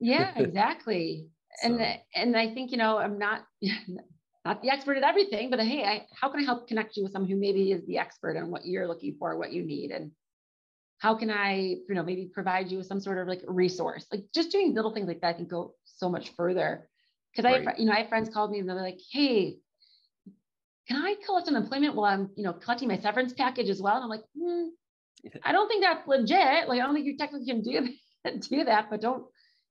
Yeah, 0.00 0.32
exactly. 0.36 1.26
So. 1.62 1.74
And 1.74 1.98
and 2.14 2.36
I 2.36 2.52
think 2.52 2.70
you 2.70 2.76
know, 2.76 2.98
I'm 2.98 3.18
not 3.18 3.44
not 4.44 4.62
the 4.62 4.70
expert 4.70 4.96
at 4.96 5.02
everything, 5.02 5.50
but 5.50 5.60
hey, 5.60 5.84
I, 5.84 6.06
how 6.20 6.28
can 6.28 6.40
I 6.40 6.44
help 6.44 6.68
connect 6.68 6.96
you 6.96 7.02
with 7.02 7.12
someone 7.12 7.30
who 7.30 7.36
maybe 7.36 7.72
is 7.72 7.86
the 7.86 7.98
expert 7.98 8.36
on 8.36 8.50
what 8.50 8.66
you're 8.66 8.86
looking 8.86 9.16
for, 9.18 9.38
what 9.38 9.52
you 9.52 9.64
need, 9.64 9.90
and 9.90 10.10
how 10.98 11.14
can 11.14 11.30
I, 11.30 11.76
you 11.88 11.94
know, 11.94 12.02
maybe 12.02 12.30
provide 12.32 12.70
you 12.70 12.78
with 12.78 12.86
some 12.86 13.00
sort 13.00 13.18
of 13.18 13.28
like 13.28 13.42
resource? 13.46 14.06
Like 14.12 14.24
just 14.34 14.50
doing 14.50 14.74
little 14.74 14.92
things 14.92 15.08
like 15.08 15.20
that 15.22 15.28
I 15.28 15.32
can 15.32 15.46
go 15.46 15.74
so 15.84 16.08
much 16.08 16.30
further. 16.36 16.88
Because 17.34 17.50
right. 17.50 17.66
I, 17.66 17.74
you 17.78 17.86
know, 17.86 17.92
I 17.92 18.00
have 18.00 18.08
friends 18.08 18.28
called 18.28 18.50
me 18.50 18.60
and 18.60 18.68
they're 18.68 18.76
like, 18.76 19.00
"Hey, 19.10 19.56
can 20.88 21.02
I 21.02 21.16
collect 21.24 21.48
unemployment 21.48 21.94
while 21.94 22.12
I'm, 22.12 22.30
you 22.36 22.44
know, 22.44 22.52
collecting 22.52 22.88
my 22.88 22.98
severance 22.98 23.32
package 23.32 23.70
as 23.70 23.80
well?" 23.80 23.96
And 23.96 24.04
I'm 24.04 24.10
like, 24.10 24.24
hmm, 24.38 24.66
I 25.42 25.52
don't 25.52 25.68
think 25.68 25.82
that's 25.82 26.06
legit. 26.06 26.68
Like, 26.68 26.80
I 26.80 26.84
don't 26.84 26.94
think 26.94 27.06
you 27.06 27.16
technically 27.16 27.46
can 27.46 27.62
do 27.62 27.88
do 28.50 28.64
that, 28.64 28.88
but 28.90 29.00
don't, 29.00 29.24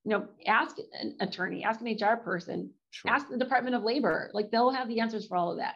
you 0.03 0.11
know, 0.11 0.27
ask 0.47 0.77
an 0.99 1.15
attorney, 1.19 1.63
ask 1.63 1.79
an 1.81 1.87
HR 1.87 2.17
person, 2.17 2.69
sure. 2.91 3.11
ask 3.11 3.29
the 3.29 3.37
Department 3.37 3.75
of 3.75 3.83
Labor. 3.83 4.29
Like, 4.33 4.51
they'll 4.51 4.71
have 4.71 4.87
the 4.87 4.99
answers 4.99 5.25
for 5.27 5.37
all 5.37 5.51
of 5.51 5.57
that. 5.57 5.75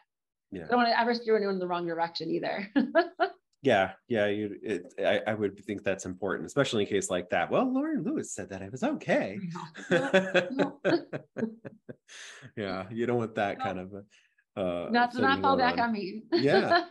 Yeah. 0.51 0.65
I 0.65 0.67
don't 0.67 0.77
want 0.77 0.89
to 0.89 0.99
ever 0.99 1.13
steer 1.13 1.37
anyone 1.37 1.55
in 1.55 1.59
the 1.59 1.67
wrong 1.67 1.85
direction 1.85 2.29
either. 2.31 2.69
yeah 3.63 3.91
yeah 4.07 4.27
you 4.27 4.55
it, 4.61 4.93
I, 4.99 5.31
I 5.31 5.33
would 5.33 5.59
think 5.65 5.83
that's 5.83 6.05
important 6.05 6.45
especially 6.45 6.83
in 6.83 6.87
a 6.87 6.91
case 6.91 7.09
like 7.09 7.29
that 7.31 7.49
well 7.49 7.71
lauren 7.71 8.03
lewis 8.03 8.31
said 8.31 8.49
that 8.51 8.61
i 8.61 8.69
was 8.69 8.83
okay 8.83 9.39
yeah 12.55 12.85
you 12.91 13.05
don't 13.07 13.17
want 13.17 13.35
that 13.35 13.59
kind 13.59 13.79
of 13.79 13.93
uh 14.55 14.89
not 14.91 15.11
to 15.11 15.21
not 15.21 15.41
fall 15.41 15.57
back 15.57 15.79
on 15.79 15.91
me 15.91 16.23
yeah 16.31 16.83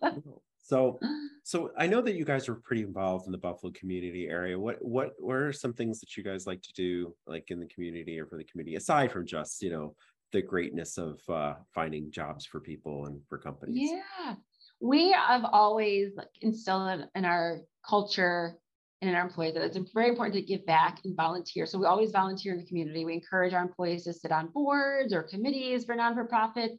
so 0.62 0.98
so 1.44 1.70
i 1.78 1.86
know 1.86 2.00
that 2.00 2.14
you 2.14 2.24
guys 2.24 2.48
are 2.48 2.54
pretty 2.54 2.82
involved 2.82 3.26
in 3.26 3.32
the 3.32 3.38
buffalo 3.38 3.72
community 3.72 4.28
area 4.28 4.58
what 4.58 4.76
what 4.80 5.12
what 5.18 5.34
are 5.34 5.52
some 5.52 5.72
things 5.72 6.00
that 6.00 6.16
you 6.16 6.22
guys 6.22 6.46
like 6.46 6.62
to 6.62 6.72
do 6.72 7.14
like 7.26 7.50
in 7.50 7.60
the 7.60 7.66
community 7.66 8.18
or 8.18 8.26
for 8.26 8.38
the 8.38 8.44
community 8.44 8.76
aside 8.76 9.10
from 9.10 9.26
just 9.26 9.62
you 9.62 9.70
know 9.70 9.94
the 10.32 10.40
greatness 10.40 10.96
of 10.96 11.20
uh, 11.28 11.52
finding 11.74 12.10
jobs 12.10 12.46
for 12.46 12.58
people 12.58 13.04
and 13.04 13.20
for 13.28 13.36
companies 13.36 13.90
yeah 13.92 14.34
we 14.80 15.12
have 15.12 15.44
always 15.44 16.12
like 16.16 16.28
instilled 16.40 17.06
in 17.14 17.24
our 17.24 17.60
culture 17.88 18.56
and 19.02 19.10
in 19.10 19.16
our 19.16 19.22
employees 19.22 19.54
that 19.54 19.64
it's 19.64 19.78
very 19.92 20.08
important 20.08 20.34
to 20.34 20.42
give 20.42 20.64
back 20.64 21.00
and 21.04 21.16
volunteer. 21.16 21.66
So 21.66 21.78
we 21.78 21.86
always 21.86 22.12
volunteer 22.12 22.52
in 22.52 22.60
the 22.60 22.66
community. 22.66 23.04
We 23.04 23.14
encourage 23.14 23.52
our 23.52 23.62
employees 23.62 24.04
to 24.04 24.12
sit 24.12 24.30
on 24.30 24.48
boards 24.48 25.12
or 25.12 25.24
committees 25.24 25.84
for 25.84 25.96
non-for-profit, 25.96 26.72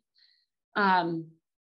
um, 0.76 1.28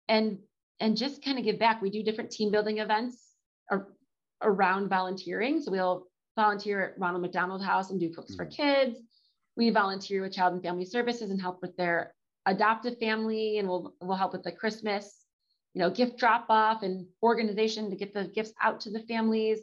and 0.09 0.39
and 0.81 0.97
just 0.97 1.25
kind 1.25 1.39
of 1.39 1.45
give 1.45 1.59
back. 1.59 1.81
We 1.81 1.91
do 1.91 2.03
different 2.03 2.31
team 2.31 2.51
building 2.51 2.79
events 2.79 3.23
ar- 3.71 3.89
around 4.43 4.89
volunteering. 4.89 5.61
So 5.61 5.71
we'll 5.71 6.07
volunteer 6.37 6.85
at 6.89 6.99
Ronald 6.99 7.23
McDonald 7.23 7.63
House 7.63 7.91
and 7.91 8.01
do 8.01 8.13
Cooks 8.13 8.33
mm-hmm. 8.33 8.37
for 8.37 8.47
Kids. 8.47 8.99
We 9.57 9.71
volunteer 9.71 10.23
with 10.23 10.33
Child 10.33 10.55
and 10.55 10.63
Family 10.63 10.85
Services 10.85 11.31
and 11.31 11.41
help 11.41 11.63
with 11.63 11.77
their 11.77 12.15
adoptive 12.47 12.99
family, 12.99 13.59
and 13.59 13.69
we'll 13.69 13.95
we'll 14.01 14.17
help 14.17 14.33
with 14.33 14.43
the 14.43 14.53
Christmas 14.53 15.25
you 15.75 15.81
know, 15.81 15.91
gift 15.91 16.17
drop 16.17 16.47
off 16.49 16.83
and 16.83 17.07
organization 17.23 17.91
to 17.91 17.97
get 17.97 18.15
the 18.15 18.25
gifts 18.29 18.53
out 18.63 18.81
to 18.81 18.91
the 18.91 19.01
families. 19.01 19.59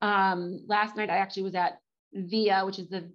Um, 0.00 0.64
last 0.66 0.96
night, 0.96 1.10
I 1.10 1.18
actually 1.18 1.42
was 1.42 1.54
at 1.54 1.78
VIA, 2.14 2.62
which 2.64 2.78
is 2.78 2.88
the 2.88 3.12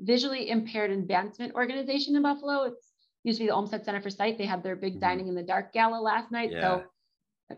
Visually 0.00 0.48
Impaired 0.48 0.90
Advancement 0.90 1.54
Organization 1.54 2.16
in 2.16 2.22
Buffalo. 2.22 2.64
It's 2.64 2.91
used 3.24 3.38
to 3.38 3.44
be 3.44 3.48
the 3.48 3.54
Olmsted 3.54 3.84
Center 3.84 4.00
for 4.00 4.10
Sight. 4.10 4.38
They 4.38 4.46
had 4.46 4.62
their 4.62 4.76
big 4.76 4.94
mm-hmm. 4.94 5.00
dining 5.00 5.28
in 5.28 5.34
the 5.34 5.42
dark 5.42 5.72
gala 5.72 6.00
last 6.00 6.30
night. 6.30 6.50
Yeah. 6.52 6.60
So, 6.60 6.84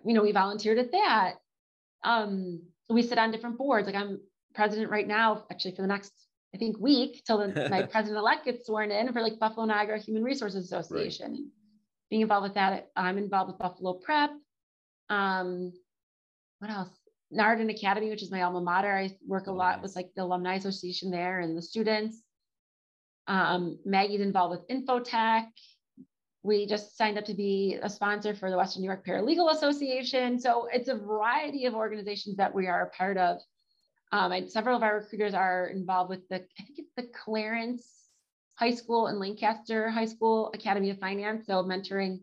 you 0.05 0.15
know, 0.15 0.23
we 0.23 0.33
volunteered 0.33 0.79
at 0.79 0.93
that. 0.93 1.35
Um, 2.03 2.63
we 2.89 3.03
sit 3.03 3.19
on 3.19 3.31
different 3.31 3.59
boards. 3.59 3.87
Like 3.87 3.97
I'm 3.97 4.21
president 4.55 4.91
right 4.91 5.07
now, 5.07 5.45
actually 5.51 5.75
for 5.75 5.83
the 5.83 5.89
next, 5.89 6.13
I 6.55 6.59
think, 6.59 6.79
week 6.79 7.23
till 7.27 7.39
the, 7.39 7.69
my 7.71 7.83
president 7.91 8.19
elect 8.19 8.45
gets 8.45 8.67
sworn 8.67 8.91
in 8.91 9.13
for 9.13 9.23
like 9.23 9.39
Buffalo 9.39 9.67
Niagara 9.67 9.99
Human 9.99 10.23
Resources 10.23 10.71
Association. 10.71 11.33
Right 11.33 11.41
being 12.15 12.23
involved 12.23 12.45
with 12.45 12.55
that. 12.55 12.91
I'm 12.95 13.19
involved 13.19 13.51
with 13.51 13.59
Buffalo 13.59 13.95
Prep. 13.95 14.31
Um, 15.11 15.73
what 16.61 16.71
else? 16.71 16.91
Nardin 17.33 17.71
Academy, 17.71 18.11
which 18.11 18.23
is 18.23 18.31
my 18.31 18.43
alma 18.43 18.61
mater. 18.61 18.97
I 18.97 19.11
work 19.27 19.49
a 19.49 19.53
lot 19.53 19.83
with 19.83 19.97
like 19.97 20.11
the 20.15 20.23
alumni 20.23 20.55
association 20.55 21.11
there 21.11 21.41
and 21.41 21.57
the 21.57 21.63
students. 21.63 22.23
Um, 23.27 23.79
Maggie's 23.85 24.21
involved 24.21 24.59
with 24.59 24.69
Infotech. 24.69 25.47
We 26.43 26.67
just 26.67 26.97
signed 26.97 27.17
up 27.17 27.25
to 27.25 27.35
be 27.35 27.79
a 27.83 27.89
sponsor 27.89 28.35
for 28.35 28.51
the 28.51 28.57
Western 28.57 28.83
New 28.83 28.89
York 28.89 29.07
Paralegal 29.07 29.53
Association. 29.53 30.39
So 30.39 30.69
it's 30.73 30.89
a 30.89 30.95
variety 30.95 31.65
of 31.65 31.75
organizations 31.75 32.37
that 32.37 32.55
we 32.55 32.67
are 32.67 32.83
a 32.83 32.91
part 32.91 33.17
of. 33.17 33.39
Um, 34.13 34.33
and 34.33 34.51
several 34.51 34.77
of 34.77 34.83
our 34.83 34.97
recruiters 34.97 35.35
are 35.35 35.69
involved 35.69 36.11
with 36.11 36.29
the, 36.29 36.37
I 36.37 36.63
think 36.65 36.79
it's 36.79 36.93
the 36.97 37.09
Clarence 37.25 37.89
high 38.57 38.75
school 38.75 39.09
and 39.09 39.19
Lancaster 39.19 39.91
High 39.91 40.05
School 40.05 40.53
Academy 40.55 40.91
of 40.91 40.99
Finance. 40.99 41.47
So 41.47 41.65
mentoring 41.65 42.21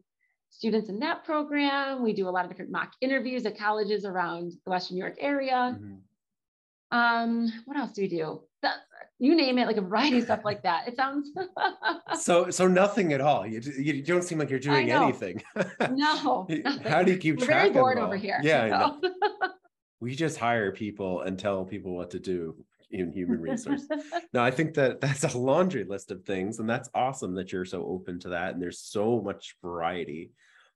students 0.52 0.90
in 0.90 1.00
that 1.00 1.24
program. 1.24 2.04
We 2.04 2.14
do 2.14 2.28
a 2.28 2.32
lot 2.32 2.46
of 2.46 2.52
different 2.52 2.72
mock 2.72 2.94
interviews 3.02 3.46
at 3.46 3.58
colleges 3.58 4.06
around 4.06 4.54
the 4.64 4.72
Western 4.72 4.96
New 4.98 5.04
York 5.04 5.18
area. 5.20 5.78
Mm-hmm. 5.78 6.98
Um, 6.98 7.52
what 7.66 7.78
else 7.78 7.94
do 7.94 8.02
we 8.04 8.08
do? 8.08 8.42
You 9.22 9.36
name 9.36 9.60
it, 9.60 9.68
like 9.68 9.78
a 9.78 9.82
variety 9.82 10.18
of 10.18 10.24
stuff 10.24 10.40
like 10.44 10.64
that. 10.64 10.88
It 10.88 10.96
sounds 10.96 11.30
so 12.20 12.50
so 12.50 12.68
nothing 12.68 13.14
at 13.14 13.22
all. 13.22 13.46
You, 13.46 13.62
you 13.78 14.02
don't 14.02 14.24
seem 14.24 14.40
like 14.40 14.50
you're 14.50 14.58
doing 14.58 14.90
anything. 14.90 15.44
no. 15.92 16.48
How 16.88 17.04
do 17.04 17.12
you 17.12 17.20
keep 17.20 17.40
We're 17.40 17.46
track? 17.46 17.62
Very 17.66 17.74
bored 17.74 18.00
over 18.00 18.18
here. 18.18 18.40
Yeah. 18.42 18.94
We 20.00 20.16
just 20.16 20.40
hire 20.40 20.72
people 20.72 21.22
and 21.22 21.38
tell 21.38 21.64
people 21.66 21.96
what 21.96 22.10
to 22.10 22.20
do 22.20 22.66
in 22.90 23.12
human 23.12 23.40
resource. 23.40 23.84
no, 24.34 24.42
I 24.42 24.50
think 24.50 24.74
that 24.74 25.00
that's 25.00 25.24
a 25.24 25.38
laundry 25.38 25.84
list 25.84 26.10
of 26.10 26.24
things, 26.24 26.58
and 26.58 26.68
that's 26.68 26.90
awesome 26.96 27.36
that 27.36 27.52
you're 27.52 27.64
so 27.64 27.86
open 27.86 28.20
to 28.22 28.30
that. 28.30 28.54
And 28.54 28.62
there's 28.62 28.80
so 28.80 29.22
much 29.22 29.56
variety. 29.62 30.32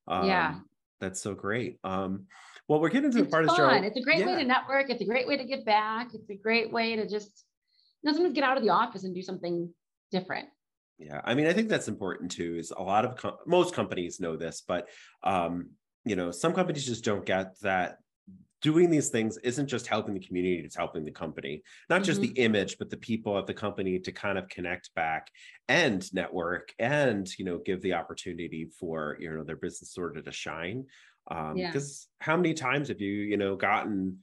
Um, 0.07 0.27
yeah, 0.27 0.59
that's 0.99 1.19
so 1.19 1.33
great. 1.33 1.79
Um, 1.83 2.27
well, 2.67 2.79
we're 2.79 2.89
getting 2.89 3.09
to 3.09 3.23
the 3.23 3.25
part 3.25 3.45
of 3.45 3.49
the 3.49 3.55
show. 3.55 3.69
It's 3.69 3.97
a 3.97 4.01
great 4.01 4.19
yeah. 4.19 4.27
way 4.27 4.35
to 4.35 4.45
network. 4.45 4.91
It's 4.91 5.01
a 5.01 5.05
great 5.05 5.27
way 5.27 5.35
to 5.35 5.45
give 5.45 5.65
back. 5.65 6.09
It's 6.13 6.29
a 6.29 6.35
great 6.35 6.71
way 6.71 6.95
to 6.95 7.09
just 7.09 7.43
know 8.05 8.13
sometimes 8.13 8.33
get 8.33 8.43
out 8.43 8.57
of 8.57 8.63
the 8.63 8.69
office 8.69 9.03
and 9.03 9.13
do 9.13 9.21
something 9.21 9.69
different. 10.11 10.47
Yeah, 10.97 11.19
I 11.23 11.33
mean, 11.33 11.47
I 11.47 11.53
think 11.53 11.67
that's 11.67 11.89
important 11.89 12.31
too. 12.31 12.55
Is 12.57 12.71
a 12.75 12.81
lot 12.81 13.05
of 13.05 13.17
com- 13.17 13.37
most 13.45 13.73
companies 13.73 14.19
know 14.19 14.37
this, 14.37 14.63
but 14.65 14.87
um, 15.23 15.71
you 16.05 16.15
know, 16.15 16.31
some 16.31 16.53
companies 16.53 16.85
just 16.85 17.03
don't 17.03 17.25
get 17.25 17.59
that 17.61 17.97
doing 18.65 18.89
these 18.89 19.09
things 19.09 19.37
isn't 19.43 19.67
just 19.67 19.85
helping 19.85 20.15
the 20.15 20.19
community 20.19 20.63
it's 20.65 20.75
helping 20.75 21.05
the 21.05 21.11
company 21.11 21.61
not 21.87 22.03
just 22.03 22.19
mm-hmm. 22.19 22.33
the 22.33 22.41
image 22.41 22.79
but 22.79 22.89
the 22.89 22.97
people 22.97 23.37
at 23.37 23.45
the 23.45 23.53
company 23.53 23.99
to 23.99 24.11
kind 24.11 24.39
of 24.39 24.49
connect 24.49 24.93
back 24.95 25.29
and 25.67 26.11
network 26.15 26.73
and 26.79 27.37
you 27.37 27.45
know 27.45 27.59
give 27.63 27.79
the 27.83 27.93
opportunity 27.93 28.67
for 28.79 29.17
you 29.19 29.29
know 29.29 29.43
their 29.43 29.55
business 29.55 29.93
sort 29.93 30.17
of 30.17 30.25
to 30.25 30.31
shine 30.31 30.83
um 31.29 31.53
because 31.53 32.07
yeah. 32.19 32.25
how 32.25 32.35
many 32.35 32.55
times 32.55 32.87
have 32.87 32.99
you 32.99 33.11
you 33.11 33.37
know 33.37 33.55
gotten 33.55 34.17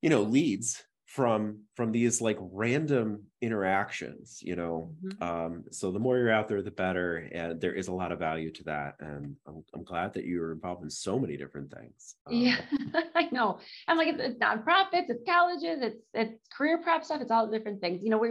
you 0.00 0.08
know 0.08 0.22
leads 0.22 0.82
from 1.12 1.58
from 1.74 1.92
these 1.92 2.22
like 2.22 2.38
random 2.40 3.22
interactions 3.42 4.38
you 4.40 4.56
know? 4.56 4.94
Mm-hmm. 5.04 5.22
um 5.22 5.64
so 5.70 5.92
the 5.92 5.98
more 5.98 6.16
you're 6.16 6.32
out 6.32 6.48
there 6.48 6.62
the 6.62 6.70
better 6.70 7.28
and 7.34 7.60
there 7.60 7.74
is 7.74 7.88
a 7.88 7.92
lot 7.92 8.12
of 8.12 8.18
value 8.18 8.50
to 8.50 8.64
that 8.64 8.94
and 9.00 9.36
i'm, 9.46 9.62
I'm 9.74 9.84
glad 9.84 10.14
that 10.14 10.24
you're 10.24 10.52
involved 10.52 10.82
in 10.82 10.88
so 10.88 11.18
many 11.18 11.36
different 11.36 11.70
things. 11.70 12.14
Um, 12.26 12.34
yeah 12.34 12.56
i 13.14 13.28
know. 13.30 13.58
I'm 13.86 13.98
like 13.98 14.08
it's, 14.08 14.22
it's 14.22 14.38
nonprofits 14.38 15.10
it's 15.10 15.22
colleges 15.28 15.80
it's 15.82 16.00
it's 16.14 16.48
career 16.56 16.78
prep 16.78 17.04
stuff 17.04 17.20
it's 17.20 17.30
all 17.30 17.46
different 17.46 17.82
things. 17.82 18.00
You 18.02 18.08
know 18.08 18.18
we 18.18 18.30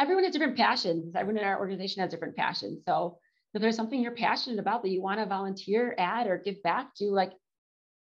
everyone 0.00 0.24
has 0.24 0.32
different 0.32 0.56
passions 0.56 1.14
everyone 1.14 1.42
in 1.42 1.46
our 1.46 1.58
organization 1.58 2.00
has 2.00 2.10
different 2.10 2.36
passions. 2.36 2.80
So 2.88 3.18
if 3.52 3.60
there's 3.60 3.76
something 3.76 4.00
you're 4.00 4.12
passionate 4.12 4.58
about 4.58 4.82
that 4.82 4.90
you 4.90 5.02
want 5.02 5.20
to 5.20 5.26
volunteer 5.26 5.94
at 5.98 6.26
or 6.26 6.38
give 6.38 6.62
back 6.62 6.94
to 6.96 7.10
like 7.10 7.32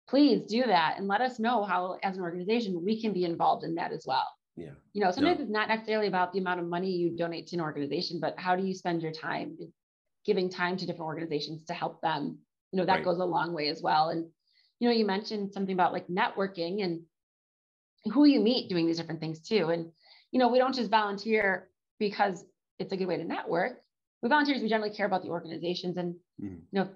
please 0.09 0.43
do 0.47 0.65
that 0.65 0.95
and 0.99 1.09
let 1.09 1.21
us 1.21 1.39
know 1.39 1.65
how 1.65 1.99
as 2.03 2.17
an 2.17 2.23
organization 2.23 2.85
we 2.85 3.01
can 3.01 3.13
be 3.13 3.25
involved 3.25 3.65
in 3.65 3.75
that 3.77 3.93
as 3.93 4.05
well. 4.07 4.27
Yeah. 4.57 4.71
You 4.93 5.03
know 5.03 5.11
sometimes 5.11 5.39
no. 5.39 5.45
it's 5.45 5.53
not 5.53 5.69
necessarily 5.69 6.09
about 6.09 6.33
the 6.33 6.39
amount 6.39 6.61
of 6.61 6.67
money 6.67 6.91
you 6.91 7.17
donate 7.17 7.47
to 7.49 7.57
an 7.57 7.63
organization 7.63 8.21
but 8.21 8.39
how 8.39 8.55
do 8.55 8.65
you 8.65 8.75
spend 8.75 9.03
your 9.03 9.13
time? 9.13 9.57
Giving 10.25 10.51
time 10.51 10.77
to 10.77 10.87
different 10.87 11.07
organizations 11.07 11.65
to 11.65 11.73
help 11.73 12.01
them. 12.03 12.39
You 12.73 12.79
know 12.79 12.87
that 12.87 12.97
right. 12.97 13.05
goes 13.05 13.19
a 13.19 13.25
long 13.25 13.55
way 13.55 13.69
as 13.69 13.83
well. 13.83 14.11
And 14.11 14.27
you 14.79 14.89
know 14.89 14.95
you 14.95 15.07
mentioned 15.07 15.53
something 15.53 15.73
about 15.73 15.93
like 15.93 16.07
networking 16.09 16.85
and 16.85 17.01
who 18.13 18.25
you 18.25 18.41
meet 18.41 18.69
doing 18.69 18.87
these 18.87 18.99
different 18.99 19.21
things 19.21 19.41
too. 19.41 19.71
And 19.71 19.91
you 20.31 20.39
know 20.39 20.49
we 20.49 20.59
don't 20.59 20.75
just 20.75 20.91
volunteer 20.91 21.69
because 21.99 22.45
it's 22.79 22.93
a 22.93 22.97
good 22.97 23.07
way 23.07 23.17
to 23.17 23.25
network. 23.25 23.79
We 24.23 24.29
volunteers 24.29 24.61
we 24.61 24.69
generally 24.69 24.95
care 24.95 25.07
about 25.07 25.23
the 25.23 25.31
organizations 25.31 25.97
and 25.97 26.15
mm. 26.41 26.59
you 26.59 26.61
know 26.73 26.89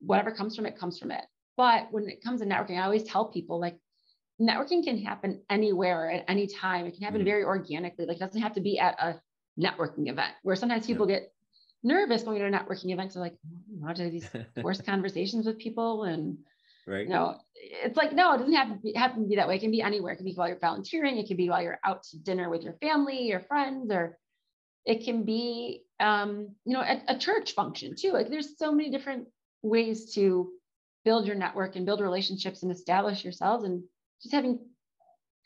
whatever 0.00 0.30
comes 0.30 0.54
from 0.54 0.66
it 0.66 0.78
comes 0.78 0.98
from 0.98 1.10
it 1.10 1.24
but 1.58 1.88
when 1.90 2.08
it 2.08 2.22
comes 2.22 2.40
to 2.40 2.46
networking, 2.46 2.78
I 2.80 2.84
always 2.84 3.02
tell 3.02 3.26
people 3.26 3.60
like 3.60 3.76
networking 4.40 4.84
can 4.84 4.96
happen 4.96 5.42
anywhere 5.50 6.08
at 6.08 6.24
any 6.28 6.46
time. 6.46 6.86
It 6.86 6.94
can 6.94 7.02
happen 7.02 7.20
mm-hmm. 7.20 7.28
very 7.28 7.42
organically. 7.42 8.06
Like 8.06 8.18
it 8.18 8.20
doesn't 8.20 8.40
have 8.40 8.54
to 8.54 8.60
be 8.60 8.78
at 8.78 8.94
a 9.02 9.20
networking 9.60 10.08
event 10.08 10.32
where 10.44 10.54
sometimes 10.54 10.86
people 10.86 11.10
yeah. 11.10 11.16
get 11.16 11.32
nervous 11.82 12.22
going 12.22 12.38
to 12.38 12.46
a 12.46 12.50
networking 12.50 12.92
event. 12.92 13.12
So 13.12 13.18
like, 13.18 13.34
how 13.84 13.92
do 13.92 14.08
these 14.08 14.28
forced 14.62 14.86
conversations 14.86 15.46
with 15.46 15.58
people 15.58 16.04
and 16.04 16.38
right. 16.86 17.08
You 17.08 17.12
know, 17.12 17.38
it's 17.56 17.96
like, 17.96 18.12
no, 18.12 18.34
it 18.34 18.38
doesn't 18.38 18.54
have 18.54 18.68
to 18.68 18.74
be, 18.76 18.92
have 18.94 19.16
to 19.16 19.20
be 19.20 19.34
that 19.34 19.48
way. 19.48 19.56
It 19.56 19.60
can 19.60 19.72
be 19.72 19.82
anywhere. 19.82 20.12
It 20.12 20.16
can 20.18 20.26
be 20.26 20.34
while 20.34 20.46
you're 20.46 20.60
volunteering. 20.60 21.18
It 21.18 21.26
can 21.26 21.36
be 21.36 21.50
while 21.50 21.60
you're 21.60 21.80
out 21.84 22.04
to 22.04 22.18
dinner 22.18 22.48
with 22.48 22.62
your 22.62 22.74
family, 22.74 23.22
your 23.22 23.40
friends, 23.40 23.90
or 23.90 24.16
it 24.86 25.04
can 25.04 25.24
be, 25.24 25.82
um, 25.98 26.54
you 26.64 26.74
know, 26.74 26.82
at 26.82 27.02
a 27.08 27.18
church 27.18 27.52
function 27.52 27.96
too. 27.98 28.12
Like 28.12 28.30
there's 28.30 28.56
so 28.56 28.70
many 28.70 28.90
different 28.90 29.26
ways 29.62 30.14
to 30.14 30.52
build 31.04 31.26
your 31.26 31.36
network 31.36 31.76
and 31.76 31.86
build 31.86 32.00
relationships 32.00 32.62
and 32.62 32.72
establish 32.72 33.24
yourselves 33.24 33.64
and 33.64 33.82
just 34.22 34.34
having 34.34 34.58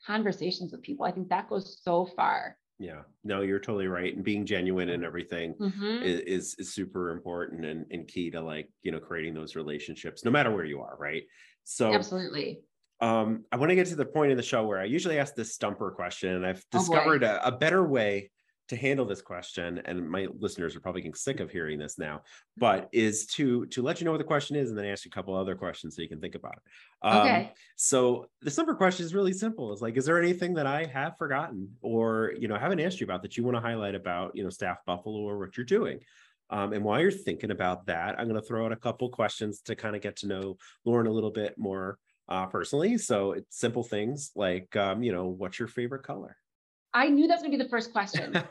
conversations 0.06 0.72
with 0.72 0.82
people. 0.82 1.04
I 1.04 1.12
think 1.12 1.28
that 1.28 1.48
goes 1.48 1.80
so 1.82 2.06
far. 2.16 2.56
Yeah, 2.78 3.02
no, 3.22 3.42
you're 3.42 3.60
totally 3.60 3.86
right. 3.86 4.14
And 4.14 4.24
being 4.24 4.44
genuine 4.44 4.88
and 4.88 5.04
everything 5.04 5.54
mm-hmm. 5.54 6.02
is, 6.02 6.56
is 6.58 6.74
super 6.74 7.10
important 7.10 7.64
and, 7.64 7.86
and 7.92 8.08
key 8.08 8.30
to 8.30 8.40
like, 8.40 8.68
you 8.82 8.90
know, 8.90 8.98
creating 8.98 9.34
those 9.34 9.54
relationships, 9.54 10.24
no 10.24 10.30
matter 10.30 10.50
where 10.50 10.64
you 10.64 10.80
are, 10.80 10.96
right? 10.98 11.22
So 11.64 11.94
absolutely. 11.94 12.60
Um, 13.00 13.44
I 13.52 13.56
want 13.56 13.70
to 13.70 13.76
get 13.76 13.86
to 13.88 13.96
the 13.96 14.04
point 14.04 14.30
in 14.30 14.36
the 14.36 14.42
show 14.42 14.64
where 14.64 14.78
I 14.78 14.84
usually 14.84 15.18
ask 15.18 15.34
this 15.34 15.54
stumper 15.54 15.90
question, 15.90 16.34
and 16.34 16.46
I've 16.46 16.64
oh, 16.72 16.78
discovered 16.78 17.24
oh 17.24 17.38
a, 17.44 17.48
a 17.48 17.52
better 17.52 17.84
way 17.86 18.30
to 18.68 18.76
handle 18.76 19.04
this 19.04 19.20
question 19.20 19.80
and 19.84 20.08
my 20.08 20.26
listeners 20.38 20.74
are 20.74 20.80
probably 20.80 21.00
getting 21.00 21.14
sick 21.14 21.40
of 21.40 21.50
hearing 21.50 21.78
this 21.78 21.98
now 21.98 22.22
but 22.56 22.88
is 22.92 23.26
to 23.26 23.66
to 23.66 23.82
let 23.82 24.00
you 24.00 24.04
know 24.04 24.10
what 24.10 24.18
the 24.18 24.24
question 24.24 24.56
is 24.56 24.70
and 24.70 24.78
then 24.78 24.86
ask 24.86 25.04
you 25.04 25.10
a 25.10 25.14
couple 25.14 25.34
other 25.34 25.54
questions 25.54 25.96
so 25.96 26.02
you 26.02 26.08
can 26.08 26.20
think 26.20 26.34
about 26.34 26.54
it. 26.54 27.06
Um, 27.06 27.18
okay. 27.18 27.52
so 27.76 28.26
the 28.40 28.50
simple 28.50 28.74
question 28.74 29.04
is 29.04 29.14
really 29.14 29.32
simple. 29.32 29.72
It's 29.72 29.82
like 29.82 29.96
is 29.96 30.06
there 30.06 30.20
anything 30.20 30.54
that 30.54 30.66
i 30.66 30.84
have 30.84 31.16
forgotten 31.18 31.68
or 31.80 32.32
you 32.38 32.48
know 32.48 32.56
haven't 32.56 32.80
asked 32.80 33.00
you 33.00 33.04
about 33.04 33.22
that 33.22 33.36
you 33.36 33.44
want 33.44 33.56
to 33.56 33.60
highlight 33.60 33.94
about 33.94 34.36
you 34.36 34.42
know 34.42 34.50
staff 34.50 34.78
buffalo 34.86 35.18
or 35.18 35.38
what 35.38 35.56
you're 35.56 35.66
doing? 35.66 36.00
Um, 36.50 36.74
and 36.74 36.84
while 36.84 37.00
you're 37.00 37.10
thinking 37.10 37.50
about 37.50 37.86
that 37.86 38.18
i'm 38.18 38.28
going 38.28 38.40
to 38.40 38.46
throw 38.46 38.66
out 38.66 38.72
a 38.72 38.76
couple 38.76 39.08
questions 39.08 39.62
to 39.62 39.74
kind 39.74 39.96
of 39.96 40.02
get 40.02 40.16
to 40.16 40.26
know 40.26 40.58
lauren 40.84 41.06
a 41.06 41.10
little 41.10 41.30
bit 41.30 41.56
more 41.56 41.98
uh, 42.28 42.46
personally. 42.46 42.98
So 42.98 43.32
it's 43.32 43.58
simple 43.58 43.82
things 43.82 44.30
like 44.34 44.74
um, 44.76 45.02
you 45.02 45.12
know 45.12 45.26
what's 45.26 45.58
your 45.58 45.68
favorite 45.68 46.02
color 46.02 46.36
I 46.94 47.08
knew 47.08 47.26
that's 47.26 47.42
gonna 47.42 47.56
be 47.56 47.62
the 47.62 47.68
first 47.68 47.92
question. 47.92 48.42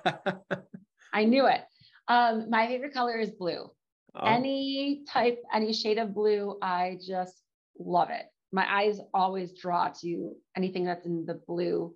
I 1.14 1.26
knew 1.26 1.48
it. 1.48 1.62
Um, 2.08 2.50
my 2.50 2.68
favorite 2.68 2.94
color 2.94 3.18
is 3.18 3.32
blue. 3.32 3.70
Oh. 4.16 4.26
Any 4.26 5.04
type, 5.08 5.42
any 5.54 5.74
shade 5.74 5.98
of 5.98 6.14
blue, 6.14 6.58
I 6.62 6.98
just 7.06 7.42
love 7.80 8.10
it. 8.10 8.26
My 8.52 8.66
eyes 8.70 9.00
always 9.14 9.54
draw 9.54 9.90
to 10.02 10.34
anything 10.58 10.84
that's 10.86 11.06
in 11.06 11.26
the 11.26 11.36
blue 11.48 11.96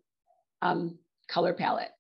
um, 0.62 0.98
color 1.28 1.54
palette. 1.54 1.92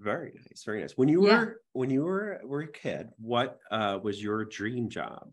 Very 0.00 0.32
nice, 0.34 0.64
very 0.64 0.80
nice. 0.80 0.96
When 0.96 1.08
you 1.08 1.26
yeah. 1.26 1.38
were 1.38 1.60
when 1.72 1.90
you 1.90 2.02
were 2.02 2.40
were 2.44 2.62
a 2.62 2.72
kid, 2.72 3.10
what 3.18 3.60
uh, 3.70 4.00
was 4.02 4.20
your 4.20 4.44
dream 4.44 4.88
job? 4.88 5.30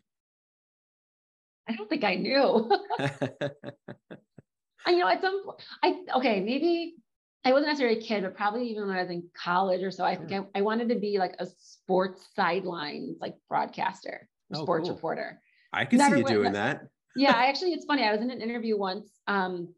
I 1.67 1.75
don't 1.75 1.89
think 1.89 2.03
I 2.03 2.15
knew. 2.15 2.69
I, 4.85 4.91
you 4.91 4.99
know, 4.99 5.07
at 5.07 5.21
some 5.21 5.43
point, 5.43 5.61
I 5.83 5.95
okay, 6.17 6.39
maybe 6.41 6.95
I 7.45 7.53
wasn't 7.53 7.67
necessarily 7.67 7.99
a 7.99 8.01
kid, 8.01 8.23
but 8.23 8.35
probably 8.35 8.67
even 8.69 8.87
when 8.87 8.97
I 8.97 9.01
was 9.01 9.09
in 9.09 9.23
college 9.33 9.81
or 9.81 9.91
so, 9.91 10.03
I 10.03 10.15
think 10.15 10.31
I, 10.31 10.59
I 10.59 10.61
wanted 10.61 10.89
to 10.89 10.95
be 10.95 11.17
like 11.19 11.35
a 11.39 11.45
sports 11.45 12.27
sidelines 12.35 13.17
like 13.21 13.35
broadcaster, 13.47 14.27
oh, 14.53 14.61
sports 14.61 14.87
cool. 14.87 14.95
reporter. 14.95 15.41
I 15.71 15.85
could 15.85 15.99
Never 15.99 16.15
see 16.15 16.21
you 16.21 16.27
doing 16.27 16.53
that. 16.53 16.87
yeah, 17.15 17.33
I 17.35 17.45
actually, 17.49 17.71
it's 17.71 17.85
funny. 17.85 18.03
I 18.03 18.11
was 18.11 18.21
in 18.21 18.29
an 18.29 18.41
interview 18.41 18.77
once 18.77 19.09
um, 19.27 19.73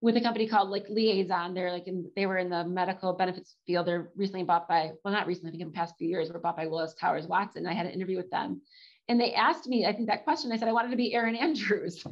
with 0.00 0.16
a 0.16 0.20
company 0.22 0.48
called 0.48 0.70
like 0.70 0.86
Liazon. 0.88 1.54
They're 1.54 1.72
like 1.72 1.88
in, 1.88 2.10
they 2.16 2.24
were 2.24 2.38
in 2.38 2.48
the 2.48 2.64
medical 2.64 3.12
benefits 3.12 3.56
field. 3.66 3.86
They're 3.86 4.10
recently 4.16 4.44
bought 4.44 4.66
by, 4.66 4.92
well, 5.04 5.12
not 5.12 5.26
recently, 5.26 5.50
I 5.50 5.52
think 5.52 5.62
in 5.62 5.68
the 5.68 5.74
past 5.74 5.94
few 5.98 6.08
years, 6.08 6.32
were 6.32 6.38
bought 6.38 6.56
by 6.56 6.66
Willis 6.68 6.94
Towers 6.94 7.26
Watson. 7.26 7.66
I 7.66 7.74
had 7.74 7.84
an 7.84 7.92
interview 7.92 8.16
with 8.16 8.30
them, 8.30 8.62
and 9.08 9.20
they 9.20 9.34
asked 9.34 9.66
me, 9.66 9.84
I 9.84 9.92
think 9.92 10.08
that 10.08 10.24
question. 10.24 10.52
I 10.52 10.56
said 10.56 10.68
I 10.68 10.72
wanted 10.72 10.90
to 10.90 10.96
be 10.96 11.12
Erin 11.14 11.36
Andrews, 11.36 12.02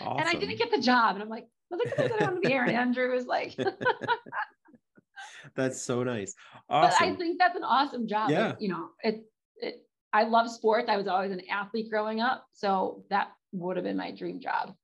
awesome. 0.00 0.18
and 0.18 0.28
I 0.28 0.32
didn't 0.32 0.56
get 0.56 0.70
the 0.70 0.80
job. 0.80 1.16
And 1.16 1.22
I'm 1.22 1.28
like, 1.28 1.46
I 1.72 1.76
was 1.76 1.92
like, 1.98 2.12
I 2.12 2.24
want 2.24 2.42
to 2.42 2.48
be 2.48 2.52
Erin 2.52 2.74
Andrews. 2.74 3.26
Like, 3.26 3.56
that's 5.56 5.80
so 5.80 6.02
nice. 6.02 6.34
Awesome. 6.68 6.98
But 6.98 7.14
I 7.14 7.16
think 7.16 7.38
that's 7.38 7.56
an 7.56 7.64
awesome 7.64 8.06
job. 8.06 8.30
Yeah. 8.30 8.54
you 8.58 8.68
know, 8.68 8.88
it, 9.02 9.24
it, 9.56 9.86
I 10.12 10.24
love 10.24 10.50
sports. 10.50 10.88
I 10.88 10.96
was 10.96 11.06
always 11.06 11.30
an 11.30 11.42
athlete 11.50 11.88
growing 11.90 12.20
up. 12.20 12.46
So 12.52 13.04
that 13.10 13.28
would 13.52 13.76
have 13.76 13.84
been 13.84 13.96
my 13.96 14.10
dream 14.10 14.40
job. 14.40 14.74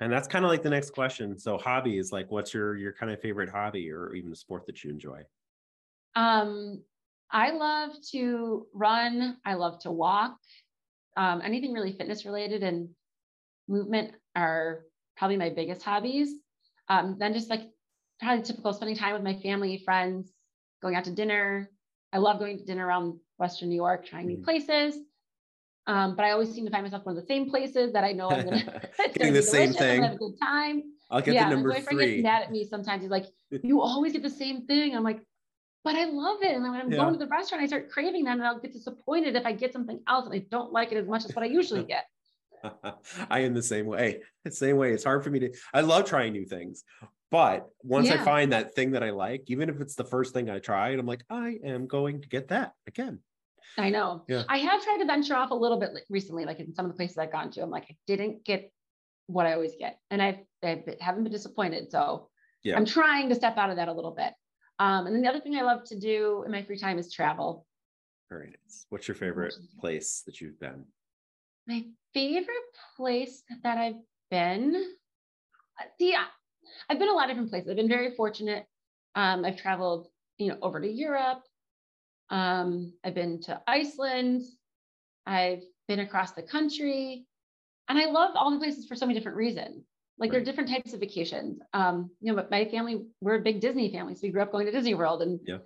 And 0.00 0.12
that's 0.12 0.28
kind 0.28 0.44
of 0.44 0.50
like 0.50 0.62
the 0.62 0.70
next 0.70 0.90
question. 0.90 1.38
So 1.38 1.56
hobbies, 1.56 2.12
like 2.12 2.30
what's 2.30 2.52
your, 2.52 2.76
your 2.76 2.92
kind 2.92 3.10
of 3.10 3.20
favorite 3.20 3.48
hobby 3.48 3.90
or 3.90 4.14
even 4.14 4.30
the 4.30 4.36
sport 4.36 4.66
that 4.66 4.84
you 4.84 4.90
enjoy? 4.90 5.22
Um, 6.14 6.82
I 7.30 7.50
love 7.50 7.90
to 8.12 8.66
run. 8.72 9.38
I 9.44 9.54
love 9.54 9.80
to 9.80 9.90
walk. 9.90 10.36
Um, 11.16 11.40
anything 11.42 11.72
really 11.72 11.92
fitness 11.92 12.26
related 12.26 12.62
and 12.62 12.90
movement 13.68 14.12
are 14.34 14.84
probably 15.16 15.36
my 15.36 15.50
biggest 15.50 15.82
hobbies. 15.82 16.28
Um, 16.88 17.16
then 17.18 17.32
just 17.32 17.50
like 17.50 17.62
probably 18.20 18.44
typical 18.44 18.72
spending 18.72 18.96
time 18.96 19.14
with 19.14 19.22
my 19.22 19.34
family, 19.40 19.82
friends, 19.84 20.32
going 20.82 20.94
out 20.94 21.04
to 21.04 21.10
dinner. 21.10 21.70
I 22.12 22.18
love 22.18 22.38
going 22.38 22.58
to 22.58 22.64
dinner 22.64 22.86
around 22.86 23.18
Western 23.38 23.68
New 23.68 23.76
York, 23.76 24.06
trying 24.06 24.26
new 24.26 24.38
mm. 24.38 24.44
places. 24.44 24.96
Um, 25.86 26.16
but 26.16 26.24
I 26.24 26.32
always 26.32 26.52
seem 26.52 26.64
to 26.64 26.70
find 26.70 26.82
myself 26.82 27.04
one 27.06 27.16
of 27.16 27.22
the 27.22 27.26
same 27.26 27.48
places 27.48 27.92
that 27.92 28.02
I 28.02 28.12
know 28.12 28.28
I'm 28.28 28.44
gonna 28.44 28.82
getting 29.14 29.32
the 29.32 29.42
same 29.42 29.72
thing. 29.72 30.02
Have 30.02 30.14
a 30.14 30.16
good 30.16 30.34
time. 30.40 30.82
I'll 31.10 31.20
get 31.20 31.34
yeah, 31.34 31.48
the 31.48 31.54
number 31.54 31.68
my 31.68 31.76
boyfriend 31.76 31.98
three. 31.98 32.16
gets 32.16 32.22
mad 32.24 32.42
at 32.42 32.50
me 32.50 32.64
sometimes. 32.64 33.02
He's 33.02 33.10
like, 33.10 33.26
"You 33.50 33.80
always 33.80 34.12
get 34.12 34.22
the 34.22 34.30
same 34.30 34.66
thing." 34.66 34.96
I'm 34.96 35.04
like, 35.04 35.20
"But 35.84 35.94
I 35.94 36.06
love 36.06 36.42
it." 36.42 36.56
And 36.56 36.62
when 36.64 36.74
I'm 36.74 36.90
yeah. 36.90 36.98
going 36.98 37.12
to 37.12 37.18
the 37.18 37.28
restaurant, 37.28 37.62
I 37.62 37.66
start 37.66 37.88
craving 37.88 38.24
them, 38.24 38.38
and 38.38 38.46
I'll 38.46 38.58
get 38.58 38.72
disappointed 38.72 39.36
if 39.36 39.46
I 39.46 39.52
get 39.52 39.72
something 39.72 40.00
else 40.08 40.26
and 40.26 40.34
I 40.34 40.44
don't 40.50 40.72
like 40.72 40.90
it 40.90 40.96
as 40.96 41.06
much 41.06 41.24
as 41.24 41.36
what 41.36 41.44
I 41.44 41.46
usually 41.46 41.84
get. 41.94 42.06
I 43.30 43.40
am 43.40 43.54
the 43.54 43.62
same 43.62 43.86
way. 43.86 44.20
Same 44.50 44.76
way. 44.76 44.92
It's 44.92 45.02
hard 45.02 45.24
for 45.24 45.30
me 45.30 45.40
to. 45.40 45.52
I 45.74 45.80
love 45.80 46.04
trying 46.04 46.32
new 46.32 46.44
things, 46.44 46.84
but 47.32 47.68
once 47.82 48.06
yeah. 48.06 48.14
I 48.14 48.24
find 48.24 48.52
that 48.52 48.74
thing 48.74 48.92
that 48.92 49.02
I 49.02 49.10
like, 49.10 49.44
even 49.48 49.68
if 49.68 49.80
it's 49.80 49.96
the 49.96 50.04
first 50.04 50.32
thing 50.32 50.48
I 50.48 50.60
tried, 50.60 51.00
I'm 51.00 51.06
like, 51.06 51.24
I 51.28 51.58
am 51.64 51.88
going 51.88 52.22
to 52.22 52.28
get 52.28 52.48
that 52.48 52.72
again. 52.86 53.18
I 53.76 53.90
know. 53.90 54.24
Yeah. 54.28 54.44
I 54.48 54.58
have 54.58 54.84
tried 54.84 54.98
to 54.98 55.04
venture 55.04 55.34
off 55.34 55.50
a 55.50 55.54
little 55.54 55.80
bit 55.80 55.90
recently, 56.08 56.44
like 56.44 56.60
in 56.60 56.72
some 56.74 56.86
of 56.86 56.92
the 56.92 56.96
places 56.96 57.18
I've 57.18 57.32
gone 57.32 57.50
to. 57.52 57.62
I'm 57.62 57.70
like, 57.70 57.86
I 57.90 57.96
didn't 58.06 58.44
get 58.44 58.70
what 59.26 59.46
I 59.46 59.54
always 59.54 59.74
get, 59.76 59.98
and 60.10 60.22
I've, 60.22 60.38
I 60.62 60.84
haven't 61.00 61.24
been 61.24 61.32
disappointed. 61.32 61.90
So 61.90 62.28
yeah. 62.62 62.76
I'm 62.76 62.84
trying 62.84 63.28
to 63.30 63.34
step 63.34 63.56
out 63.58 63.70
of 63.70 63.76
that 63.76 63.88
a 63.88 63.92
little 63.92 64.12
bit. 64.12 64.32
Um, 64.78 65.06
and 65.06 65.14
then 65.14 65.22
the 65.22 65.28
other 65.28 65.40
thing 65.40 65.56
I 65.56 65.62
love 65.62 65.84
to 65.84 65.98
do 65.98 66.44
in 66.44 66.52
my 66.52 66.62
free 66.62 66.78
time 66.78 66.98
is 66.98 67.12
travel. 67.12 67.66
Very 68.28 68.46
nice. 68.46 68.86
What's 68.88 69.08
your 69.08 69.14
favorite 69.14 69.54
place 69.80 70.22
that 70.26 70.40
you've 70.40 70.58
been? 70.58 70.84
My 71.66 71.84
favorite 72.14 72.56
place 72.96 73.42
that 73.62 73.78
I've 73.78 74.00
been, 74.30 74.84
yeah, 75.98 76.24
I've 76.88 76.98
been 76.98 77.08
a 77.08 77.12
lot 77.12 77.24
of 77.24 77.30
different 77.30 77.50
places. 77.50 77.70
I've 77.70 77.76
been 77.76 77.88
very 77.88 78.14
fortunate. 78.14 78.66
Um, 79.14 79.44
I've 79.44 79.56
traveled, 79.56 80.08
you 80.38 80.48
know, 80.48 80.58
over 80.62 80.80
to 80.80 80.88
Europe. 80.88 81.42
Um, 82.30 82.92
I've 83.04 83.14
been 83.14 83.40
to 83.42 83.60
Iceland. 83.66 84.42
I've 85.26 85.62
been 85.88 86.00
across 86.00 86.32
the 86.32 86.42
country, 86.42 87.26
and 87.88 87.98
I 87.98 88.06
love 88.06 88.32
all 88.34 88.50
the 88.50 88.58
places 88.58 88.86
for 88.86 88.94
so 88.94 89.06
many 89.06 89.18
different 89.18 89.36
reasons. 89.36 89.84
Like 90.18 90.30
right. 90.30 90.32
there 90.32 90.42
are 90.42 90.44
different 90.44 90.70
types 90.70 90.92
of 90.94 91.00
vacations. 91.00 91.60
Um, 91.72 92.10
you 92.20 92.32
know, 92.32 92.36
but 92.36 92.50
my 92.50 92.64
family, 92.66 93.06
we're 93.20 93.36
a 93.36 93.42
big 93.42 93.60
Disney 93.60 93.92
family. 93.92 94.14
So 94.14 94.20
we 94.22 94.30
grew 94.30 94.42
up 94.42 94.52
going 94.52 94.66
to 94.66 94.72
Disney 94.72 94.94
World 94.94 95.22
and 95.22 95.40
yeah. 95.46 95.58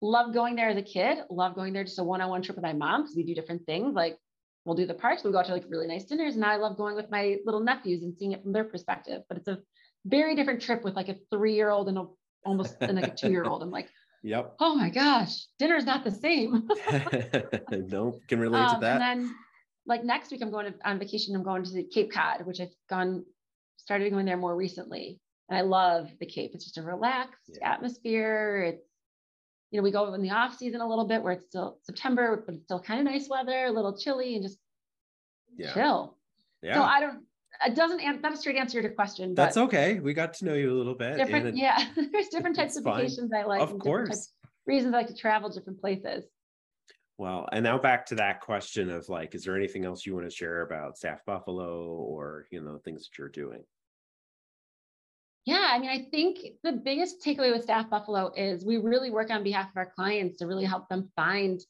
love 0.00 0.32
going 0.32 0.56
there 0.56 0.68
as 0.68 0.76
a 0.76 0.82
kid. 0.82 1.18
Love 1.28 1.54
going 1.54 1.72
there 1.72 1.84
just 1.84 1.98
a 1.98 2.04
one-on-one 2.04 2.42
trip 2.42 2.56
with 2.56 2.62
my 2.62 2.72
mom 2.72 3.02
because 3.02 3.16
we 3.16 3.24
do 3.24 3.34
different 3.34 3.66
things. 3.66 3.94
Like 3.94 4.16
we'll 4.64 4.76
do 4.76 4.86
the 4.86 4.94
parks, 4.94 5.24
we'll 5.24 5.32
go 5.32 5.38
out 5.38 5.46
to 5.46 5.52
like 5.52 5.64
really 5.68 5.86
nice 5.86 6.04
dinners. 6.04 6.36
And 6.36 6.44
I 6.44 6.56
love 6.56 6.76
going 6.76 6.94
with 6.94 7.10
my 7.10 7.36
little 7.44 7.60
nephews 7.60 8.02
and 8.02 8.14
seeing 8.16 8.32
it 8.32 8.42
from 8.42 8.52
their 8.52 8.64
perspective. 8.64 9.22
But 9.28 9.38
it's 9.38 9.48
a 9.48 9.58
very 10.04 10.34
different 10.34 10.62
trip 10.62 10.84
with 10.84 10.94
like 10.94 11.08
a 11.08 11.16
three-year-old 11.30 11.88
and 11.88 11.98
a, 11.98 12.06
almost 12.44 12.76
and 12.80 13.00
like 13.00 13.12
a 13.12 13.14
two-year-old. 13.14 13.62
I'm 13.62 13.70
like, 13.70 13.88
Yep. 14.22 14.56
Oh 14.60 14.74
my 14.74 14.90
gosh, 14.90 15.46
dinner's 15.58 15.86
not 15.86 16.04
the 16.04 16.10
same. 16.10 16.68
no, 17.88 18.18
can 18.28 18.38
relate 18.38 18.60
um, 18.60 18.74
to 18.74 18.80
that. 18.80 19.00
And 19.00 19.22
then 19.22 19.34
like 19.86 20.04
next 20.04 20.30
week 20.30 20.42
I'm 20.42 20.50
going 20.50 20.72
to, 20.72 20.88
on 20.88 20.98
vacation. 20.98 21.34
I'm 21.34 21.42
going 21.42 21.64
to 21.64 21.72
the 21.72 21.84
Cape 21.84 22.12
Cod, 22.12 22.44
which 22.44 22.60
I've 22.60 22.74
gone, 22.88 23.24
started 23.78 24.10
going 24.10 24.26
there 24.26 24.36
more 24.36 24.54
recently. 24.54 25.20
And 25.48 25.58
I 25.58 25.62
love 25.62 26.10
the 26.20 26.26
Cape. 26.26 26.50
It's 26.54 26.64
just 26.64 26.78
a 26.78 26.82
relaxed 26.82 27.58
yeah. 27.58 27.72
atmosphere. 27.72 28.74
It's, 28.74 28.89
you 29.70 29.78
know, 29.78 29.84
we 29.84 29.90
go 29.90 30.12
in 30.14 30.22
the 30.22 30.30
off 30.30 30.56
season 30.56 30.80
a 30.80 30.88
little 30.88 31.06
bit 31.06 31.22
where 31.22 31.32
it's 31.32 31.46
still 31.46 31.78
September, 31.82 32.42
but 32.44 32.54
it's 32.54 32.64
still 32.64 32.80
kind 32.80 33.00
of 33.00 33.12
nice 33.12 33.28
weather, 33.28 33.66
a 33.66 33.70
little 33.70 33.96
chilly 33.96 34.34
and 34.34 34.44
just 34.44 34.58
yeah. 35.56 35.72
chill. 35.72 36.16
Yeah. 36.62 36.74
So 36.74 36.82
I 36.82 37.00
don't, 37.00 37.22
it 37.66 37.74
doesn't 37.74 38.00
answer 38.00 38.20
not 38.20 38.32
a 38.32 38.36
straight 38.36 38.56
answer 38.56 38.80
to 38.80 38.88
your 38.88 38.94
question. 38.94 39.34
That's 39.34 39.56
okay. 39.56 40.00
We 40.00 40.12
got 40.12 40.34
to 40.34 40.44
know 40.44 40.54
you 40.54 40.72
a 40.72 40.76
little 40.76 40.94
bit. 40.94 41.16
Different, 41.16 41.56
yeah. 41.56 41.86
There's 42.12 42.28
different 42.28 42.56
types 42.56 42.76
of 42.76 42.84
vacations 42.84 43.32
I 43.32 43.44
like. 43.44 43.60
Of 43.60 43.78
course. 43.78 44.32
Reasons 44.66 44.94
I 44.94 44.98
like 44.98 45.06
to 45.08 45.14
travel 45.14 45.50
different 45.50 45.80
places. 45.80 46.24
Well, 47.18 47.48
and 47.52 47.62
now 47.62 47.76
back 47.78 48.06
to 48.06 48.14
that 48.16 48.40
question 48.40 48.90
of 48.90 49.08
like, 49.08 49.34
is 49.34 49.44
there 49.44 49.56
anything 49.56 49.84
else 49.84 50.06
you 50.06 50.14
want 50.14 50.28
to 50.28 50.34
share 50.34 50.62
about 50.62 50.96
Staff 50.96 51.24
Buffalo 51.26 51.84
or 51.84 52.46
you 52.50 52.62
know 52.62 52.78
things 52.78 53.02
that 53.02 53.18
you're 53.18 53.28
doing? 53.28 53.62
I 55.70 55.78
mean, 55.78 55.90
I 55.90 56.06
think 56.10 56.38
the 56.64 56.72
biggest 56.72 57.24
takeaway 57.24 57.52
with 57.52 57.62
Staff 57.62 57.88
Buffalo 57.88 58.32
is 58.36 58.64
we 58.64 58.76
really 58.78 59.10
work 59.10 59.30
on 59.30 59.44
behalf 59.44 59.70
of 59.70 59.76
our 59.76 59.92
clients 59.94 60.38
to 60.38 60.46
really 60.46 60.64
help 60.64 60.88
them 60.88 61.10
find 61.14 61.60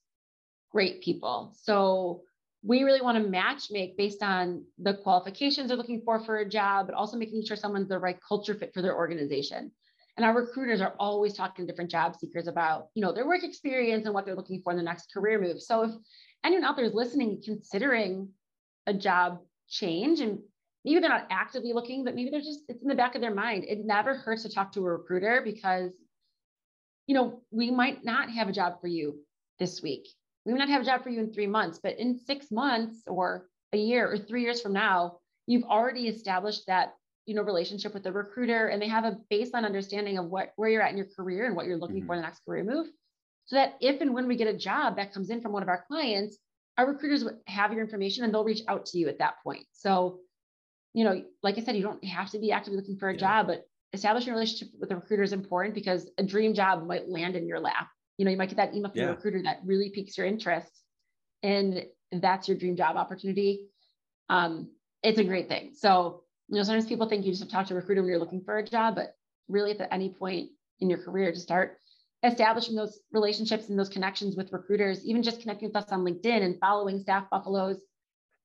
great 0.72 1.02
people. 1.02 1.54
So 1.60 2.22
we 2.62 2.82
really 2.82 3.02
want 3.02 3.22
to 3.22 3.30
match 3.30 3.70
make 3.70 3.98
based 3.98 4.22
on 4.22 4.64
the 4.78 4.94
qualifications 4.94 5.68
they're 5.68 5.76
looking 5.76 6.02
for 6.02 6.18
for 6.18 6.38
a 6.38 6.48
job, 6.48 6.86
but 6.86 6.94
also 6.94 7.18
making 7.18 7.44
sure 7.44 7.56
someone's 7.56 7.88
the 7.88 7.98
right 7.98 8.18
culture 8.26 8.54
fit 8.54 8.72
for 8.72 8.80
their 8.80 8.96
organization. 8.96 9.70
And 10.16 10.24
our 10.24 10.34
recruiters 10.34 10.80
are 10.80 10.94
always 10.98 11.34
talking 11.34 11.66
to 11.66 11.72
different 11.72 11.90
job 11.90 12.16
seekers 12.16 12.46
about, 12.46 12.88
you 12.94 13.02
know, 13.02 13.12
their 13.12 13.26
work 13.26 13.44
experience 13.44 14.06
and 14.06 14.14
what 14.14 14.24
they're 14.24 14.34
looking 14.34 14.60
for 14.62 14.72
in 14.72 14.78
the 14.78 14.82
next 14.82 15.12
career 15.12 15.40
move. 15.40 15.60
So 15.60 15.82
if 15.82 15.92
anyone 16.44 16.64
out 16.64 16.76
there 16.76 16.84
is 16.84 16.94
listening, 16.94 17.42
considering 17.44 18.30
a 18.86 18.94
job 18.94 19.40
change, 19.68 20.20
and 20.20 20.40
maybe 20.84 21.00
they're 21.00 21.10
not 21.10 21.26
actively 21.30 21.72
looking, 21.72 22.04
but 22.04 22.14
maybe 22.14 22.30
they're 22.30 22.40
just 22.40 22.60
it's 22.68 22.82
in 22.82 22.88
the 22.88 22.94
back 22.94 23.14
of 23.14 23.20
their 23.20 23.34
mind. 23.34 23.64
It 23.68 23.84
never 23.84 24.14
hurts 24.14 24.42
to 24.42 24.48
talk 24.48 24.72
to 24.72 24.80
a 24.80 24.92
recruiter 24.92 25.42
because, 25.44 25.92
you 27.06 27.14
know, 27.14 27.42
we 27.50 27.70
might 27.70 28.04
not 28.04 28.30
have 28.30 28.48
a 28.48 28.52
job 28.52 28.80
for 28.80 28.88
you 28.88 29.20
this 29.58 29.82
week 29.82 30.06
we 30.44 30.52
might 30.52 30.60
not 30.60 30.68
have 30.68 30.82
a 30.82 30.86
job 30.86 31.02
for 31.02 31.10
you 31.10 31.20
in 31.20 31.32
three 31.32 31.46
months, 31.46 31.78
but 31.82 31.98
in 31.98 32.18
six 32.18 32.50
months 32.50 33.02
or 33.06 33.46
a 33.72 33.78
year 33.78 34.10
or 34.10 34.16
three 34.16 34.42
years 34.42 34.60
from 34.60 34.72
now, 34.72 35.18
you've 35.46 35.64
already 35.64 36.08
established 36.08 36.66
that 36.66 36.94
you 37.26 37.34
know 37.34 37.42
relationship 37.42 37.94
with 37.94 38.02
the 38.02 38.10
recruiter 38.10 38.68
and 38.68 38.80
they 38.80 38.88
have 38.88 39.04
a 39.04 39.18
baseline 39.30 39.64
understanding 39.64 40.18
of 40.18 40.26
what 40.26 40.52
where 40.56 40.70
you're 40.70 40.82
at 40.82 40.90
in 40.90 40.96
your 40.96 41.06
career 41.14 41.46
and 41.46 41.54
what 41.54 41.66
you're 41.66 41.76
looking 41.76 41.98
mm-hmm. 41.98 42.06
for 42.06 42.14
in 42.14 42.20
the 42.20 42.26
next 42.26 42.44
career 42.44 42.64
move 42.64 42.86
so 43.44 43.56
that 43.56 43.74
if 43.80 44.00
and 44.00 44.12
when 44.14 44.26
we 44.26 44.36
get 44.36 44.48
a 44.48 44.56
job 44.56 44.96
that 44.96 45.12
comes 45.12 45.30
in 45.30 45.40
from 45.40 45.52
one 45.52 45.62
of 45.62 45.68
our 45.68 45.84
clients 45.86 46.38
our 46.78 46.86
recruiters 46.86 47.24
have 47.46 47.72
your 47.72 47.82
information 47.82 48.24
and 48.24 48.32
they'll 48.32 48.42
reach 48.42 48.62
out 48.66 48.86
to 48.86 48.98
you 48.98 49.06
at 49.06 49.18
that 49.18 49.34
point 49.44 49.64
so 49.70 50.18
you 50.92 51.04
know 51.04 51.22
like 51.42 51.58
i 51.58 51.60
said 51.60 51.76
you 51.76 51.82
don't 51.82 52.04
have 52.04 52.30
to 52.30 52.38
be 52.38 52.52
actively 52.52 52.78
looking 52.78 52.96
for 52.96 53.08
a 53.08 53.14
yeah. 53.14 53.18
job 53.18 53.46
but 53.46 53.64
establishing 53.92 54.30
a 54.30 54.34
relationship 54.34 54.68
with 54.78 54.88
the 54.88 54.96
recruiter 54.96 55.22
is 55.22 55.32
important 55.32 55.74
because 55.74 56.08
a 56.18 56.22
dream 56.22 56.54
job 56.54 56.86
might 56.86 57.08
land 57.08 57.36
in 57.36 57.46
your 57.46 57.60
lap 57.60 57.88
you 58.20 58.26
know, 58.26 58.32
you 58.32 58.36
might 58.36 58.50
get 58.50 58.56
that 58.56 58.74
email 58.74 58.90
from 58.90 59.00
yeah. 59.00 59.06
a 59.06 59.12
recruiter 59.12 59.42
that 59.44 59.60
really 59.64 59.88
piques 59.88 60.18
your 60.18 60.26
interest 60.26 60.70
and 61.42 61.86
that's 62.12 62.48
your 62.48 62.56
dream 62.58 62.76
job 62.76 62.96
opportunity. 62.96 63.68
Um, 64.28 64.68
it's 65.02 65.18
a 65.18 65.24
great 65.24 65.48
thing. 65.48 65.70
So, 65.74 66.24
you 66.48 66.58
know, 66.58 66.62
sometimes 66.62 66.84
people 66.84 67.08
think 67.08 67.24
you 67.24 67.32
just 67.32 67.40
have 67.40 67.48
to 67.48 67.54
talk 67.54 67.66
to 67.68 67.72
a 67.72 67.76
recruiter 67.76 68.02
when 68.02 68.10
you're 68.10 68.18
looking 68.18 68.42
for 68.42 68.58
a 68.58 68.62
job, 68.62 68.96
but 68.96 69.14
really 69.48 69.70
at 69.70 69.88
any 69.90 70.10
point 70.10 70.50
in 70.80 70.90
your 70.90 70.98
career 70.98 71.32
to 71.32 71.40
start 71.40 71.78
establishing 72.22 72.76
those 72.76 73.00
relationships 73.10 73.70
and 73.70 73.78
those 73.78 73.88
connections 73.88 74.36
with 74.36 74.52
recruiters, 74.52 75.02
even 75.06 75.22
just 75.22 75.40
connecting 75.40 75.68
with 75.68 75.76
us 75.76 75.90
on 75.90 76.04
LinkedIn 76.04 76.42
and 76.42 76.60
following 76.60 77.00
Staff 77.00 77.30
Buffalo's 77.30 77.80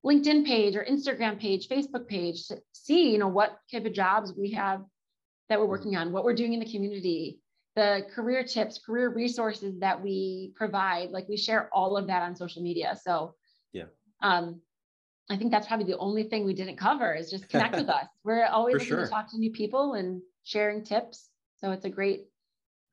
LinkedIn 0.06 0.45
page 0.45 0.76
or 0.76 0.86
Instagram 0.86 1.39
page, 1.39 1.68
Facebook 1.68 2.08
page 2.08 2.47
to 2.47 2.62
see, 2.74 3.12
you 3.12 3.18
know, 3.18 3.28
what 3.28 3.58
type 3.72 3.86
of 3.86 3.93
jobs 3.93 4.34
we 4.38 4.51
have 4.51 4.82
that 5.49 5.60
we're 5.60 5.66
working 5.66 5.95
on, 5.95 6.12
what 6.12 6.24
we're 6.24 6.36
doing 6.36 6.53
in 6.53 6.60
the 6.60 6.72
community, 6.72 7.39
the 7.76 8.06
career 8.14 8.43
tips, 8.43 8.80
career 8.86 9.10
resources 9.10 9.80
that 9.80 10.01
we 10.01 10.53
provide, 10.56 11.10
like 11.10 11.28
we 11.28 11.38
share 11.38 11.70
all 11.74 11.97
of 11.97 12.08
that 12.08 12.22
on 12.22 12.36
social 12.36 12.62
media. 12.62 12.95
So 13.03 13.34
yeah. 13.74 13.86
Um, 14.22 14.62
I 15.30 15.38
think 15.38 15.51
that's 15.51 15.68
probably 15.68 15.88
the 15.88 15.97
only 15.97 16.24
thing 16.24 16.45
we 16.45 16.53
didn't 16.53 16.78
cover 16.78 17.14
is 17.16 17.32
just 17.32 17.49
connect 17.49 17.76
with 17.76 17.89
us. 17.89 18.06
We're 18.24 18.45
always 18.45 18.76
looking 18.76 18.88
sure. 18.88 19.06
to 19.06 19.10
talk 19.10 19.32
to 19.32 19.39
new 19.39 19.51
people 19.51 19.93
and 19.93 20.22
sharing 20.43 20.84
tips. 20.84 21.30
So 21.58 21.72
it's 21.72 21.86
a 21.86 21.89
great, 21.89 22.26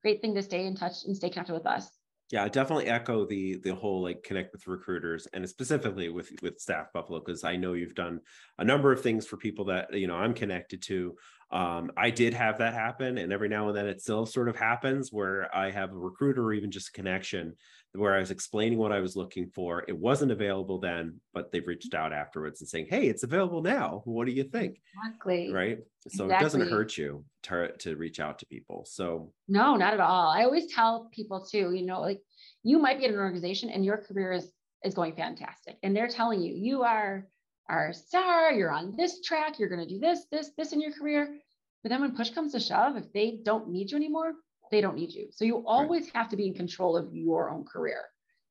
great 0.01 0.21
thing 0.21 0.33
to 0.33 0.41
stay 0.41 0.65
in 0.65 0.75
touch 0.75 1.05
and 1.05 1.15
stay 1.15 1.29
connected 1.29 1.53
with 1.53 1.67
us 1.67 1.87
yeah, 2.33 2.43
I 2.43 2.49
definitely 2.49 2.87
echo 2.87 3.27
the 3.27 3.59
the 3.59 3.75
whole 3.75 4.01
like 4.01 4.23
connect 4.23 4.53
with 4.53 4.65
recruiters 4.65 5.27
and 5.33 5.47
specifically 5.47 6.09
with 6.09 6.31
with 6.41 6.59
Staff 6.59 6.87
Buffalo 6.91 7.19
because 7.19 7.43
I 7.43 7.57
know 7.57 7.73
you've 7.73 7.93
done 7.93 8.21
a 8.57 8.63
number 8.63 8.91
of 8.91 9.01
things 9.01 9.27
for 9.27 9.37
people 9.37 9.65
that 9.65 9.93
you 9.93 10.07
know 10.07 10.15
I'm 10.15 10.33
connected 10.33 10.81
to. 10.81 11.15
Um, 11.51 11.91
I 11.95 12.09
did 12.09 12.33
have 12.33 12.57
that 12.57 12.73
happen, 12.73 13.19
and 13.19 13.31
every 13.31 13.49
now 13.49 13.67
and 13.67 13.77
then 13.77 13.85
it 13.85 14.01
still 14.01 14.25
sort 14.25 14.49
of 14.49 14.55
happens 14.55 15.13
where 15.13 15.55
I 15.55 15.69
have 15.69 15.91
a 15.91 15.95
recruiter 15.95 16.43
or 16.43 16.53
even 16.53 16.71
just 16.71 16.89
a 16.89 16.93
connection 16.93 17.53
where 17.95 18.15
I 18.15 18.19
was 18.19 18.31
explaining 18.31 18.79
what 18.79 18.91
I 18.91 18.99
was 18.99 19.15
looking 19.15 19.49
for. 19.49 19.85
It 19.87 19.97
wasn't 19.97 20.31
available 20.31 20.79
then, 20.79 21.19
but 21.33 21.51
they've 21.51 21.65
reached 21.65 21.91
mm-hmm. 21.91 22.05
out 22.05 22.13
afterwards 22.13 22.61
and 22.61 22.69
saying, 22.69 22.87
"Hey, 22.89 23.07
it's 23.07 23.23
available 23.23 23.61
now. 23.61 24.01
What 24.05 24.25
do 24.25 24.31
you 24.31 24.43
think?" 24.43 24.81
Exactly. 25.05 25.51
Right. 25.51 25.79
So 26.07 26.25
exactly. 26.25 26.35
it 26.35 26.39
doesn't 26.39 26.69
hurt 26.69 26.97
you 26.97 27.23
to, 27.43 27.71
to 27.79 27.95
reach 27.95 28.19
out 28.19 28.39
to 28.39 28.45
people. 28.47 28.85
So 28.85 29.31
no, 29.47 29.75
not 29.75 29.93
at 29.93 29.99
all. 29.99 30.29
I 30.29 30.43
always 30.43 30.73
tell 30.73 31.09
people 31.13 31.45
too, 31.45 31.73
you 31.73 31.85
know, 31.85 32.01
like 32.01 32.21
you 32.63 32.79
might 32.79 32.97
be 32.97 33.05
at 33.05 33.11
an 33.11 33.19
organization 33.19 33.69
and 33.69 33.85
your 33.85 33.97
career 33.97 34.33
is 34.33 34.51
is 34.83 34.93
going 34.93 35.15
fantastic, 35.15 35.77
and 35.83 35.95
they're 35.95 36.07
telling 36.07 36.41
you 36.41 36.53
you 36.53 36.83
are 36.83 37.27
our 37.69 37.93
star, 37.93 38.51
you're 38.51 38.71
on 38.71 38.95
this 38.97 39.21
track, 39.21 39.57
you're 39.57 39.69
going 39.69 39.85
to 39.85 39.93
do 39.93 39.99
this, 39.99 40.25
this, 40.31 40.51
this 40.57 40.73
in 40.73 40.81
your 40.81 40.91
career. 40.91 41.37
But 41.81 41.89
then 41.89 42.01
when 42.01 42.15
push 42.15 42.29
comes 42.29 42.53
to 42.53 42.59
shove, 42.59 42.97
if 42.97 43.11
they 43.13 43.39
don't 43.43 43.69
need 43.69 43.91
you 43.91 43.97
anymore, 43.97 44.33
they 44.73 44.81
don't 44.81 44.95
need 44.95 45.11
you. 45.11 45.27
So 45.31 45.45
you 45.45 45.63
always 45.65 46.03
right. 46.05 46.15
have 46.15 46.29
to 46.29 46.35
be 46.35 46.47
in 46.47 46.53
control 46.53 46.97
of 46.97 47.13
your 47.13 47.49
own 47.49 47.63
career. 47.63 48.05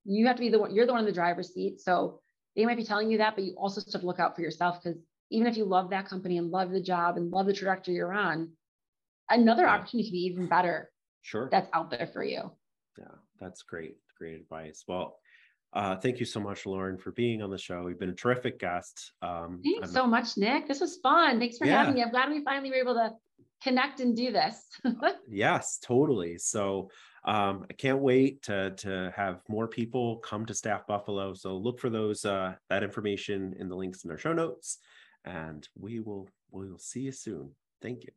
You 0.05 0.27
have 0.27 0.37
to 0.37 0.41
be 0.41 0.49
the 0.49 0.59
one, 0.59 0.75
you're 0.75 0.87
the 0.87 0.93
one 0.93 1.01
in 1.01 1.07
the 1.07 1.13
driver's 1.13 1.53
seat. 1.53 1.81
So 1.81 2.21
they 2.57 2.65
might 2.65 2.77
be 2.77 2.85
telling 2.85 3.11
you 3.11 3.19
that, 3.19 3.35
but 3.35 3.45
you 3.45 3.55
also 3.57 3.81
have 3.81 4.01
to 4.01 4.07
look 4.07 4.21
out 4.21 4.35
for 4.35 4.43
yourself 4.43 4.83
because 4.83 4.99
even 5.31 5.47
if 5.47 5.57
you 5.57 5.65
love 5.65 5.91
that 5.91 6.07
company 6.07 6.39
and 6.39 6.51
love 6.51 6.71
the 6.71 6.81
job 6.81 7.17
and 7.17 7.31
love 7.31 7.47
the 7.47 7.53
trajectory 7.53 7.95
you're 7.95 8.13
on, 8.13 8.51
another 9.31 9.63
yeah. 9.63 9.75
opportunity 9.75 10.09
could 10.09 10.13
be 10.13 10.25
even 10.27 10.47
better. 10.47 10.91
Sure. 11.23 11.49
That's 11.51 11.69
out 11.73 11.91
there 11.91 12.07
for 12.13 12.23
you. 12.23 12.51
Yeah, 12.99 13.15
that's 13.41 13.63
great. 13.63 13.97
Great 14.19 14.41
advice. 14.41 14.85
Well, 14.87 15.19
uh, 15.73 15.97
thank 15.97 16.21
you 16.21 16.27
so 16.27 16.39
much, 16.39 16.67
Lauren, 16.67 16.99
for 16.99 17.13
being 17.13 17.43
on 17.43 17.51
the 17.51 17.59
show. 17.59 17.89
You've 17.89 17.99
been 17.99 18.11
a 18.11 18.15
terrific 18.15 18.59
guest. 18.59 19.13
Um, 19.23 19.61
Thanks 19.65 19.89
I'm 19.89 19.95
so 19.95 20.07
much, 20.07 20.37
Nick. 20.37 20.69
This 20.69 20.81
was 20.81 20.99
fun. 21.03 21.39
Thanks 21.39 21.57
for 21.57 21.67
yeah. 21.67 21.79
having 21.79 21.95
me. 21.95 22.03
I'm 22.03 22.11
glad 22.11 22.29
we 22.29 22.45
finally 22.45 22.71
were 22.71 22.77
able 22.77 22.95
to 22.95 23.13
connect 23.63 24.01
and 24.01 24.17
do 24.17 24.33
this. 24.33 24.65
yes, 25.29 25.79
totally. 25.83 26.39
So 26.39 26.91
um, 27.25 27.67
I 27.71 27.75
can't 27.75 28.01
wait 28.01 28.43
to 28.45 28.71
to 28.71 29.13
have 29.17 29.41
more 29.49 29.69
people 29.69 30.17
come 30.19 30.47
to 30.47 30.55
Staff 30.55 30.87
Buffalo. 30.87 31.35
So 31.35 31.57
look 31.57 31.79
for 31.79 31.91
those 31.91 32.25
uh, 32.25 32.55
that 32.69 32.83
information 32.83 33.55
in 33.59 33.69
the 33.69 33.77
links 33.77 34.05
in 34.05 34.11
our 34.11 34.19
show 34.19 34.33
notes, 34.33 34.79
and 35.25 35.67
we 35.79 36.01
will 36.01 36.29
we 36.51 36.69
will 36.69 36.79
see 36.79 37.01
you 37.01 37.13
soon. 37.13 37.51
Thank 37.81 38.05
you. 38.05 38.11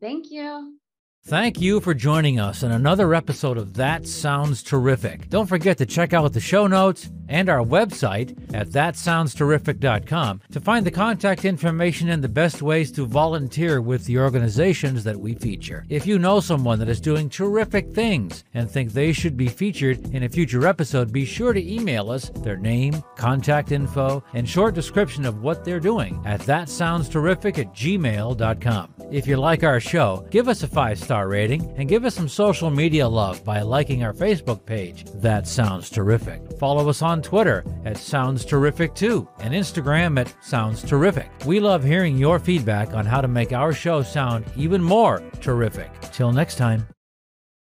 Thank 0.00 0.30
you. 0.30 0.78
Thank 1.26 1.58
you 1.58 1.80
for 1.80 1.94
joining 1.94 2.38
us 2.38 2.62
in 2.62 2.70
another 2.70 3.14
episode 3.14 3.56
of 3.56 3.72
That 3.72 4.06
Sounds 4.06 4.62
Terrific. 4.62 5.30
Don't 5.30 5.46
forget 5.46 5.78
to 5.78 5.86
check 5.86 6.12
out 6.12 6.34
the 6.34 6.38
show 6.38 6.66
notes 6.66 7.10
and 7.30 7.48
our 7.48 7.64
website 7.64 8.36
at 8.52 8.68
thatsoundsterrific.com 8.68 10.42
to 10.52 10.60
find 10.60 10.84
the 10.84 10.90
contact 10.90 11.46
information 11.46 12.10
and 12.10 12.22
the 12.22 12.28
best 12.28 12.60
ways 12.60 12.92
to 12.92 13.06
volunteer 13.06 13.80
with 13.80 14.04
the 14.04 14.18
organizations 14.18 15.02
that 15.04 15.18
we 15.18 15.32
feature. 15.32 15.86
If 15.88 16.06
you 16.06 16.18
know 16.18 16.40
someone 16.40 16.78
that 16.80 16.90
is 16.90 17.00
doing 17.00 17.30
terrific 17.30 17.94
things 17.94 18.44
and 18.52 18.70
think 18.70 18.92
they 18.92 19.14
should 19.14 19.38
be 19.38 19.48
featured 19.48 20.14
in 20.14 20.24
a 20.24 20.28
future 20.28 20.66
episode, 20.66 21.10
be 21.10 21.24
sure 21.24 21.54
to 21.54 21.72
email 21.74 22.10
us 22.10 22.28
their 22.28 22.58
name, 22.58 23.02
contact 23.16 23.72
info, 23.72 24.22
and 24.34 24.46
short 24.46 24.74
description 24.74 25.24
of 25.24 25.42
what 25.42 25.64
they're 25.64 25.80
doing 25.80 26.20
at 26.26 26.40
thatsoundsterrific 26.40 27.58
at 27.58 27.74
gmail.com. 27.74 28.94
If 29.10 29.26
you 29.26 29.38
like 29.38 29.64
our 29.64 29.80
show, 29.80 30.26
give 30.30 30.48
us 30.48 30.62
a 30.62 30.68
five 30.68 30.98
star 30.98 31.13
star 31.14 31.28
rating 31.28 31.72
and 31.76 31.88
give 31.88 32.04
us 32.04 32.12
some 32.12 32.28
social 32.28 32.70
media 32.70 33.06
love 33.06 33.44
by 33.44 33.60
liking 33.60 34.02
our 34.02 34.12
Facebook 34.12 34.66
page. 34.66 35.04
That 35.14 35.46
sounds 35.46 35.88
terrific. 35.88 36.42
Follow 36.58 36.88
us 36.88 37.02
on 37.02 37.22
Twitter 37.22 37.64
at 37.84 37.96
Sounds 37.96 38.44
Terrific 38.44 38.96
too, 38.96 39.28
and 39.38 39.54
Instagram 39.54 40.18
at 40.18 40.34
Sounds 40.42 40.82
Terrific. 40.82 41.30
We 41.46 41.60
love 41.60 41.84
hearing 41.84 42.18
your 42.18 42.40
feedback 42.40 42.94
on 42.94 43.06
how 43.06 43.20
to 43.20 43.28
make 43.28 43.52
our 43.52 43.72
show 43.72 44.02
sound 44.02 44.44
even 44.56 44.82
more 44.82 45.22
terrific. 45.40 45.88
Till 46.10 46.32
next 46.32 46.56
time. 46.56 46.93